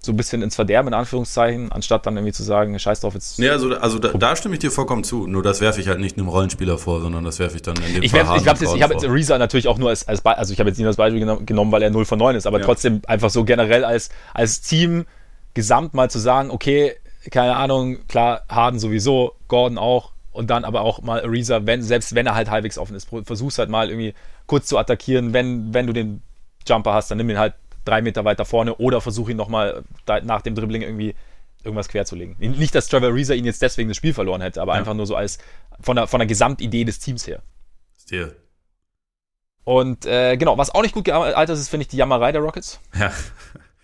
[0.00, 3.38] so ein bisschen ins Verderben, in Anführungszeichen, anstatt dann irgendwie zu sagen, scheiß drauf jetzt.
[3.38, 5.26] Ja, also, also da, da stimme ich dir vollkommen zu.
[5.26, 7.94] Nur das werfe ich halt nicht einem Rollenspieler vor, sondern das werfe ich dann in
[7.94, 10.52] dem ich Fall Ich, jetzt, ich habe jetzt Reza natürlich auch nur als, als also
[10.52, 12.64] ich habe jetzt nicht als Beispiel genommen, weil er 0 von 9 ist, aber ja.
[12.64, 15.04] trotzdem einfach so generell als, als Team
[15.54, 16.94] gesamt mal zu sagen, okay,
[17.32, 22.14] keine Ahnung, klar, Harden sowieso, Gordon auch, und dann aber auch mal Ariza, wenn, selbst
[22.14, 24.14] wenn er halt halbwegs offen ist, versuch's halt mal irgendwie
[24.46, 26.22] kurz zu attackieren, wenn, wenn du den
[26.66, 27.54] Jumper hast, dann nimm ihn halt
[27.88, 29.82] drei Meter weiter vorne oder versuche ihn nochmal
[30.22, 31.14] nach dem Dribbling irgendwie
[31.64, 32.36] irgendwas querzulegen.
[32.38, 34.78] Nicht, dass Trevor Reeser ihn jetzt deswegen das Spiel verloren hätte, aber ja.
[34.78, 35.38] einfach nur so als
[35.80, 37.42] von der, von der Gesamtidee des Teams her.
[37.98, 38.36] Stil.
[39.64, 42.80] Und äh, genau, was auch nicht gut gealtert ist, finde ich die Jammerei der Rockets.
[42.98, 43.12] Ja.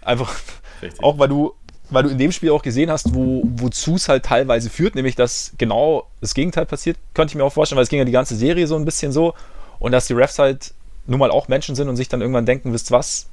[0.01, 0.35] Einfach,
[0.83, 1.03] Richtig.
[1.03, 1.55] auch weil du,
[1.91, 5.17] weil du in dem Spiel auch gesehen hast, wo, wozu es halt teilweise führt, nämlich
[5.17, 8.13] dass genau das Gegenteil passiert, könnte ich mir auch vorstellen, weil es ging ja die
[8.13, 9.35] ganze Serie so ein bisschen so
[9.79, 10.73] und dass die Refs halt
[11.07, 13.29] nun mal auch Menschen sind und sich dann irgendwann denken, wisst was,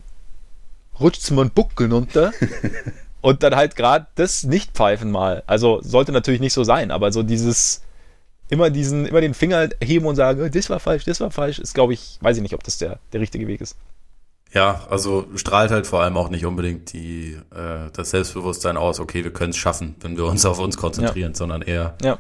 [1.02, 2.32] rutscht mir ein Buckel runter.
[3.22, 5.44] und dann halt gerade das nicht pfeifen mal.
[5.48, 7.82] Also sollte natürlich nicht so sein, aber so dieses
[8.50, 11.58] immer diesen, immer den Finger heben und sagen, oh, das war falsch, das war falsch,
[11.60, 13.78] ist, glaube ich, weiß ich nicht, ob das der, der richtige Weg ist.
[14.54, 19.24] Ja, also strahlt halt vor allem auch nicht unbedingt die, äh, das Selbstbewusstsein aus, okay,
[19.24, 21.38] wir können es schaffen, wenn wir uns auf uns konzentrieren, ja.
[21.38, 21.96] sondern eher.
[22.02, 22.20] Ja.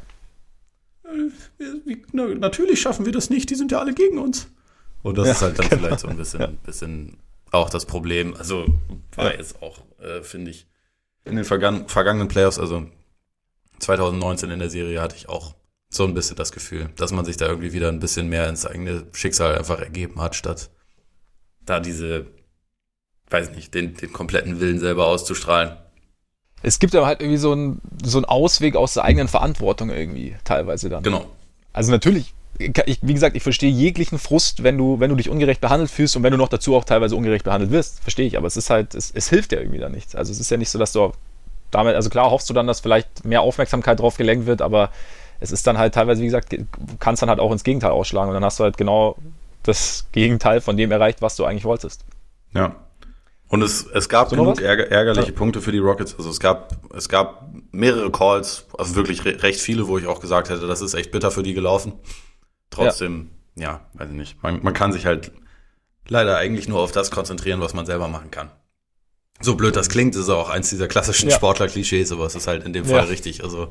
[1.03, 4.47] Äh, natürlich schaffen wir das nicht, die sind ja alle gegen uns.
[5.03, 5.81] Und das ja, ist halt dann genau.
[5.81, 6.47] vielleicht so ein bisschen, ja.
[6.63, 7.17] bisschen
[7.51, 8.35] auch das Problem.
[8.35, 8.65] Also
[9.15, 9.37] war ja.
[9.37, 10.67] jetzt auch, äh, finde ich,
[11.25, 12.87] in den vergangen, vergangenen Playoffs, also
[13.79, 15.55] 2019 in der Serie hatte ich auch
[15.89, 18.65] so ein bisschen das Gefühl, dass man sich da irgendwie wieder ein bisschen mehr ins
[18.65, 20.69] eigene Schicksal einfach ergeben hat, statt
[21.65, 22.25] da diese,
[23.29, 25.77] weiß nicht, den, den kompletten Willen selber auszustrahlen.
[26.63, 30.35] Es gibt aber halt irgendwie so einen so einen Ausweg aus der eigenen Verantwortung irgendwie
[30.43, 31.03] teilweise dann.
[31.03, 31.25] Genau.
[31.73, 35.61] Also natürlich, ich, wie gesagt, ich verstehe jeglichen Frust, wenn du, wenn du dich ungerecht
[35.61, 38.37] behandelt fühlst und wenn du noch dazu auch teilweise ungerecht behandelt wirst, verstehe ich.
[38.37, 40.15] Aber es ist halt, es, es hilft dir irgendwie da nichts.
[40.15, 41.11] Also es ist ja nicht so, dass du
[41.71, 44.91] damit, also klar hoffst du dann, dass vielleicht mehr Aufmerksamkeit drauf gelenkt wird, aber
[45.39, 46.55] es ist dann halt teilweise, wie gesagt,
[46.99, 49.17] kannst dann halt auch ins Gegenteil ausschlagen und dann hast du halt genau
[49.63, 52.05] das Gegenteil von dem erreicht, was du eigentlich wolltest.
[52.53, 52.75] Ja.
[53.47, 55.37] Und es, es gab so genug ärger, ärgerliche ja.
[55.37, 56.15] Punkte für die Rockets.
[56.17, 60.21] Also es gab, es gab mehrere Calls, also wirklich re recht viele, wo ich auch
[60.21, 61.93] gesagt hätte, das ist echt bitter für die gelaufen.
[62.71, 64.41] Trotzdem, ja, ja weiß ich nicht.
[64.41, 65.31] Man, man kann sich halt
[66.07, 68.49] leider eigentlich nur auf das konzentrieren, was man selber machen kann.
[69.39, 71.35] So blöd das klingt, ist auch eins dieser klassischen ja.
[71.35, 73.03] Sportler-Klischees, aber es ist halt in dem Fall ja.
[73.03, 73.43] richtig.
[73.43, 73.69] Also,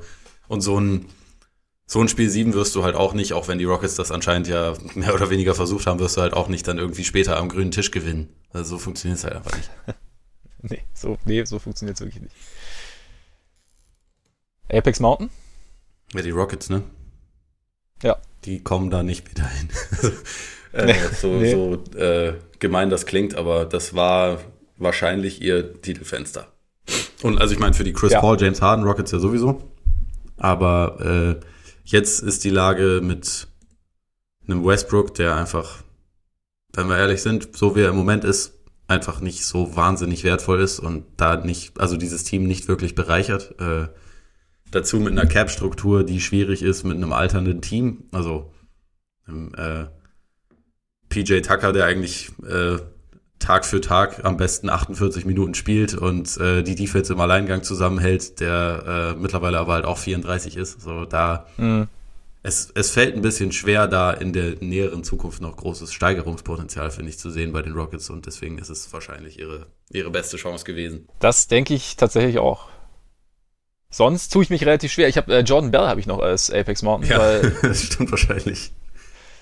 [0.49, 1.07] und so ein,
[1.87, 4.49] so ein Spiel 7 wirst du halt auch nicht, auch wenn die Rockets das anscheinend
[4.49, 7.49] ja mehr oder weniger versucht haben, wirst du halt auch nicht dann irgendwie später am
[7.49, 8.35] grünen Tisch gewinnen.
[8.53, 9.71] Also so funktioniert es halt einfach nicht.
[10.63, 12.37] nee, so, nee, so funktioniert es wirklich nicht.
[14.73, 15.31] Apex Mountain?
[16.15, 16.83] Ja, die Rockets, ne?
[18.03, 18.17] Ja.
[18.45, 19.69] Die kommen da nicht wieder hin.
[20.73, 21.53] äh, so nee.
[21.53, 24.41] so äh, gemein das klingt, aber das war
[24.77, 26.47] wahrscheinlich ihr Titelfenster.
[27.23, 28.21] Und also ich meine, für die Chris ja.
[28.21, 29.63] Paul, James Harden Rockets ja sowieso.
[30.37, 31.47] Aber äh,
[31.85, 33.47] jetzt ist die Lage mit
[34.47, 35.83] einem Westbrook, der einfach,
[36.73, 38.55] wenn wir ehrlich sind, so wie er im Moment ist,
[38.89, 43.55] einfach nicht so wahnsinnig wertvoll ist und da nicht, also dieses Team nicht wirklich bereichert.
[43.61, 43.89] Äh,
[44.71, 48.05] dazu mit einer Cap-Struktur, die schwierig ist, mit einem alternden Team.
[48.12, 48.53] Also
[49.29, 49.85] äh,
[51.09, 52.79] PJ Tucker, der eigentlich äh,
[53.41, 58.39] Tag für Tag am besten 48 Minuten spielt und äh, die Defense im Alleingang zusammenhält,
[58.39, 60.81] der äh, mittlerweile aber halt auch 34 ist.
[60.83, 61.89] So da mhm.
[62.43, 67.11] es, es fällt ein bisschen schwer, da in der näheren Zukunft noch großes Steigerungspotenzial, finde
[67.11, 70.64] ich, zu sehen bei den Rockets und deswegen ist es wahrscheinlich ihre, ihre beste Chance
[70.64, 71.09] gewesen.
[71.18, 72.68] Das denke ich tatsächlich auch.
[73.91, 75.09] Sonst tue ich mich relativ schwer.
[75.09, 77.11] Ich habe äh, Jordan Bell habe ich noch als Apex Mountain.
[77.11, 78.72] Ja, weil das stimmt wahrscheinlich.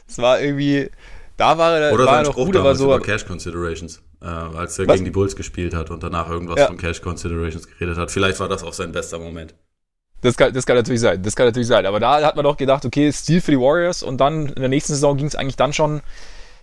[0.08, 0.90] Es war irgendwie,
[1.36, 2.86] da war er, Oder war er noch gut, aber so.
[2.86, 4.94] Über Cash Considerations, äh, als er Was?
[4.94, 6.66] gegen die Bulls gespielt hat und danach irgendwas ja.
[6.66, 8.10] von Cash Considerations geredet hat.
[8.10, 9.54] Vielleicht war das auch sein bester Moment.
[10.22, 11.84] Das kann, das kann natürlich sein, das kann natürlich sein.
[11.84, 14.68] Aber da hat man doch gedacht, okay, Stil für die Warriors und dann in der
[14.68, 16.00] nächsten Saison ging es eigentlich dann schon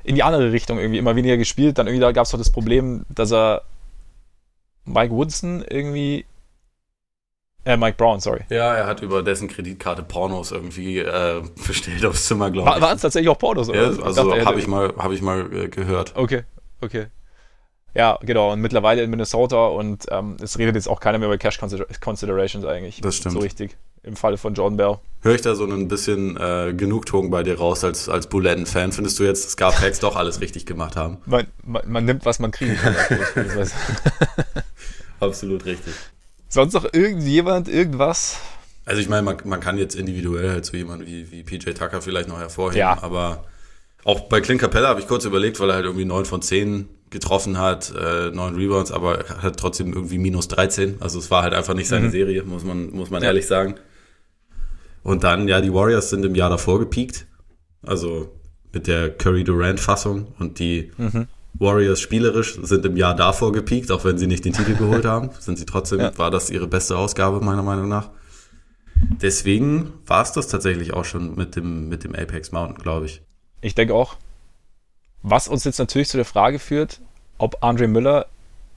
[0.04, 1.78] in die andere Richtung irgendwie immer weniger gespielt.
[1.78, 3.62] Dann irgendwie da gab es doch das Problem, dass er
[4.86, 6.26] Mike Woodson irgendwie
[7.66, 8.42] äh, Mike Brown, sorry.
[8.50, 12.82] Ja, er hat über dessen Kreditkarte Pornos irgendwie äh, bestellt aufs Zimmer, glaube ich.
[12.82, 13.70] Waren es tatsächlich auch Pornos?
[13.70, 13.92] Oder?
[13.92, 16.14] Ja, also habe ich mal, hab ich mal äh, gehört.
[16.16, 16.44] Okay,
[16.82, 17.08] okay.
[17.96, 18.52] Ja, genau.
[18.52, 22.66] Und mittlerweile in Minnesota und ähm, es redet jetzt auch keiner mehr über Cash Considerations
[22.66, 23.02] eigentlich.
[23.02, 23.34] Das stimmt.
[23.34, 23.78] So richtig.
[24.04, 24.98] Im Falle von Jordan Bell.
[25.22, 28.92] Höre ich da so ein bisschen äh, Genugtuung bei dir raus als, als Buletten-Fan?
[28.92, 31.18] Findest du jetzt, dass Scarpacks doch alles richtig gemacht haben?
[31.26, 32.96] Man, man, man nimmt, was man kriegen kann.
[35.20, 35.94] Absolut richtig.
[36.50, 38.40] Sonst noch irgendjemand, irgendwas?
[38.86, 42.02] Also ich meine, man, man kann jetzt individuell halt so jemand wie, wie PJ Tucker
[42.02, 43.02] vielleicht noch hervorheben, ja.
[43.02, 43.46] aber
[44.04, 46.88] auch bei Clint Capella habe ich kurz überlegt, weil er halt irgendwie 9 von 10
[47.10, 50.98] getroffen hat, äh, 9 Rebounds, aber hat trotzdem irgendwie minus 13.
[51.00, 52.12] Also es war halt einfach nicht seine mhm.
[52.12, 53.30] Serie, muss man, muss man ja.
[53.30, 53.76] ehrlich sagen.
[55.02, 57.26] Und dann, ja, die Warriors sind im Jahr davor gepiekt.
[57.82, 58.32] Also
[58.74, 61.28] mit der Curry-Durant-Fassung und die mhm.
[61.60, 65.30] Warriors spielerisch sind im Jahr davor gepiekt, auch wenn sie nicht den Titel geholt haben,
[65.40, 66.18] sind sie trotzdem, ja.
[66.18, 68.10] war das ihre beste Ausgabe meiner Meinung nach.
[68.96, 73.22] Deswegen war es das tatsächlich auch schon mit dem, mit dem Apex Mountain, glaube ich.
[73.62, 74.16] Ich denke auch.
[75.22, 77.02] Was uns jetzt natürlich zu der Frage führt,
[77.38, 78.28] ob Andre Müller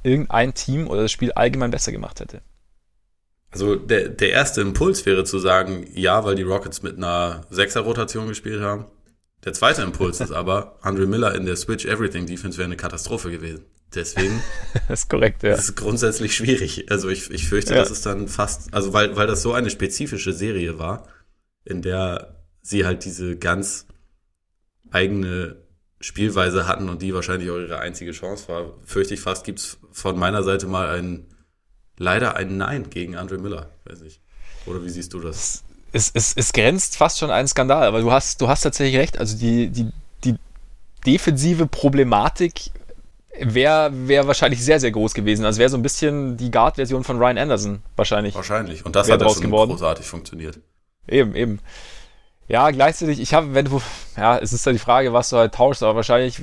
[0.02, 2.40] irgendein Team oder das Spiel allgemein besser gemacht hätte.
[3.50, 8.28] Also der, der erste Impuls wäre zu sagen, ja, weil die Rockets mit einer Sechser-Rotation
[8.28, 8.86] gespielt haben.
[9.48, 13.30] Der zweite Impuls ist aber, Andre Miller in der Switch Everything Defense wäre eine Katastrophe
[13.30, 13.64] gewesen.
[13.94, 14.42] Deswegen.
[14.88, 15.52] das ist korrekt, ja.
[15.52, 16.90] Das ist grundsätzlich schwierig.
[16.90, 17.80] Also ich, ich fürchte, ja.
[17.80, 21.08] dass es dann fast, also weil, weil das so eine spezifische Serie war,
[21.64, 23.86] in der sie halt diese ganz
[24.90, 25.56] eigene
[25.98, 30.18] Spielweise hatten und die wahrscheinlich auch ihre einzige Chance war, fürchte ich fast, gibt's von
[30.18, 31.24] meiner Seite mal ein,
[31.96, 34.20] leider ein Nein gegen Andre Miller, weiß ich.
[34.66, 35.64] Oder wie siehst du das?
[35.98, 39.18] Es, es, es grenzt fast schon einen Skandal, aber du hast, du hast tatsächlich recht.
[39.18, 39.90] Also die, die,
[40.24, 40.36] die
[41.04, 42.70] defensive Problematik
[43.40, 45.44] wäre wär wahrscheinlich sehr, sehr groß gewesen.
[45.44, 48.34] Also wäre so ein bisschen die Guard-Version von Ryan Anderson wahrscheinlich.
[48.34, 48.86] Wahrscheinlich.
[48.86, 49.70] Und das hat ja schon geworden.
[49.70, 50.58] großartig funktioniert.
[51.06, 51.60] Eben, eben.
[52.46, 53.82] Ja, gleichzeitig, ich habe, wenn du,
[54.16, 56.42] ja, es ist ja die Frage, was du halt tauschst, aber wahrscheinlich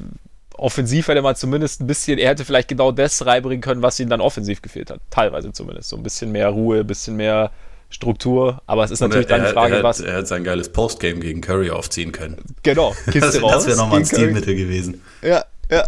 [0.57, 4.09] offensiv hätte man zumindest ein bisschen, er hätte vielleicht genau das reinbringen können, was ihm
[4.09, 5.01] dann offensiv gefehlt hat.
[5.09, 5.89] Teilweise zumindest.
[5.89, 7.51] So ein bisschen mehr Ruhe, ein bisschen mehr
[7.89, 8.61] Struktur.
[8.65, 9.99] Aber es ist natürlich er, dann die Frage, er, was.
[9.99, 12.37] Er hätte sein geiles Postgame gegen Curry aufziehen können.
[12.63, 13.51] Genau, Kiste das, raus.
[13.51, 15.01] Das wäre nochmal ein Stilmittel gewesen.
[15.21, 15.85] Ja, ja.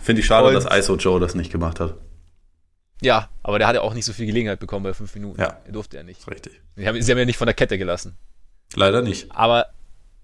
[0.00, 1.94] Finde ich schade, Und, dass ISO Joe das nicht gemacht hat.
[3.02, 5.40] Ja, aber der hat ja auch nicht so viel Gelegenheit bekommen bei fünf Minuten.
[5.40, 5.58] Ja.
[5.64, 6.26] Er durfte ja nicht.
[6.30, 6.60] Richtig.
[6.76, 8.16] Sie haben, sie haben ja nicht von der Kette gelassen.
[8.74, 9.30] Leider nicht.
[9.32, 9.66] Aber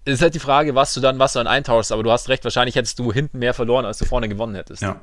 [0.05, 1.91] es ist halt die Frage, was du dann, was du dann eintauschst.
[1.91, 4.81] Aber du hast recht, wahrscheinlich hättest du hinten mehr verloren, als du vorne gewonnen hättest.
[4.81, 5.01] Ja.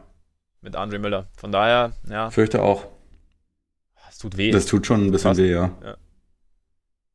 [0.61, 1.27] Mit Andre Miller.
[1.37, 2.31] Von daher, ja.
[2.31, 2.87] Fürchte auch.
[4.25, 4.51] Tut weh.
[4.51, 5.71] Das tut schon ein bisschen weh, ja.
[5.85, 5.97] ja.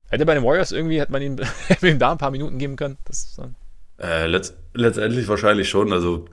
[0.09, 1.37] Hätte bei den Warriors irgendwie, hätte man ihm,
[1.81, 2.97] ihm da ein paar Minuten geben können.
[3.05, 3.55] Das dann
[3.97, 5.91] äh, letzt, letztendlich wahrscheinlich schon.
[5.91, 6.25] Also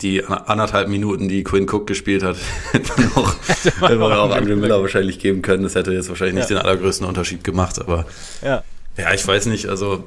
[0.00, 2.36] die anderthalb Minuten, die Quinn Cook gespielt hat,
[2.72, 5.62] hätte man auch, hätte man auch Andre Miller wahrscheinlich geben können.
[5.62, 6.58] Das hätte jetzt wahrscheinlich nicht ja.
[6.58, 8.06] den allergrößten Unterschied gemacht, aber
[8.42, 8.64] ja.
[8.96, 9.68] ja, ich weiß nicht.
[9.68, 10.04] Also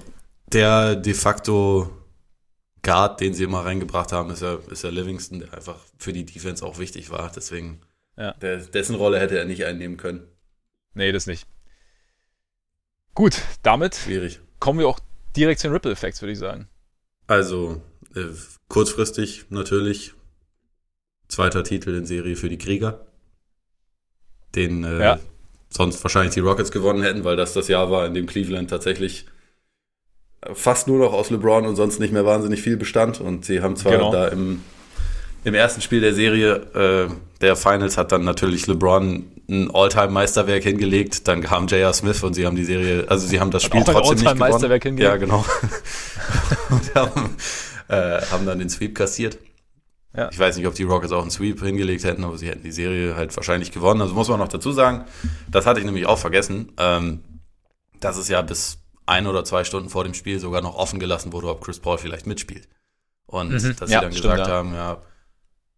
[0.51, 1.89] der de facto
[2.83, 6.25] Guard, den sie immer reingebracht haben, ist ja, ist ja Livingston, der einfach für die
[6.25, 7.31] Defense auch wichtig war.
[7.35, 7.79] Deswegen,
[8.17, 8.33] ja.
[8.33, 10.27] der, dessen Rolle hätte er nicht einnehmen können.
[10.93, 11.47] Nee, das nicht.
[13.13, 14.39] Gut, damit Schwierig.
[14.59, 14.99] kommen wir auch
[15.35, 16.67] direkt zu den Ripple Effects, würde ich sagen.
[17.27, 17.81] Also,
[18.15, 18.25] äh,
[18.67, 20.13] kurzfristig natürlich
[21.27, 23.05] zweiter Titel in Serie für die Krieger.
[24.53, 25.19] Den äh, ja.
[25.69, 29.25] sonst wahrscheinlich die Rockets gewonnen hätten, weil das das Jahr war, in dem Cleveland tatsächlich
[30.53, 33.19] fast nur noch aus LeBron und sonst nicht mehr wahnsinnig viel bestand.
[33.19, 34.11] Und sie haben zwar genau.
[34.11, 34.61] da im,
[35.43, 36.55] im ersten Spiel der Serie
[37.09, 41.93] äh, der Finals hat dann natürlich LeBron ein All-Time-Meisterwerk hingelegt, dann kam J.R.
[41.93, 44.81] Smith und sie haben die Serie, also sie haben das Spiel trotzdem nicht gewonnen.
[44.81, 44.99] Hingelegt.
[44.99, 45.45] Ja, genau.
[46.69, 47.35] und haben,
[47.87, 49.37] äh, haben dann den Sweep kassiert.
[50.15, 50.29] Ja.
[50.31, 52.71] Ich weiß nicht, ob die Rockets auch einen Sweep hingelegt hätten, aber sie hätten die
[52.71, 54.01] Serie halt wahrscheinlich gewonnen.
[54.01, 55.03] Also muss man noch dazu sagen,
[55.51, 57.19] das hatte ich nämlich auch vergessen, ähm,
[57.99, 61.33] dass es ja bis ein oder zwei Stunden vor dem Spiel sogar noch offen gelassen
[61.33, 62.67] wurde, ob Chris Paul vielleicht mitspielt.
[63.25, 63.75] Und mhm.
[63.77, 64.53] dass ja, sie dann stimmt, gesagt ja.
[64.53, 65.01] haben, ja,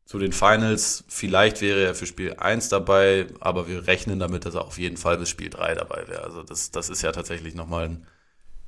[0.07, 4.55] zu den Finals, vielleicht wäre er für Spiel 1 dabei, aber wir rechnen damit, dass
[4.55, 6.23] er auf jeden Fall bis Spiel 3 dabei wäre.
[6.23, 8.07] Also das, das ist ja tatsächlich nochmal ein,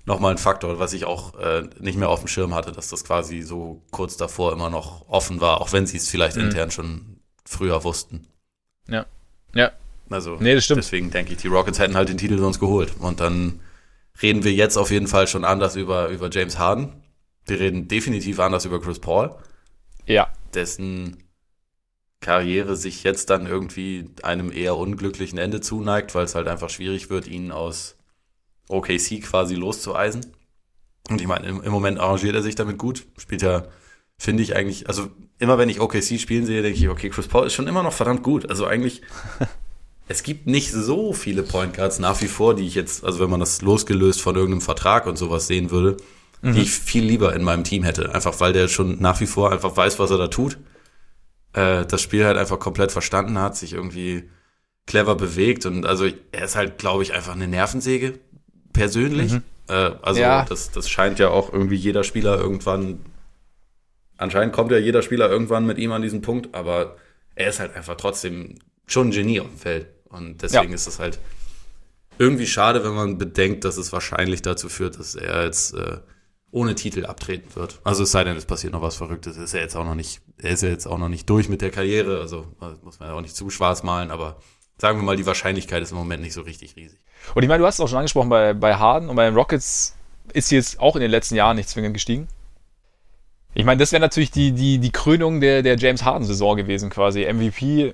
[0.03, 3.05] noch ein Faktor, was ich auch äh, nicht mehr auf dem Schirm hatte, dass das
[3.05, 6.43] quasi so kurz davor immer noch offen war, auch wenn sie es vielleicht mhm.
[6.43, 8.27] intern schon früher wussten.
[8.89, 9.05] Ja.
[9.55, 9.71] Ja.
[10.09, 10.79] Also nee, das stimmt.
[10.79, 12.95] deswegen denke ich, die Rockets hätten halt den Titel sonst geholt.
[12.99, 13.61] Und dann
[14.21, 17.01] reden wir jetzt auf jeden Fall schon anders über, über James Harden.
[17.45, 19.33] Wir reden definitiv anders über Chris Paul.
[20.05, 20.27] Ja.
[20.53, 21.28] Dessen
[22.21, 27.09] Karriere sich jetzt dann irgendwie einem eher unglücklichen Ende zuneigt, weil es halt einfach schwierig
[27.09, 27.95] wird, ihn aus
[28.67, 30.25] OKC quasi loszueisen.
[31.09, 33.05] Und ich meine, im, im Moment arrangiert er sich damit gut.
[33.17, 33.63] Spielt ja,
[34.17, 35.07] finde ich eigentlich, also
[35.39, 37.93] immer wenn ich OKC spielen sehe, denke ich, okay, Chris Paul ist schon immer noch
[37.93, 38.49] verdammt gut.
[38.49, 39.01] Also eigentlich,
[40.09, 43.29] es gibt nicht so viele Point Guards nach wie vor, die ich jetzt, also wenn
[43.29, 45.95] man das losgelöst von irgendeinem Vertrag und sowas sehen würde,
[46.41, 46.53] mhm.
[46.53, 48.13] die ich viel lieber in meinem Team hätte.
[48.13, 50.57] Einfach weil der schon nach wie vor einfach weiß, was er da tut
[51.53, 54.29] äh, das Spiel halt einfach komplett verstanden hat, sich irgendwie
[54.85, 58.19] clever bewegt und also er ist halt, glaube ich, einfach eine Nervensäge
[58.73, 59.33] persönlich.
[59.33, 59.43] Mhm.
[59.67, 60.45] Äh, also ja.
[60.45, 62.99] das, das scheint ja auch irgendwie jeder Spieler irgendwann,
[64.17, 66.97] anscheinend kommt ja jeder Spieler irgendwann mit ihm an diesen Punkt, aber
[67.35, 68.55] er ist halt einfach trotzdem
[68.87, 70.75] schon ein Genie auf dem Feld und deswegen ja.
[70.75, 71.19] ist es halt
[72.17, 75.99] irgendwie schade, wenn man bedenkt, dass es wahrscheinlich dazu führt, dass er jetzt äh,
[76.51, 77.79] ohne Titel abtreten wird.
[77.83, 79.37] Also es sei denn, es passiert noch was Verrücktes.
[79.37, 81.61] Ist er jetzt auch noch nicht, er ist ja jetzt auch noch nicht durch mit
[81.61, 82.47] der Karriere, also
[82.83, 84.37] muss man ja auch nicht zu schwarz malen, aber
[84.77, 86.99] sagen wir mal, die Wahrscheinlichkeit ist im Moment nicht so richtig riesig.
[87.35, 89.35] Und ich meine, du hast es auch schon angesprochen, bei, bei Harden und bei den
[89.35, 89.95] Rockets
[90.33, 92.27] ist sie jetzt auch in den letzten Jahren nicht zwingend gestiegen.
[93.53, 97.25] Ich meine, das wäre natürlich die, die, die Krönung der, der James Harden-Saison gewesen, quasi.
[97.31, 97.93] MVP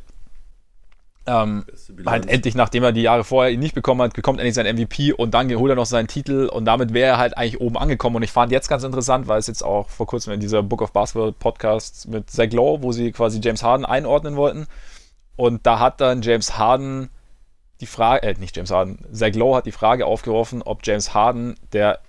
[1.28, 1.66] ähm,
[2.06, 5.14] halt endlich, nachdem er die Jahre vorher ihn nicht bekommen hat, bekommt endlich sein MVP
[5.14, 8.18] und dann holt er noch seinen Titel und damit wäre er halt eigentlich oben angekommen.
[8.18, 10.82] Und ich fand jetzt ganz interessant, weil es jetzt auch vor kurzem in dieser Book
[10.82, 14.68] of Basketball Podcast mit Zach Lowe, wo sie quasi James Harden einordnen wollten.
[15.36, 17.10] Und da hat dann James Harden
[17.82, 21.56] die Frage, äh, nicht James Harden, Zach Lowe hat die Frage aufgeworfen, ob James Harden
[21.74, 22.00] der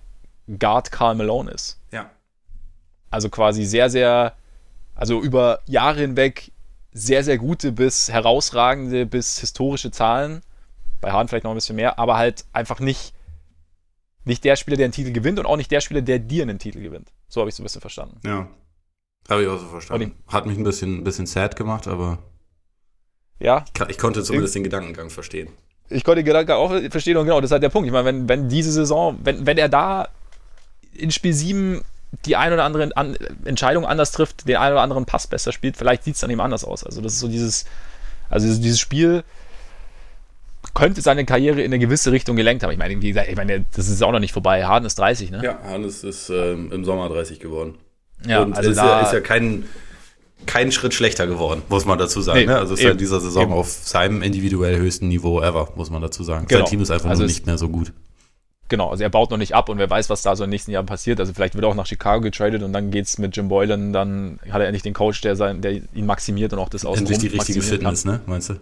[0.47, 1.81] Guard Carl Malone ist.
[1.91, 2.11] Ja.
[3.11, 4.35] Also quasi sehr, sehr,
[4.95, 6.53] also über Jahre hinweg
[6.97, 10.41] sehr, sehr gute bis herausragende bis historische Zahlen.
[11.01, 13.13] Bei Hahn vielleicht noch ein bisschen mehr, aber halt einfach nicht,
[14.25, 16.59] nicht der Spieler, der einen Titel gewinnt und auch nicht der Spieler, der dir einen
[16.59, 17.13] Titel gewinnt.
[17.29, 18.19] So habe ich es ein bisschen verstanden.
[18.25, 18.49] Ja.
[19.29, 20.15] Habe ich auch so verstanden.
[20.27, 22.19] Hat mich ein bisschen, ein bisschen sad gemacht, aber.
[23.41, 23.67] Ja.
[23.75, 25.49] Ich, ich konnte zumindest den Gedankengang verstehen.
[25.91, 27.87] Ich konnte den Gedankengang auch verstehen und genau, das ist halt der Punkt.
[27.87, 30.09] Ich meine, wenn, wenn diese Saison, wenn, wenn er da
[30.95, 31.83] in Spiel 7
[32.25, 35.77] die ein oder andere an Entscheidung anders trifft, den ein oder anderen Pass besser spielt,
[35.77, 36.85] vielleicht sieht es dann eben anders aus.
[36.85, 37.67] Also das ist so dieses,
[38.31, 39.25] also dieses Spiel
[40.75, 42.71] könnte seine Karriere in eine gewisse Richtung gelenkt haben.
[42.71, 44.67] Ich meine, wie gesagt, ich meine, das ist auch noch nicht vorbei.
[44.67, 45.41] Harden ist 30, ne?
[45.43, 47.77] Ja, Hannes ist ähm, im Sommer 30 geworden.
[48.27, 49.65] Ja, Und also ist, ja, ist ja kein,
[50.47, 52.41] kein Schritt schlechter geworden, muss man dazu sagen.
[52.41, 52.59] Nee, ne?
[52.59, 53.53] Also ist ja in eben, dieser Saison eben.
[53.53, 56.47] auf seinem individuell höchsten Niveau ever, muss man dazu sagen.
[56.47, 56.61] Genau.
[56.61, 57.93] Sein Team ist einfach Also nur nicht mehr so gut.
[58.69, 60.53] Genau, also er baut noch nicht ab und wer weiß, was da so in den
[60.55, 61.21] nächsten Jahren passiert.
[61.21, 64.39] Also vielleicht wird er auch nach Chicago getradet und dann geht's mit Jim Boylan, dann
[64.51, 67.19] hat er endlich den Coach, der, sein, der ihn maximiert und auch das außen Endlich
[67.19, 68.21] die richtige Fitness, ne?
[68.27, 68.55] Meinst du?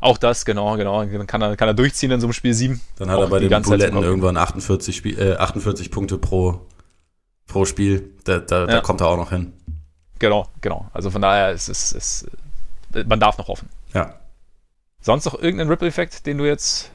[0.00, 1.04] Auch das, genau, genau.
[1.04, 2.80] Dann kann er, kann er durchziehen in so einem Spiel 7.
[2.96, 6.60] Dann hat er bei den Buletten irgendwann 48, Spiel, äh, 48 Punkte pro,
[7.46, 8.12] pro Spiel.
[8.24, 8.80] Da, da, da Ja.
[8.80, 9.52] kommt er auch noch hin.
[10.20, 10.88] Genau, genau.
[10.92, 12.26] Also von daher ist es,
[13.06, 13.68] man darf noch hoffen.
[13.92, 14.14] Ja.
[15.00, 16.90] Sonst noch irgendeinen Ripple-Effekt, den du jetzt.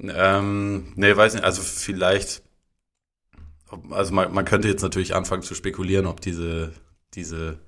[0.00, 2.42] Ähm, nee, weiß nicht, also vielleicht,
[3.90, 6.72] also man, man könnte jetzt natürlich anfangen zu spekulieren, ob diese,
[7.14, 7.58] diese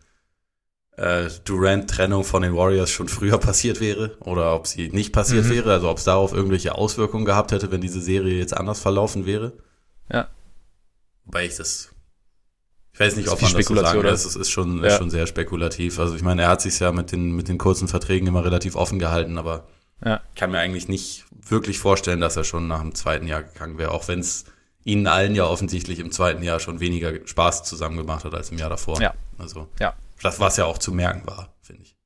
[0.97, 5.51] äh, Durant-Trennung von den Warriors schon früher passiert wäre oder ob sie nicht passiert Mhm.
[5.51, 9.27] wäre, also ob es darauf irgendwelche Auswirkungen gehabt hätte, wenn diese Serie jetzt anders verlaufen
[9.27, 9.52] wäre.
[10.12, 10.28] Ja.
[11.24, 11.90] Wobei ich das,
[12.93, 14.12] ich weiß nicht, Ist ob man das so sagen kann.
[14.15, 14.98] Es ist, ist, schon, ist Ja.
[14.98, 15.98] schon sehr spekulativ.
[15.98, 18.77] Also ich meine, er hat sich ja mit den, mit den kurzen Verträgen immer relativ
[18.77, 19.66] offen gehalten, aber
[20.05, 20.21] Ja.
[20.35, 23.77] ich kann mir eigentlich nicht wirklich vorstellen, dass er schon nach dem zweiten Jahr gegangen
[23.79, 24.45] wäre, auch wenn es
[24.85, 28.59] ihnen allen ja offensichtlich im zweiten Jahr schon weniger Spaß zusammen gemacht hat als im
[28.59, 29.01] Jahr davor.
[29.01, 29.13] Ja.
[29.39, 29.95] Also, Ja.
[30.23, 31.97] das, was ja auch zu merken war, finde ich.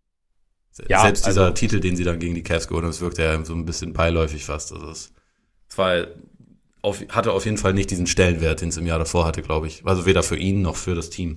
[0.72, 3.00] Se- Ja, Selbst dieser also- Titel, den sie dann gegen die Cavs geholt haben, das
[3.00, 4.72] wirkte ja so ein bisschen beiläufig fast.
[4.72, 5.12] Also es,
[5.68, 6.06] es war
[6.82, 9.68] auf, hatte auf jeden Fall nicht diesen Stellenwert, den es im Jahr davor hatte, glaube
[9.68, 9.86] ich.
[9.86, 11.36] Also weder für ihn noch für das Team.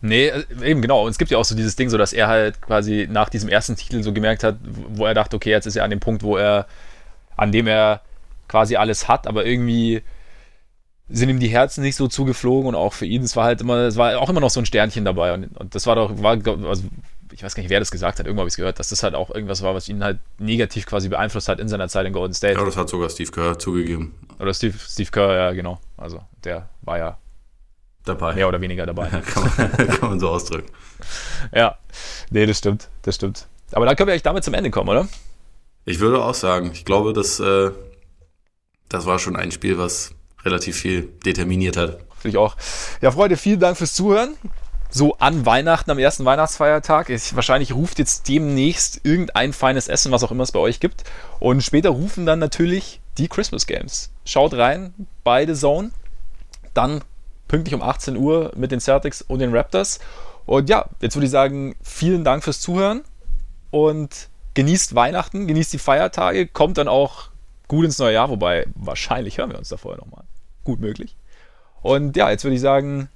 [0.00, 1.04] Nee, äh, eben genau.
[1.04, 3.48] Und es gibt ja auch so dieses Ding, so dass er halt quasi nach diesem
[3.48, 6.22] ersten Titel so gemerkt hat, wo er dachte, okay, jetzt ist er an dem Punkt,
[6.22, 6.66] wo er,
[7.36, 8.02] an dem er
[8.48, 10.02] quasi alles hat, aber irgendwie
[11.08, 13.76] sind ihm die Herzen nicht so zugeflogen und auch für ihn, es war halt immer,
[13.76, 16.38] es war auch immer noch so ein Sternchen dabei und, und das war doch, war,
[16.66, 16.84] also
[17.32, 19.02] ich weiß gar nicht, wer das gesagt hat, irgendwo habe ich es gehört, dass das
[19.02, 22.12] halt auch irgendwas war, was ihn halt negativ quasi beeinflusst hat in seiner Zeit in
[22.12, 22.58] Golden State.
[22.58, 24.14] Ja, das hat sogar Steve Kerr zugegeben.
[24.38, 25.80] Oder Steve, Steve Kerr, ja, genau.
[25.96, 27.18] Also der war ja
[28.04, 28.34] Dabei.
[28.34, 29.08] mehr oder weniger dabei.
[29.26, 30.70] kann, man, kann man so ausdrücken.
[31.54, 31.76] ja,
[32.30, 33.46] nee, das stimmt, das stimmt.
[33.72, 35.08] Aber dann können wir eigentlich damit zum Ende kommen, oder?
[35.84, 37.70] Ich würde auch sagen, ich glaube, dass äh,
[38.88, 40.12] das war schon ein Spiel, was
[40.44, 41.98] relativ viel determiniert hat.
[42.18, 42.56] Finde ich auch.
[43.00, 44.36] Ja, Freunde, vielen Dank fürs Zuhören.
[44.90, 47.10] So an Weihnachten, am ersten Weihnachtsfeiertag.
[47.10, 51.04] Ich, wahrscheinlich ruft jetzt demnächst irgendein feines Essen, was auch immer es bei euch gibt.
[51.40, 54.10] Und später rufen dann natürlich die Christmas Games.
[54.24, 54.94] Schaut rein,
[55.24, 55.90] beide Zone.
[56.74, 57.02] Dann
[57.54, 60.00] pünktlich um 18 Uhr mit den Celtics und den Raptors.
[60.44, 63.02] Und ja, jetzt würde ich sagen, vielen Dank fürs Zuhören
[63.70, 67.28] und genießt Weihnachten, genießt die Feiertage, kommt dann auch
[67.68, 70.24] gut ins neue Jahr, wobei wahrscheinlich hören wir uns da vorher nochmal.
[70.64, 71.14] Gut möglich.
[71.80, 73.08] Und ja, jetzt würde ich sagen,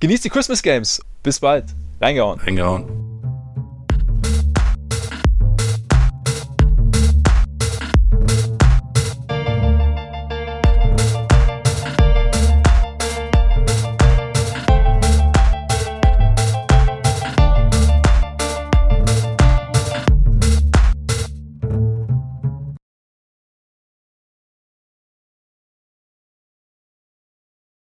[0.00, 1.02] genießt die Christmas Games.
[1.22, 1.66] Bis bald.
[2.00, 2.40] Reingehauen.
[2.40, 3.07] Reingehauen.